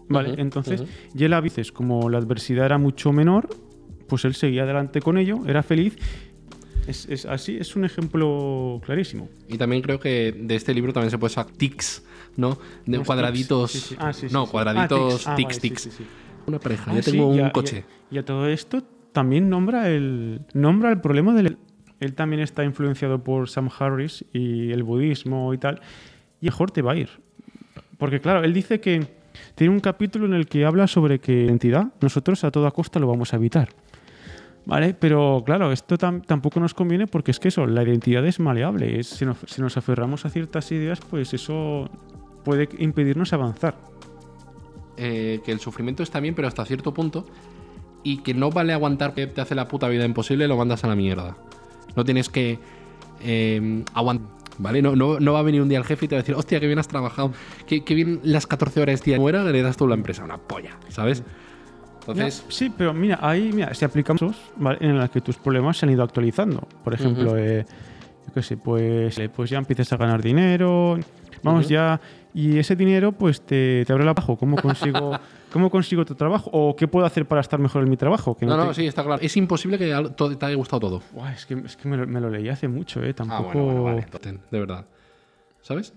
¿Vale? 0.08 0.34
Entonces, 0.36 0.80
ujú. 0.82 0.90
y 1.16 1.24
él 1.24 1.32
a 1.32 1.40
veces, 1.40 1.72
como 1.72 2.10
la 2.10 2.18
adversidad 2.18 2.66
era 2.66 2.76
mucho 2.78 3.12
menor, 3.12 3.48
pues 4.06 4.24
él 4.26 4.34
seguía 4.34 4.64
adelante 4.64 5.00
con 5.00 5.16
ello, 5.16 5.38
era 5.46 5.62
feliz. 5.62 5.96
Es, 6.86 7.06
es 7.08 7.24
así, 7.26 7.56
es 7.58 7.76
un 7.76 7.84
ejemplo 7.84 8.80
clarísimo. 8.84 9.28
Y 9.48 9.56
también 9.58 9.82
creo 9.82 9.98
que 10.00 10.32
de 10.32 10.54
este 10.54 10.74
libro 10.74 10.92
también 10.92 11.10
se 11.10 11.18
puede 11.18 11.32
sacar 11.32 11.52
tics, 11.54 12.02
¿no? 12.36 12.58
De 12.86 12.96
Unos 12.98 13.06
cuadraditos... 13.06 13.72
tics, 13.72 13.84
sí, 13.84 13.94
sí. 13.94 13.96
Ah, 14.00 14.12
sí, 14.12 14.28
sí, 14.28 14.34
no, 14.34 14.46
cuadraditos, 14.46 15.26
Ah, 15.26 15.34
tics, 15.36 15.60
tics. 15.60 15.86
Ah. 16.00 16.04
Una 16.46 16.58
pareja, 16.58 16.90
Ah, 16.90 16.96
yo 16.96 17.02
sí, 17.02 17.10
tengo 17.12 17.34
y 17.34 17.40
un 17.40 17.46
a- 17.46 17.52
coche. 17.52 17.84
Y 18.10 18.14
a, 18.14 18.16
y 18.16 18.18
a 18.18 18.24
todo 18.24 18.46
esto 18.48 18.82
también 19.12 19.48
nombra 19.48 19.88
el, 19.90 20.40
nombra 20.52 20.90
el 20.90 21.00
problema 21.00 21.34
del... 21.34 21.56
Él 22.00 22.14
también 22.14 22.42
está 22.42 22.64
influenciado 22.64 23.22
por 23.24 23.48
Sam 23.48 23.70
Harris 23.78 24.24
y 24.32 24.70
el 24.72 24.82
budismo 24.82 25.54
y 25.54 25.58
tal. 25.58 25.80
Y 26.40 26.46
mejor 26.46 26.70
te 26.70 26.82
va 26.82 26.92
a 26.92 26.96
ir. 26.96 27.08
Porque 27.96 28.20
claro, 28.20 28.44
él 28.44 28.52
dice 28.52 28.80
que 28.80 29.06
tiene 29.54 29.72
un 29.72 29.80
capítulo 29.80 30.26
en 30.26 30.34
el 30.34 30.46
que 30.46 30.64
habla 30.66 30.86
sobre 30.86 31.18
que 31.20 31.32
la 31.32 31.42
identidad 31.44 31.86
nosotros 32.02 32.44
a 32.44 32.50
toda 32.50 32.72
costa 32.72 32.98
lo 32.98 33.06
vamos 33.06 33.32
a 33.32 33.36
evitar. 33.36 33.68
¿Vale? 34.66 34.94
Pero 34.94 35.42
claro, 35.44 35.72
esto 35.72 35.96
tam- 35.98 36.24
tampoco 36.24 36.58
nos 36.58 36.72
conviene 36.72 37.06
porque 37.06 37.30
es 37.32 37.38
que 37.40 37.48
eso, 37.48 37.66
la 37.66 37.82
identidad 37.82 38.24
es 38.26 38.40
maleable. 38.40 38.98
Es, 38.98 39.08
si, 39.08 39.24
nos, 39.26 39.76
aferramos 39.76 40.24
a 40.24 40.30
ciertas 40.30 40.72
ideas, 40.72 41.00
pues 41.10 41.34
eso 41.34 41.90
puede 42.44 42.68
impedirnos 42.78 43.32
avanzar. 43.32 43.74
eh, 44.96 45.40
que 45.44 45.50
el 45.52 45.60
sufrimiento 45.60 46.02
está 46.02 46.20
bien, 46.20 46.34
pero 46.34 46.48
hasta 46.48 46.64
cierto 46.64 46.94
punto. 46.94 47.26
Y 48.02 48.18
que 48.22 48.32
no 48.32 48.50
vale 48.50 48.72
aguantar 48.72 49.12
que 49.14 49.26
te 49.26 49.40
hace 49.40 49.54
la 49.54 49.66
puta 49.68 49.88
vida 49.88 50.04
imposible 50.04 50.46
lo 50.48 50.56
mandas 50.56 50.84
a 50.84 50.88
la 50.88 50.94
mierda. 50.94 51.36
No 51.96 52.04
tienes 52.04 52.28
que 52.28 52.58
aguantar. 53.94 54.34
¿Vale? 54.56 54.82
No, 54.82 54.94
no, 54.94 55.18
no 55.18 55.32
va 55.32 55.40
a 55.40 55.42
venir 55.42 55.60
un 55.62 55.68
día 55.68 55.78
el 55.78 55.84
jefe 55.84 56.04
y 56.04 56.08
te 56.08 56.14
va 56.14 56.20
a 56.20 56.22
decir, 56.22 56.36
hostia, 56.36 56.60
qué 56.60 56.66
bien 56.68 56.78
has 56.78 56.86
trabajado, 56.86 57.32
qué, 57.66 57.82
qué 57.82 57.92
bien 57.94 58.20
las 58.22 58.46
14 58.46 58.82
horas 58.82 59.02
día 59.02 59.18
muera, 59.18 59.42
le 59.42 59.62
das 59.62 59.76
tú 59.76 59.88
la 59.88 59.96
empresa, 59.96 60.22
una 60.22 60.38
polla, 60.38 60.78
¿sabes? 60.90 61.24
Entonces, 62.06 62.44
sí, 62.48 62.70
pero 62.76 62.92
mira, 62.92 63.18
ahí 63.22 63.50
mira, 63.52 63.72
si 63.74 63.84
aplicamos 63.84 64.36
¿vale? 64.56 64.78
en 64.80 64.98
las 64.98 65.10
que 65.10 65.20
tus 65.20 65.36
problemas 65.36 65.78
se 65.78 65.86
han 65.86 65.92
ido 65.92 66.02
actualizando. 66.02 66.66
Por 66.82 66.92
ejemplo, 66.94 67.30
Ujú. 67.30 67.38
eh, 67.38 67.64
yo 68.26 68.32
qué 68.32 68.42
sé, 68.42 68.56
pues, 68.56 69.18
eh, 69.18 69.28
pues 69.28 69.50
ya 69.50 69.58
empiezas 69.58 69.92
a 69.92 69.96
ganar 69.96 70.22
dinero. 70.22 70.98
Vamos 71.42 71.68
ya. 71.68 72.00
Y 72.32 72.58
ese 72.58 72.74
dinero, 72.74 73.12
pues 73.12 73.40
te, 73.42 73.84
te 73.86 73.92
abre 73.92 74.04
la 74.04 74.10
abajo. 74.10 74.36
¿Cómo 74.36 74.56
consigo, 74.56 75.12
¿Cómo 75.52 75.70
consigo 75.70 76.02
otro 76.02 76.16
trabajo? 76.16 76.50
¿O 76.52 76.74
qué 76.74 76.88
puedo 76.88 77.06
hacer 77.06 77.26
para 77.26 77.40
estar 77.40 77.60
mejor 77.60 77.82
en 77.84 77.90
mi 77.90 77.96
trabajo? 77.96 78.36
Que 78.36 78.44
no, 78.44 78.56
no, 78.56 78.68
te- 78.68 78.74
sí, 78.74 78.86
está 78.86 79.04
claro. 79.04 79.22
Es 79.22 79.36
imposible 79.36 79.78
que 79.78 79.86
te 79.86 80.46
haya 80.46 80.56
gustado 80.56 80.80
todo. 80.80 81.02
Es 81.32 81.46
que, 81.46 81.54
es 81.54 81.76
que 81.76 81.88
me, 81.88 81.96
lo, 81.96 82.06
me 82.06 82.20
lo 82.20 82.28
leí 82.30 82.48
hace 82.48 82.66
mucho, 82.66 83.02
¿eh? 83.02 83.14
Tampoco. 83.14 83.42
Ah, 83.50 83.52
bueno, 83.54 83.64
bueno, 83.64 83.84
vale, 83.84 84.06
de 84.50 84.58
verdad. 84.58 84.86
¿Sabes? 85.62 85.94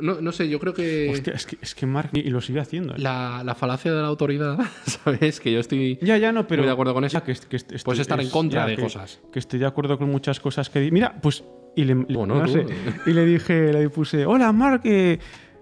No, 0.00 0.20
no- 0.20 0.32
sé, 0.32 0.48
yo 0.48 0.58
creo 0.60 0.74
que 0.74 1.10
Hostia, 1.12 1.32
es 1.32 1.46
que, 1.46 1.56
es 1.60 1.74
que 1.74 1.86
Mark. 1.86 2.10
Y 2.12 2.28
lo 2.30 2.40
sigue 2.40 2.60
haciendo. 2.60 2.94
¿eh? 2.94 2.98
la, 2.98 3.42
la 3.44 3.54
falacia 3.54 3.92
de 3.92 4.00
la 4.02 4.08
autoridad, 4.08 4.58
¿sabes? 4.86 5.40
Que 5.40 5.50
yo 5.52 5.60
estoy 5.60 5.98
Ya, 6.02 6.18
ya, 6.18 6.30
no, 6.32 6.46
pero. 6.46 6.62
muy 6.62 6.66
de 6.66 6.72
acuerdo 6.72 6.94
con 6.94 7.04
eso. 7.04 7.18
Que 7.22 7.32
que 7.34 7.56
est- 7.56 7.72
estoy- 7.72 7.78
Puedes 7.84 8.00
estar 8.00 8.20
en 8.20 8.26
es- 8.26 8.32
contra 8.32 8.62
ya, 8.62 8.66
de 8.66 8.76
cosas. 8.76 9.20
Que 9.32 9.38
estoy 9.38 9.58
de 9.60 9.66
acuerdo 9.66 9.96
con 9.98 10.10
muchas 10.10 10.40
cosas 10.40 10.68
que. 10.70 10.90
Mira, 10.90 11.18
pues. 11.22 11.42
Y 11.74 11.84
le, 11.84 11.94
Bueno, 11.94 12.34
no 12.34 12.46
sé, 12.46 12.66
y 13.06 13.12
le 13.14 13.24
dije, 13.24 13.72
le 13.72 13.88
puse, 13.88 14.26
hola 14.26 14.52
Mark, 14.52 14.82
que 14.82 15.18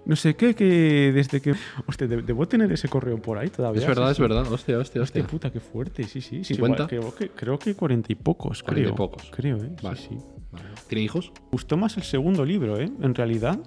no 0.06 0.16
sé 0.16 0.34
qué, 0.34 0.56
que 0.56 1.12
desde 1.14 1.40
que. 1.40 1.54
Hostia, 1.86 2.08
de- 2.08 2.22
debo 2.22 2.48
tener 2.48 2.72
ese 2.72 2.88
correo 2.88 3.22
por 3.22 3.38
ahí 3.38 3.48
todavía. 3.48 3.80
Es 3.82 3.86
verdad, 3.86 4.06
sí, 4.08 4.12
es 4.14 4.18
verdad. 4.18 4.40
Hostia, 4.52 4.76
hostia, 4.78 5.02
Hostia 5.02 5.22
hostia. 5.22 5.26
puta, 5.26 5.52
qué 5.52 5.60
fuerte, 5.60 6.02
sí, 6.02 6.20
sí. 6.20 6.42
sí 6.42 6.54
50. 6.54 6.88
igual, 6.92 7.12
creo, 7.12 7.14
que, 7.14 7.28
creo 7.28 7.58
que 7.60 7.74
cuarenta 7.76 8.10
y 8.12 8.16
pocos, 8.16 8.64
40 8.64 8.80
y 8.80 8.84
creo. 8.86 8.96
pocos. 8.96 9.30
Creo, 9.30 9.56
¿eh? 9.58 9.70
Vale. 9.82 9.96
Sí, 9.98 10.08
sí. 10.10 10.18
Vale. 10.52 10.64
¿Tiene 10.88 11.04
hijos? 11.04 11.32
Gustó 11.52 11.76
más 11.76 11.96
el 11.96 12.02
segundo 12.02 12.44
libro, 12.44 12.78
¿eh? 12.80 12.90
En 13.02 13.14
realidad. 13.14 13.58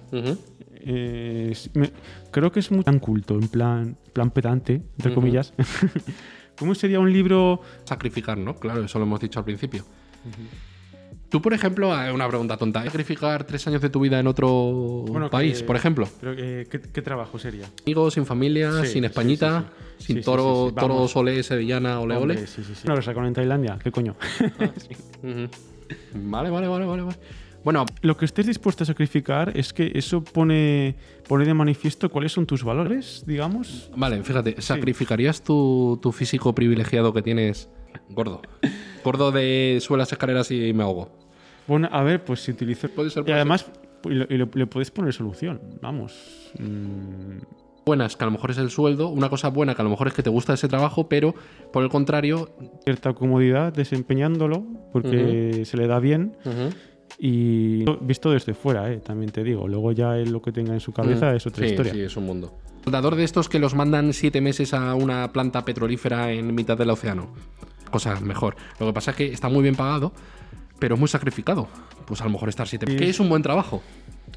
Eh, 0.86 1.54
me- 1.74 1.90
creo 2.30 2.52
que 2.52 2.60
es 2.60 2.70
muy 2.70 2.84
tan 2.84 2.98
culto, 2.98 3.34
en 3.34 3.48
plan, 3.48 3.96
plan 4.12 4.30
pedante, 4.30 4.82
entre 4.98 5.14
comillas. 5.14 5.54
¿Cómo 6.58 6.74
sería 6.74 7.00
un 7.00 7.12
libro 7.12 7.60
Sacrificar, 7.84 8.36
¿no? 8.38 8.54
Claro, 8.56 8.84
eso 8.84 8.98
lo 8.98 9.04
hemos 9.06 9.18
dicho 9.20 9.38
al 9.38 9.44
principio. 9.44 9.84
Tú, 11.30 11.42
por 11.42 11.52
ejemplo, 11.52 11.92
eh, 12.00 12.12
una 12.12 12.28
pregunta 12.28 12.56
tonta. 12.56 12.84
¿Sacrificar 12.84 13.44
tres 13.44 13.66
años 13.66 13.80
de 13.82 13.90
tu 13.90 13.98
vida 14.00 14.20
en 14.20 14.26
otro 14.28 14.48
Bueno, 15.08 15.30
país, 15.30 15.60
que- 15.60 15.64
por 15.64 15.74
ejemplo? 15.74 16.06
Pero, 16.20 16.32
eh, 16.36 16.66
¿qué, 16.70 16.80
qué 16.80 17.02
trabajo 17.02 17.38
sería? 17.40 17.64
Amigos, 17.86 18.14
sin 18.14 18.24
familia, 18.26 18.70
Sí, 18.82 18.86
sin 18.88 19.04
Españita, 19.04 19.64
sí, 19.98 20.04
sí. 20.06 20.12
sin 20.12 20.22
toro, 20.22 20.66
sí, 20.66 20.70
sí, 20.70 20.80
toro, 20.80 21.08
solé, 21.08 21.42
sevillana, 21.42 21.98
ole, 22.00 22.16
ole. 22.16 22.46
Sí, 22.46 22.62
sí, 22.62 22.74
sí. 22.74 22.86
No 22.86 22.94
lo 22.94 23.02
sacaron 23.02 23.26
en 23.26 23.34
Tailandia, 23.34 23.78
¿qué 23.82 23.90
coño? 23.90 24.14
Ujú. 25.22 25.48
Vale, 26.14 26.50
vale, 26.50 26.68
vale, 26.68 26.84
vale, 26.86 27.02
vale. 27.02 27.16
Bueno, 27.64 27.86
Lo 28.02 28.16
que 28.16 28.26
estés 28.26 28.46
dispuesto 28.46 28.84
a 28.84 28.86
sacrificar 28.86 29.56
es 29.56 29.72
que 29.72 29.92
eso 29.94 30.22
pone, 30.22 30.96
pone 31.26 31.46
de 31.46 31.54
manifiesto 31.54 32.10
cuáles 32.10 32.32
son 32.32 32.44
tus 32.46 32.62
valores, 32.62 33.24
digamos. 33.26 33.90
vale, 33.96 34.22
fíjate, 34.22 34.60
¿sacrificarías 34.60 35.42
tu, 35.42 35.98
tu 36.02 36.12
físico 36.12 36.54
privilegiado 36.54 37.14
que 37.14 37.22
tienes 37.22 37.70
gordo? 38.10 38.42
Gordo 39.02 39.32
de 39.32 39.78
suelo 39.80 40.00
las 40.00 40.12
escaleras 40.12 40.50
y 40.50 40.74
me 40.74 40.82
ahogo. 40.82 41.10
Bueno, 41.66 41.88
a 41.90 42.02
ver, 42.02 42.22
pues 42.22 42.40
si 42.40 42.50
utilizo... 42.50 42.88
Puede 42.90 43.08
ser 43.08 43.24
Y 43.26 43.32
además, 43.32 43.66
y 44.04 44.10
le 44.36 44.66
puedes 44.66 44.90
poner 44.90 45.14
solución, 45.14 45.60
vamos. 45.80 46.52
Mm, 46.58 47.38
buenas, 47.84 48.16
que 48.16 48.24
a 48.24 48.26
lo 48.26 48.30
mejor 48.30 48.50
es 48.50 48.58
el 48.58 48.70
sueldo, 48.70 49.08
una 49.08 49.28
cosa 49.28 49.48
buena 49.48 49.74
que 49.74 49.82
a 49.82 49.84
lo 49.84 49.90
mejor 49.90 50.08
es 50.08 50.14
que 50.14 50.22
te 50.22 50.30
gusta 50.30 50.54
ese 50.54 50.68
trabajo, 50.68 51.08
pero 51.08 51.34
por 51.72 51.82
el 51.82 51.88
contrario, 51.90 52.50
cierta 52.84 53.12
comodidad 53.12 53.72
desempeñándolo, 53.72 54.64
porque 54.92 55.64
se 55.64 55.76
le 55.76 55.86
da 55.86 55.98
bien. 55.98 56.36
Y 57.18 57.84
visto 58.00 58.30
desde 58.32 58.54
fuera, 58.54 58.90
eh, 58.92 58.96
también 58.98 59.30
te 59.30 59.44
digo. 59.44 59.68
Luego 59.68 59.92
ya 59.92 60.14
lo 60.16 60.42
que 60.42 60.50
tenga 60.50 60.72
en 60.74 60.80
su 60.80 60.92
cabeza 60.92 61.34
es 61.34 61.46
otra 61.46 61.64
Sí, 61.64 61.70
historia. 61.70 61.92
Sí, 61.92 62.00
es 62.00 62.16
un 62.16 62.24
mundo. 62.26 62.58
Soldador 62.82 63.14
de 63.14 63.24
estos 63.24 63.48
que 63.48 63.58
los 63.58 63.74
mandan 63.74 64.12
siete 64.12 64.40
meses 64.40 64.74
a 64.74 64.94
una 64.94 65.32
planta 65.32 65.64
petrolífera 65.64 66.32
en 66.32 66.54
mitad 66.54 66.76
del 66.76 66.90
océano. 66.90 67.28
Cosa 67.90 68.18
mejor. 68.20 68.56
Lo 68.80 68.86
que 68.86 68.92
pasa 68.92 69.12
es 69.12 69.16
que 69.16 69.26
está 69.32 69.48
muy 69.48 69.62
bien 69.62 69.76
pagado, 69.76 70.12
pero 70.80 70.94
es 70.96 71.00
muy 71.00 71.08
sacrificado. 71.08 71.68
Pues 72.06 72.20
a 72.20 72.24
lo 72.24 72.30
mejor 72.30 72.48
estar 72.48 72.66
siete. 72.66 72.86
Sí. 72.90 72.96
¿Qué 72.96 73.08
es 73.10 73.20
un 73.20 73.28
buen 73.28 73.42
trabajo? 73.42 73.80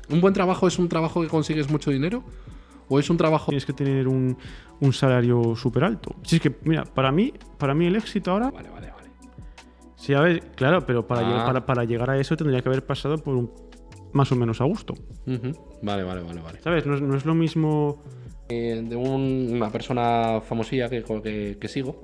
¿Un 0.09 0.21
buen 0.21 0.33
trabajo 0.33 0.67
es 0.67 0.77
un 0.77 0.87
trabajo 0.87 1.21
que 1.21 1.27
consigues 1.27 1.69
mucho 1.69 1.89
dinero? 1.89 2.23
¿O 2.89 2.99
es 2.99 3.09
un 3.09 3.17
trabajo 3.17 3.47
Tienes 3.49 3.65
que 3.65 3.73
tener 3.73 4.07
un, 4.07 4.37
un 4.79 4.93
salario 4.93 5.55
súper 5.55 5.83
alto. 5.83 6.15
Si 6.23 6.37
es 6.37 6.41
que, 6.41 6.55
mira, 6.63 6.83
para 6.85 7.11
mí, 7.11 7.33
para 7.57 7.73
mí 7.73 7.85
el 7.85 7.95
éxito 7.95 8.31
ahora. 8.31 8.49
Vale, 8.51 8.69
vale, 8.69 8.91
vale. 8.91 9.07
Sí, 9.95 10.13
a 10.13 10.21
ver, 10.21 10.41
claro, 10.55 10.85
pero 10.85 11.05
para, 11.07 11.21
Ah. 11.21 11.29
llegar, 11.29 11.45
para, 11.45 11.65
para 11.65 11.83
llegar 11.83 12.09
a 12.11 12.17
eso 12.19 12.37
tendría 12.37 12.61
que 12.61 12.69
haber 12.69 12.85
pasado 12.85 13.17
por 13.17 13.35
un 13.35 13.51
más 14.13 14.31
o 14.31 14.35
menos 14.35 14.61
a 14.61 14.63
gusto. 14.63 14.93
Vale, 15.81 16.03
vale, 16.03 16.21
vale, 16.21 16.41
vale. 16.41 16.59
¿Sabes? 16.61 16.85
No 16.85 16.95
es, 16.95 17.01
no 17.01 17.15
es 17.15 17.25
lo 17.25 17.35
mismo. 17.35 18.01
Eh, 18.49 18.81
de 18.87 18.95
un- 18.95 19.49
una 19.51 19.69
persona 19.69 20.39
famosilla 20.41 20.87
que, 20.89 21.03
que- 21.03 21.57
que 21.59 21.67
sigo, 21.67 22.03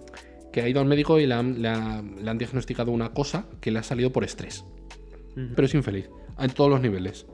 que 0.52 0.62
ha 0.62 0.68
ido 0.68 0.82
al 0.82 0.86
médico 0.88 1.18
y 1.20 1.26
le 1.26 1.34
han, 1.34 1.62
le 1.62 1.70
ha- 1.70 2.02
le 2.02 2.30
han 2.30 2.38
diagnosticado 2.38 2.92
una 2.92 3.14
cosa 3.14 3.46
que 3.62 3.72
le 3.72 3.80
ha 3.80 3.84
salido 3.84 4.12
por 4.12 4.26
estrés. 4.26 4.66
Pero 5.36 5.66
es 5.66 5.74
infeliz, 5.74 6.10
en 6.38 6.52
todos 6.52 6.70
los 6.70 6.82
niveles. 6.82 7.26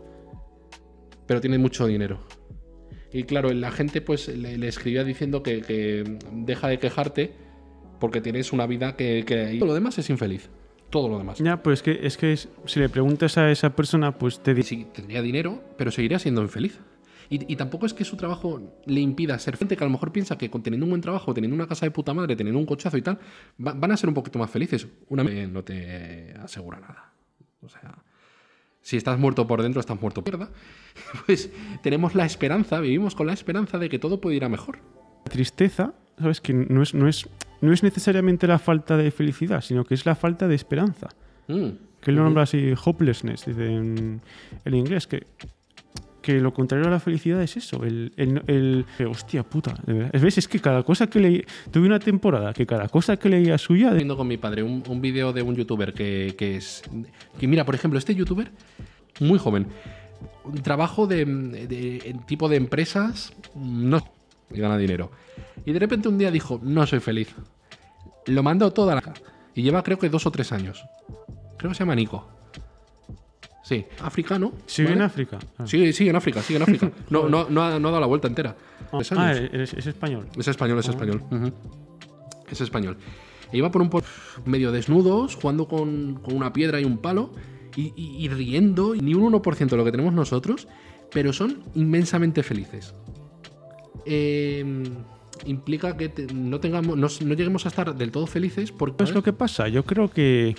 Pero 1.25 1.41
tiene 1.41 1.57
mucho 1.57 1.85
dinero. 1.87 2.19
Y 3.11 3.23
claro, 3.23 3.51
la 3.53 3.71
gente 3.71 4.01
pues 4.01 4.27
le, 4.27 4.57
le 4.57 4.67
escribía 4.67 5.03
diciendo 5.03 5.41
que, 5.43 5.61
que 5.61 6.17
deja 6.31 6.67
de 6.67 6.77
quejarte 6.79 7.33
porque 7.99 8.21
tienes 8.21 8.53
una 8.53 8.65
vida 8.67 8.95
que, 8.95 9.23
que 9.25 9.57
todo 9.59 9.67
lo 9.69 9.73
demás 9.73 9.97
es 9.97 10.09
infeliz. 10.09 10.49
Todo 10.89 11.09
lo 11.09 11.17
demás. 11.19 11.37
Ya, 11.39 11.61
pues 11.61 11.79
es 11.79 11.83
que, 11.83 11.99
es 12.07 12.17
que 12.17 12.33
es- 12.33 12.49
si 12.65 12.79
le 12.79 12.89
preguntas 12.89 13.37
a 13.37 13.51
esa 13.51 13.75
persona, 13.75 14.17
pues 14.17 14.41
te 14.41 14.53
dice. 14.53 14.69
Sí, 14.69 14.87
tendría 14.93 15.21
dinero, 15.21 15.61
pero 15.77 15.91
seguiría 15.91 16.17
siendo 16.19 16.41
infeliz. 16.41 16.79
Y, 17.31 17.51
y 17.51 17.55
tampoco 17.57 17.85
es 17.85 17.93
que 17.93 18.03
su 18.05 18.17
trabajo 18.17 18.59
le 18.87 18.99
impida 19.01 19.37
ser 19.37 19.55
gente 19.55 19.77
que 19.77 19.83
a 19.83 19.87
lo 19.87 19.91
mejor 19.91 20.11
piensa 20.11 20.35
que 20.37 20.49
con 20.49 20.63
teniendo 20.63 20.85
un 20.85 20.89
buen 20.91 21.01
trabajo, 21.01 21.31
teniendo 21.33 21.53
una 21.53 21.67
casa 21.67 21.85
de 21.85 21.91
puta 21.91 22.11
madre, 22.13 22.35
teniendo 22.35 22.59
un 22.59 22.65
cochazo 22.65 22.97
y 22.97 23.03
tal, 23.03 23.19
va- 23.63 23.73
van 23.73 23.91
a 23.91 23.97
ser 23.97 24.09
un 24.09 24.15
poquito 24.15 24.39
más 24.39 24.49
felices. 24.49 24.87
Una 25.09 25.23
no 25.23 25.63
te 25.63 26.33
asegura 26.41 26.79
nada. 26.79 27.11
O 27.61 27.69
sea, 27.69 27.95
si 28.89 28.97
estás 28.97 29.19
muerto 29.19 29.45
por 29.45 29.61
dentro, 29.61 29.79
estás 29.79 30.01
muerto 30.01 30.23
por 30.23 30.35
mierda. 30.35 30.51
Pues 31.27 31.51
tenemos 31.83 32.15
la 32.15 32.25
esperanza, 32.25 32.79
vivimos 32.79 33.13
con 33.13 33.27
la 33.27 33.33
esperanza 33.33 33.77
de 33.77 33.87
que 33.87 33.99
todo 33.99 34.19
puede 34.19 34.37
ir 34.37 34.43
a 34.43 34.49
mejor. 34.49 34.79
tristeza, 35.29 35.93
¿sabes? 36.17 36.41
Que 36.41 36.53
no 36.53 36.81
es, 36.81 36.95
no, 36.95 37.07
es, 37.07 37.29
no 37.61 37.71
es 37.71 37.83
necesariamente 37.83 38.47
la 38.47 38.57
falta 38.57 38.97
de 38.97 39.11
felicidad, 39.11 39.61
sino 39.61 39.85
que 39.85 39.93
es 39.93 40.07
la 40.07 40.15
falta 40.15 40.47
de 40.47 40.55
esperanza. 40.55 41.09
Mm. 41.47 41.69
Que 42.01 42.09
él 42.09 42.15
lo 42.17 42.23
nombra 42.23 42.43
así, 42.43 42.73
hopelessness, 42.83 43.45
dice 43.45 43.67
en, 43.67 44.21
en 44.65 44.73
inglés, 44.73 45.05
que, 45.05 45.27
que 46.33 46.39
lo 46.39 46.53
contrario 46.53 46.85
a 46.87 46.91
la 46.91 46.99
felicidad 46.99 47.41
es 47.41 47.57
eso, 47.57 47.83
el, 47.83 48.13
el, 48.17 48.43
el- 48.45 48.85
hostia 49.07 49.41
puta, 49.43 49.73
de 49.85 49.93
verdad. 49.93 50.21
¿Ves? 50.21 50.37
Es 50.37 50.47
que 50.47 50.59
cada 50.59 50.83
cosa 50.83 51.07
que 51.07 51.19
leí, 51.19 51.43
tuve 51.71 51.87
una 51.87 51.99
temporada 51.99 52.53
que 52.53 52.65
cada 52.67 52.87
cosa 52.87 53.17
que 53.17 53.29
leía 53.29 53.57
suya, 53.57 53.89
de- 53.89 53.95
viendo 53.97 54.15
con 54.15 54.27
mi 54.27 54.37
padre 54.37 54.61
un, 54.61 54.83
un 54.87 55.01
vídeo 55.01 55.33
de 55.33 55.41
un 55.41 55.55
youtuber 55.55 55.93
que, 55.93 56.35
que 56.37 56.55
es. 56.57 56.83
Que 57.39 57.47
mira, 57.47 57.65
por 57.65 57.73
ejemplo, 57.73 57.97
este 57.97 58.13
youtuber, 58.13 58.51
muy 59.19 59.39
joven, 59.39 59.67
trabajo 60.63 61.07
de, 61.07 61.25
de- 61.25 62.01
en 62.05 62.19
tipo 62.25 62.47
de 62.47 62.57
empresas, 62.57 63.33
no. 63.55 64.07
Y 64.53 64.59
gana 64.59 64.77
dinero. 64.77 65.11
Y 65.65 65.71
de 65.73 65.79
repente 65.79 66.07
un 66.09 66.17
día 66.17 66.29
dijo: 66.31 66.59
No 66.63 66.85
soy 66.85 66.99
feliz. 66.99 67.33
Lo 68.27 68.43
mandó 68.43 68.71
toda 68.71 68.95
la. 68.95 69.01
Y 69.55 69.63
lleva 69.63 69.81
creo 69.83 69.97
que 69.97 70.09
dos 70.09 70.25
o 70.25 70.31
tres 70.31 70.51
años. 70.51 70.83
Creo 71.57 71.69
que 71.71 71.75
se 71.75 71.79
llama 71.79 71.95
Nico. 71.95 72.27
Sí, 73.69 73.85
africano. 74.01 74.51
sigue 74.65 74.87
en 74.89 74.95
¿vale? 74.95 75.05
África. 75.05 75.37
Ah. 75.59 75.67
Sigue, 75.67 75.93
sigue 75.93 76.09
en 76.09 76.15
África, 76.15 76.41
sigue 76.41 76.57
en 76.57 76.63
África. 76.63 76.91
No, 77.11 77.29
no, 77.29 77.47
no, 77.49 77.63
ha, 77.63 77.77
no 77.79 77.87
ha 77.89 77.91
dado 77.91 77.99
la 78.01 78.07
vuelta 78.07 78.27
entera. 78.27 78.55
Ah, 78.91 78.99
ah, 79.15 79.33
es, 79.33 79.73
es 79.75 79.85
español. 79.85 80.25
Es 80.35 80.47
español, 80.47 80.79
es 80.79 80.87
español. 80.89 81.21
Ujú. 81.29 81.51
Es 82.49 82.61
español. 82.61 82.97
E 83.51 83.57
iba 83.57 83.69
por 83.69 83.83
un 83.83 83.91
pueblo 83.91 84.09
medio 84.45 84.71
desnudos, 84.71 85.35
jugando 85.35 85.67
con, 85.67 86.15
con 86.23 86.35
una 86.35 86.51
piedra 86.51 86.79
y 86.81 86.83
un 86.85 86.97
palo, 86.97 87.31
y, 87.75 87.93
y- 87.95 88.25
y 88.25 88.27
riendo, 88.29 88.95
y 88.95 89.01
ni 89.01 89.13
un 89.13 89.31
1% 89.31 89.69
de 89.69 89.77
lo 89.77 89.85
que 89.85 89.91
tenemos 89.91 90.13
nosotros, 90.13 90.67
pero 91.11 91.31
son 91.31 91.61
inmensamente 91.75 92.41
felices. 92.41 92.95
Eh, 94.05 94.83
implica 95.45 95.95
que 95.95 96.09
te- 96.09 96.33
no, 96.33 96.59
tengamos, 96.59 96.97
no, 96.97 97.07
no 97.07 97.33
lleguemos 97.35 97.65
a 97.65 97.69
estar 97.69 97.95
del 97.95 98.11
todo 98.11 98.25
felices 98.27 98.71
porque... 98.71 98.97
¿Sabes 99.03 99.13
lo 99.15 99.23
que 99.23 99.33
pasa? 99.33 99.67
Yo 99.67 99.83
creo 99.85 100.09
que, 100.09 100.55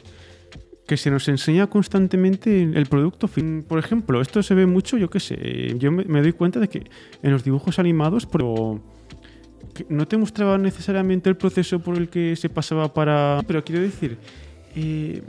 que 0.91 0.97
se 0.97 1.09
nos 1.09 1.29
enseña 1.29 1.69
constantemente 1.69 2.63
el 2.65 2.87
producto 2.87 3.29
fin. 3.29 3.63
Por 3.63 3.79
ejemplo, 3.79 4.21
esto 4.21 4.43
se 4.43 4.55
ve 4.55 4.67
mucho, 4.67 4.99
yo 4.99 5.09
qué 5.09 5.21
sé, 5.21 5.77
yo 5.79 5.93
me, 5.93 6.21
doy 6.21 6.33
cuenta 6.33 6.59
de 6.59 6.67
que 6.67 6.83
en 7.23 7.31
los 7.31 7.45
dibujos 7.45 7.79
animados 7.79 8.27
pero 8.27 8.81
no 9.89 10.09
te 10.09 10.17
mostraba 10.17 10.59
necesariamente 10.59 11.31
el 11.31 11.37
proceso 11.37 11.79
por 11.79 11.97
el 11.97 12.09
que 12.09 12.35
se 12.35 12.49
pasaba 12.49 12.93
para... 12.93 13.41
Pero 13.47 13.63
quiero 13.63 13.83
decir, 13.83 14.19
eh, 14.75 15.23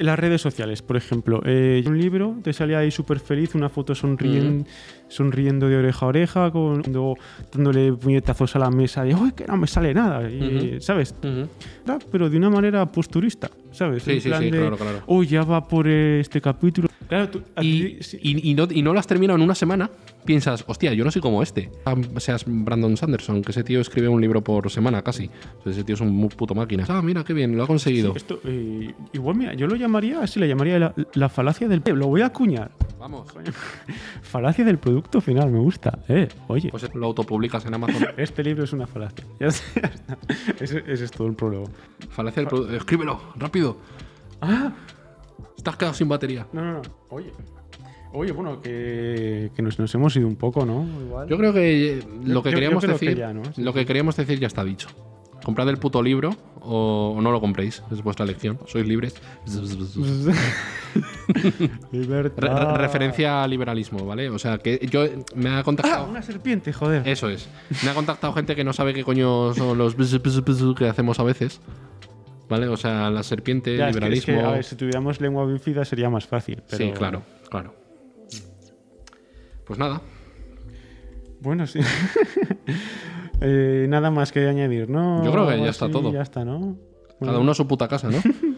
las 0.00 0.18
redes 0.18 0.42
sociales, 0.42 0.82
por 0.82 0.98
ejemplo, 0.98 1.40
eh, 1.46 1.82
un 1.86 1.98
libro 1.98 2.36
te 2.42 2.52
sale 2.52 2.76
ahí 2.76 2.90
súper 2.90 3.20
feliz, 3.20 3.54
una 3.54 3.70
foto 3.70 3.94
sonriendo, 3.94 4.68
sonriendo 5.08 5.68
de 5.68 5.76
oreja 5.76 6.04
a 6.06 6.08
oreja, 6.08 6.50
con, 6.50 6.82
dando- 6.82 7.14
dándole 7.52 7.92
puñetazos 7.92 8.56
a 8.56 8.58
la 8.58 8.70
mesa 8.70 9.04
de, 9.04 9.14
¡ay, 9.14 9.32
que 9.36 9.44
no 9.46 9.56
me 9.56 9.66
sale 9.66 9.94
nada! 9.94 10.28
y. 10.30 10.80
¿Sabes? 10.80 11.14
Ah, 11.88 11.98
pero 12.10 12.28
de 12.28 12.36
una 12.36 12.50
manera 12.50 12.84
posturista, 12.86 13.48
¿sabes? 13.72 14.02
Sí, 14.02 14.12
En 14.12 14.20
sí, 14.20 14.28
plan 14.28 14.42
sí, 14.42 14.50
de, 14.50 14.58
claro, 14.58 14.76
claro. 14.76 14.98
"Oh, 15.06 15.22
ya 15.22 15.42
va 15.44 15.66
por 15.66 15.86
este 15.88 16.40
capítulo. 16.40 16.88
Claro, 17.08 17.28
tú, 17.28 17.42
Y, 17.60 17.82
ti- 17.82 18.02
sí, 18.02 18.18
y- 18.20 18.50
y 18.50 18.54
no, 18.54 18.66
y 18.70 18.82
no 18.82 18.92
lo 18.92 18.98
has 18.98 19.06
terminado 19.06 19.36
en 19.36 19.42
una 19.44 19.54
semana, 19.54 19.88
piensas, 20.24 20.64
hostia, 20.66 20.92
yo 20.92 21.04
no 21.04 21.12
soy 21.12 21.22
como 21.22 21.40
este. 21.40 21.70
Ah, 21.84 21.94
Seas 22.16 22.42
Brandon 22.46 22.96
Sanderson, 22.96 23.42
que 23.42 23.52
ese 23.52 23.62
tío 23.62 23.80
escribe 23.80 24.08
un 24.08 24.20
libro 24.20 24.42
por 24.42 24.68
semana 24.72 25.02
casi. 25.02 25.30
O 25.64 25.70
ese 25.70 25.84
tío 25.84 25.94
es 25.94 26.00
un 26.00 26.28
puto 26.30 26.52
máquina. 26.56 26.84
Ah, 26.88 27.00
mira, 27.00 27.22
qué 27.22 27.32
bien, 27.32 27.56
lo 27.56 27.62
ha 27.62 27.66
conseguido. 27.68 28.12
esto, 28.16 28.40
eh, 28.44 28.92
igual, 29.12 29.36
mira, 29.36 29.54
yo 29.54 29.68
lo 29.68 29.76
llamaría 29.76 30.20
así, 30.20 30.40
le 30.40 30.48
llamaría 30.48 30.80
la, 30.80 30.94
la 31.14 31.28
falacia 31.28 31.68
del... 31.68 31.82
Lo 31.94 32.08
voy 32.08 32.22
a 32.22 32.26
acuñar. 32.26 32.72
Vamos. 32.98 33.28
Falacia 34.22 34.64
del 34.64 34.78
producto 34.78 34.95
final, 35.20 35.50
me 35.50 35.58
gusta. 35.58 35.98
Eh, 36.08 36.28
oye, 36.48 36.70
Pues 36.70 36.94
lo 36.94 37.06
autopublicas 37.06 37.64
en 37.66 37.74
Amazon. 37.74 38.06
este 38.16 38.42
libro 38.44 38.64
es 38.64 38.72
una 38.72 38.86
falacia. 38.86 39.24
Ya 39.40 39.46
está, 39.48 39.80
ya 39.80 39.88
está. 39.88 40.18
Ese, 40.64 40.84
ese 40.86 41.04
es 41.04 41.10
todo 41.10 41.26
el 41.28 41.34
problema. 41.34 41.66
Falacia 42.10 42.40
del 42.42 42.48
producto. 42.48 42.74
Escríbelo, 42.74 43.20
rápido. 43.36 43.76
Ah, 44.40 44.72
Estás 45.56 45.76
quedado 45.76 45.94
sin 45.94 46.08
batería. 46.08 46.46
no, 46.52 46.62
no, 46.64 46.72
no. 46.74 46.82
Oye. 47.10 47.32
Oye, 48.12 48.32
bueno, 48.32 48.60
que, 48.62 49.50
que 49.54 49.62
nos, 49.62 49.78
nos 49.78 49.94
hemos 49.94 50.16
ido 50.16 50.26
un 50.28 50.36
poco, 50.36 50.64
¿no? 50.64 50.86
Igual. 51.06 51.28
Yo 51.28 51.36
creo 51.36 51.52
que 51.52 52.02
lo 52.24 52.42
que 52.42 52.50
yo- 52.50 52.54
yo 52.54 52.54
queríamos 52.54 52.84
que 52.84 52.92
decir. 52.92 53.16
ya, 53.16 53.34
¿no? 53.34 53.42
Sí, 53.52 53.62
lo 53.62 53.72
que 53.74 53.84
queríamos 53.84 54.16
decir 54.16 54.38
ya 54.38 54.46
está 54.46 54.64
dicho. 54.64 54.88
Comprad 55.44 55.68
el 55.68 55.76
puto 55.78 56.02
libro 56.02 56.34
o, 56.60 57.14
o 57.16 57.20
no 57.22 57.30
lo 57.30 57.40
compréis. 57.40 57.82
Es 57.92 58.02
vuestra 58.02 58.24
elección. 58.24 58.58
Sois 58.66 58.86
libres. 58.86 59.14
Re- 61.92 62.76
referencia 62.78 63.42
al 63.44 63.50
liberalismo, 63.50 64.04
¿vale? 64.06 64.28
O 64.30 64.38
sea, 64.38 64.58
que 64.58 64.86
yo 64.90 65.04
me 65.34 65.50
ha 65.50 65.58
Ah, 65.58 65.62
contactado. 65.62 66.08
una 66.08 66.22
serpiente, 66.22 66.72
joder. 66.72 67.06
Eso 67.06 67.28
es. 67.28 67.48
Me 67.84 67.90
ha 67.90 67.94
contactado 67.94 68.32
gente 68.32 68.54
que 68.56 68.64
no 68.64 68.72
sabe 68.72 68.94
qué 68.94 69.04
coño 69.04 69.54
son 69.54 69.76
los 69.78 69.94
que 70.76 70.88
hacemos 70.88 71.18
a 71.20 71.22
veces. 71.22 71.60
¿Vale? 72.48 72.68
O 72.68 72.76
sea, 72.76 73.10
la 73.10 73.22
serpiente, 73.24 73.76
Ya, 73.76 73.88
es 73.88 73.96
que- 73.96 74.04
es 74.06 74.24
que, 74.24 74.30
liberalismo. 74.32 74.48
a 74.48 74.52
ver, 74.54 74.64
si 74.64 74.76
tuviéramos 74.76 75.20
lengua 75.20 75.44
bífida 75.46 75.84
sería 75.84 76.08
más 76.10 76.26
fácil. 76.26 76.62
Pero... 76.70 76.84
Sí, 76.84 76.92
claro, 76.92 77.22
claro. 77.50 77.74
Pues 79.66 79.78
nada. 79.80 80.00
Bueno, 81.40 81.66
sí. 81.66 81.80
Eh, 83.40 83.86
nada 83.88 84.10
más 84.10 84.32
que 84.32 84.46
añadir, 84.48 84.88
¿no? 84.88 85.24
Yo 85.24 85.30
creo 85.32 85.46
que 85.48 85.58
ya 85.58 85.70
está 85.70 85.90
todo. 85.90 86.12
Ya 86.12 86.22
está, 86.22 86.44
¿no? 86.44 86.76
Cada 87.20 87.38
uno 87.38 87.52
a 87.52 87.54
su 87.54 87.66
puta 87.66 87.88
casa, 87.88 88.08
¿no? 88.10 88.18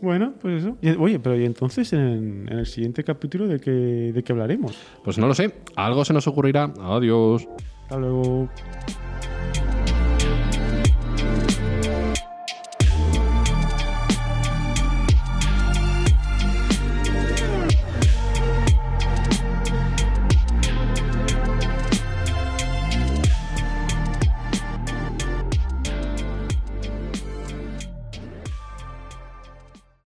Bueno, 0.00 0.34
pues 0.38 0.62
eso. 0.62 0.76
Oye, 1.00 1.18
pero 1.18 1.34
¿y 1.34 1.46
entonces 1.46 1.90
en, 1.94 2.46
en 2.50 2.58
el 2.58 2.66
siguiente 2.66 3.02
capítulo 3.04 3.46
de 3.46 3.58
qué, 3.58 3.70
de 3.70 4.22
qué 4.22 4.32
hablaremos? 4.32 4.76
Pues 5.02 5.16
no 5.16 5.26
lo 5.26 5.32
sé. 5.32 5.54
Algo 5.76 6.04
se 6.04 6.12
nos 6.12 6.26
ocurrirá. 6.26 6.70
Adiós. 6.78 7.48
Hasta 7.84 7.96
luego. 7.96 8.50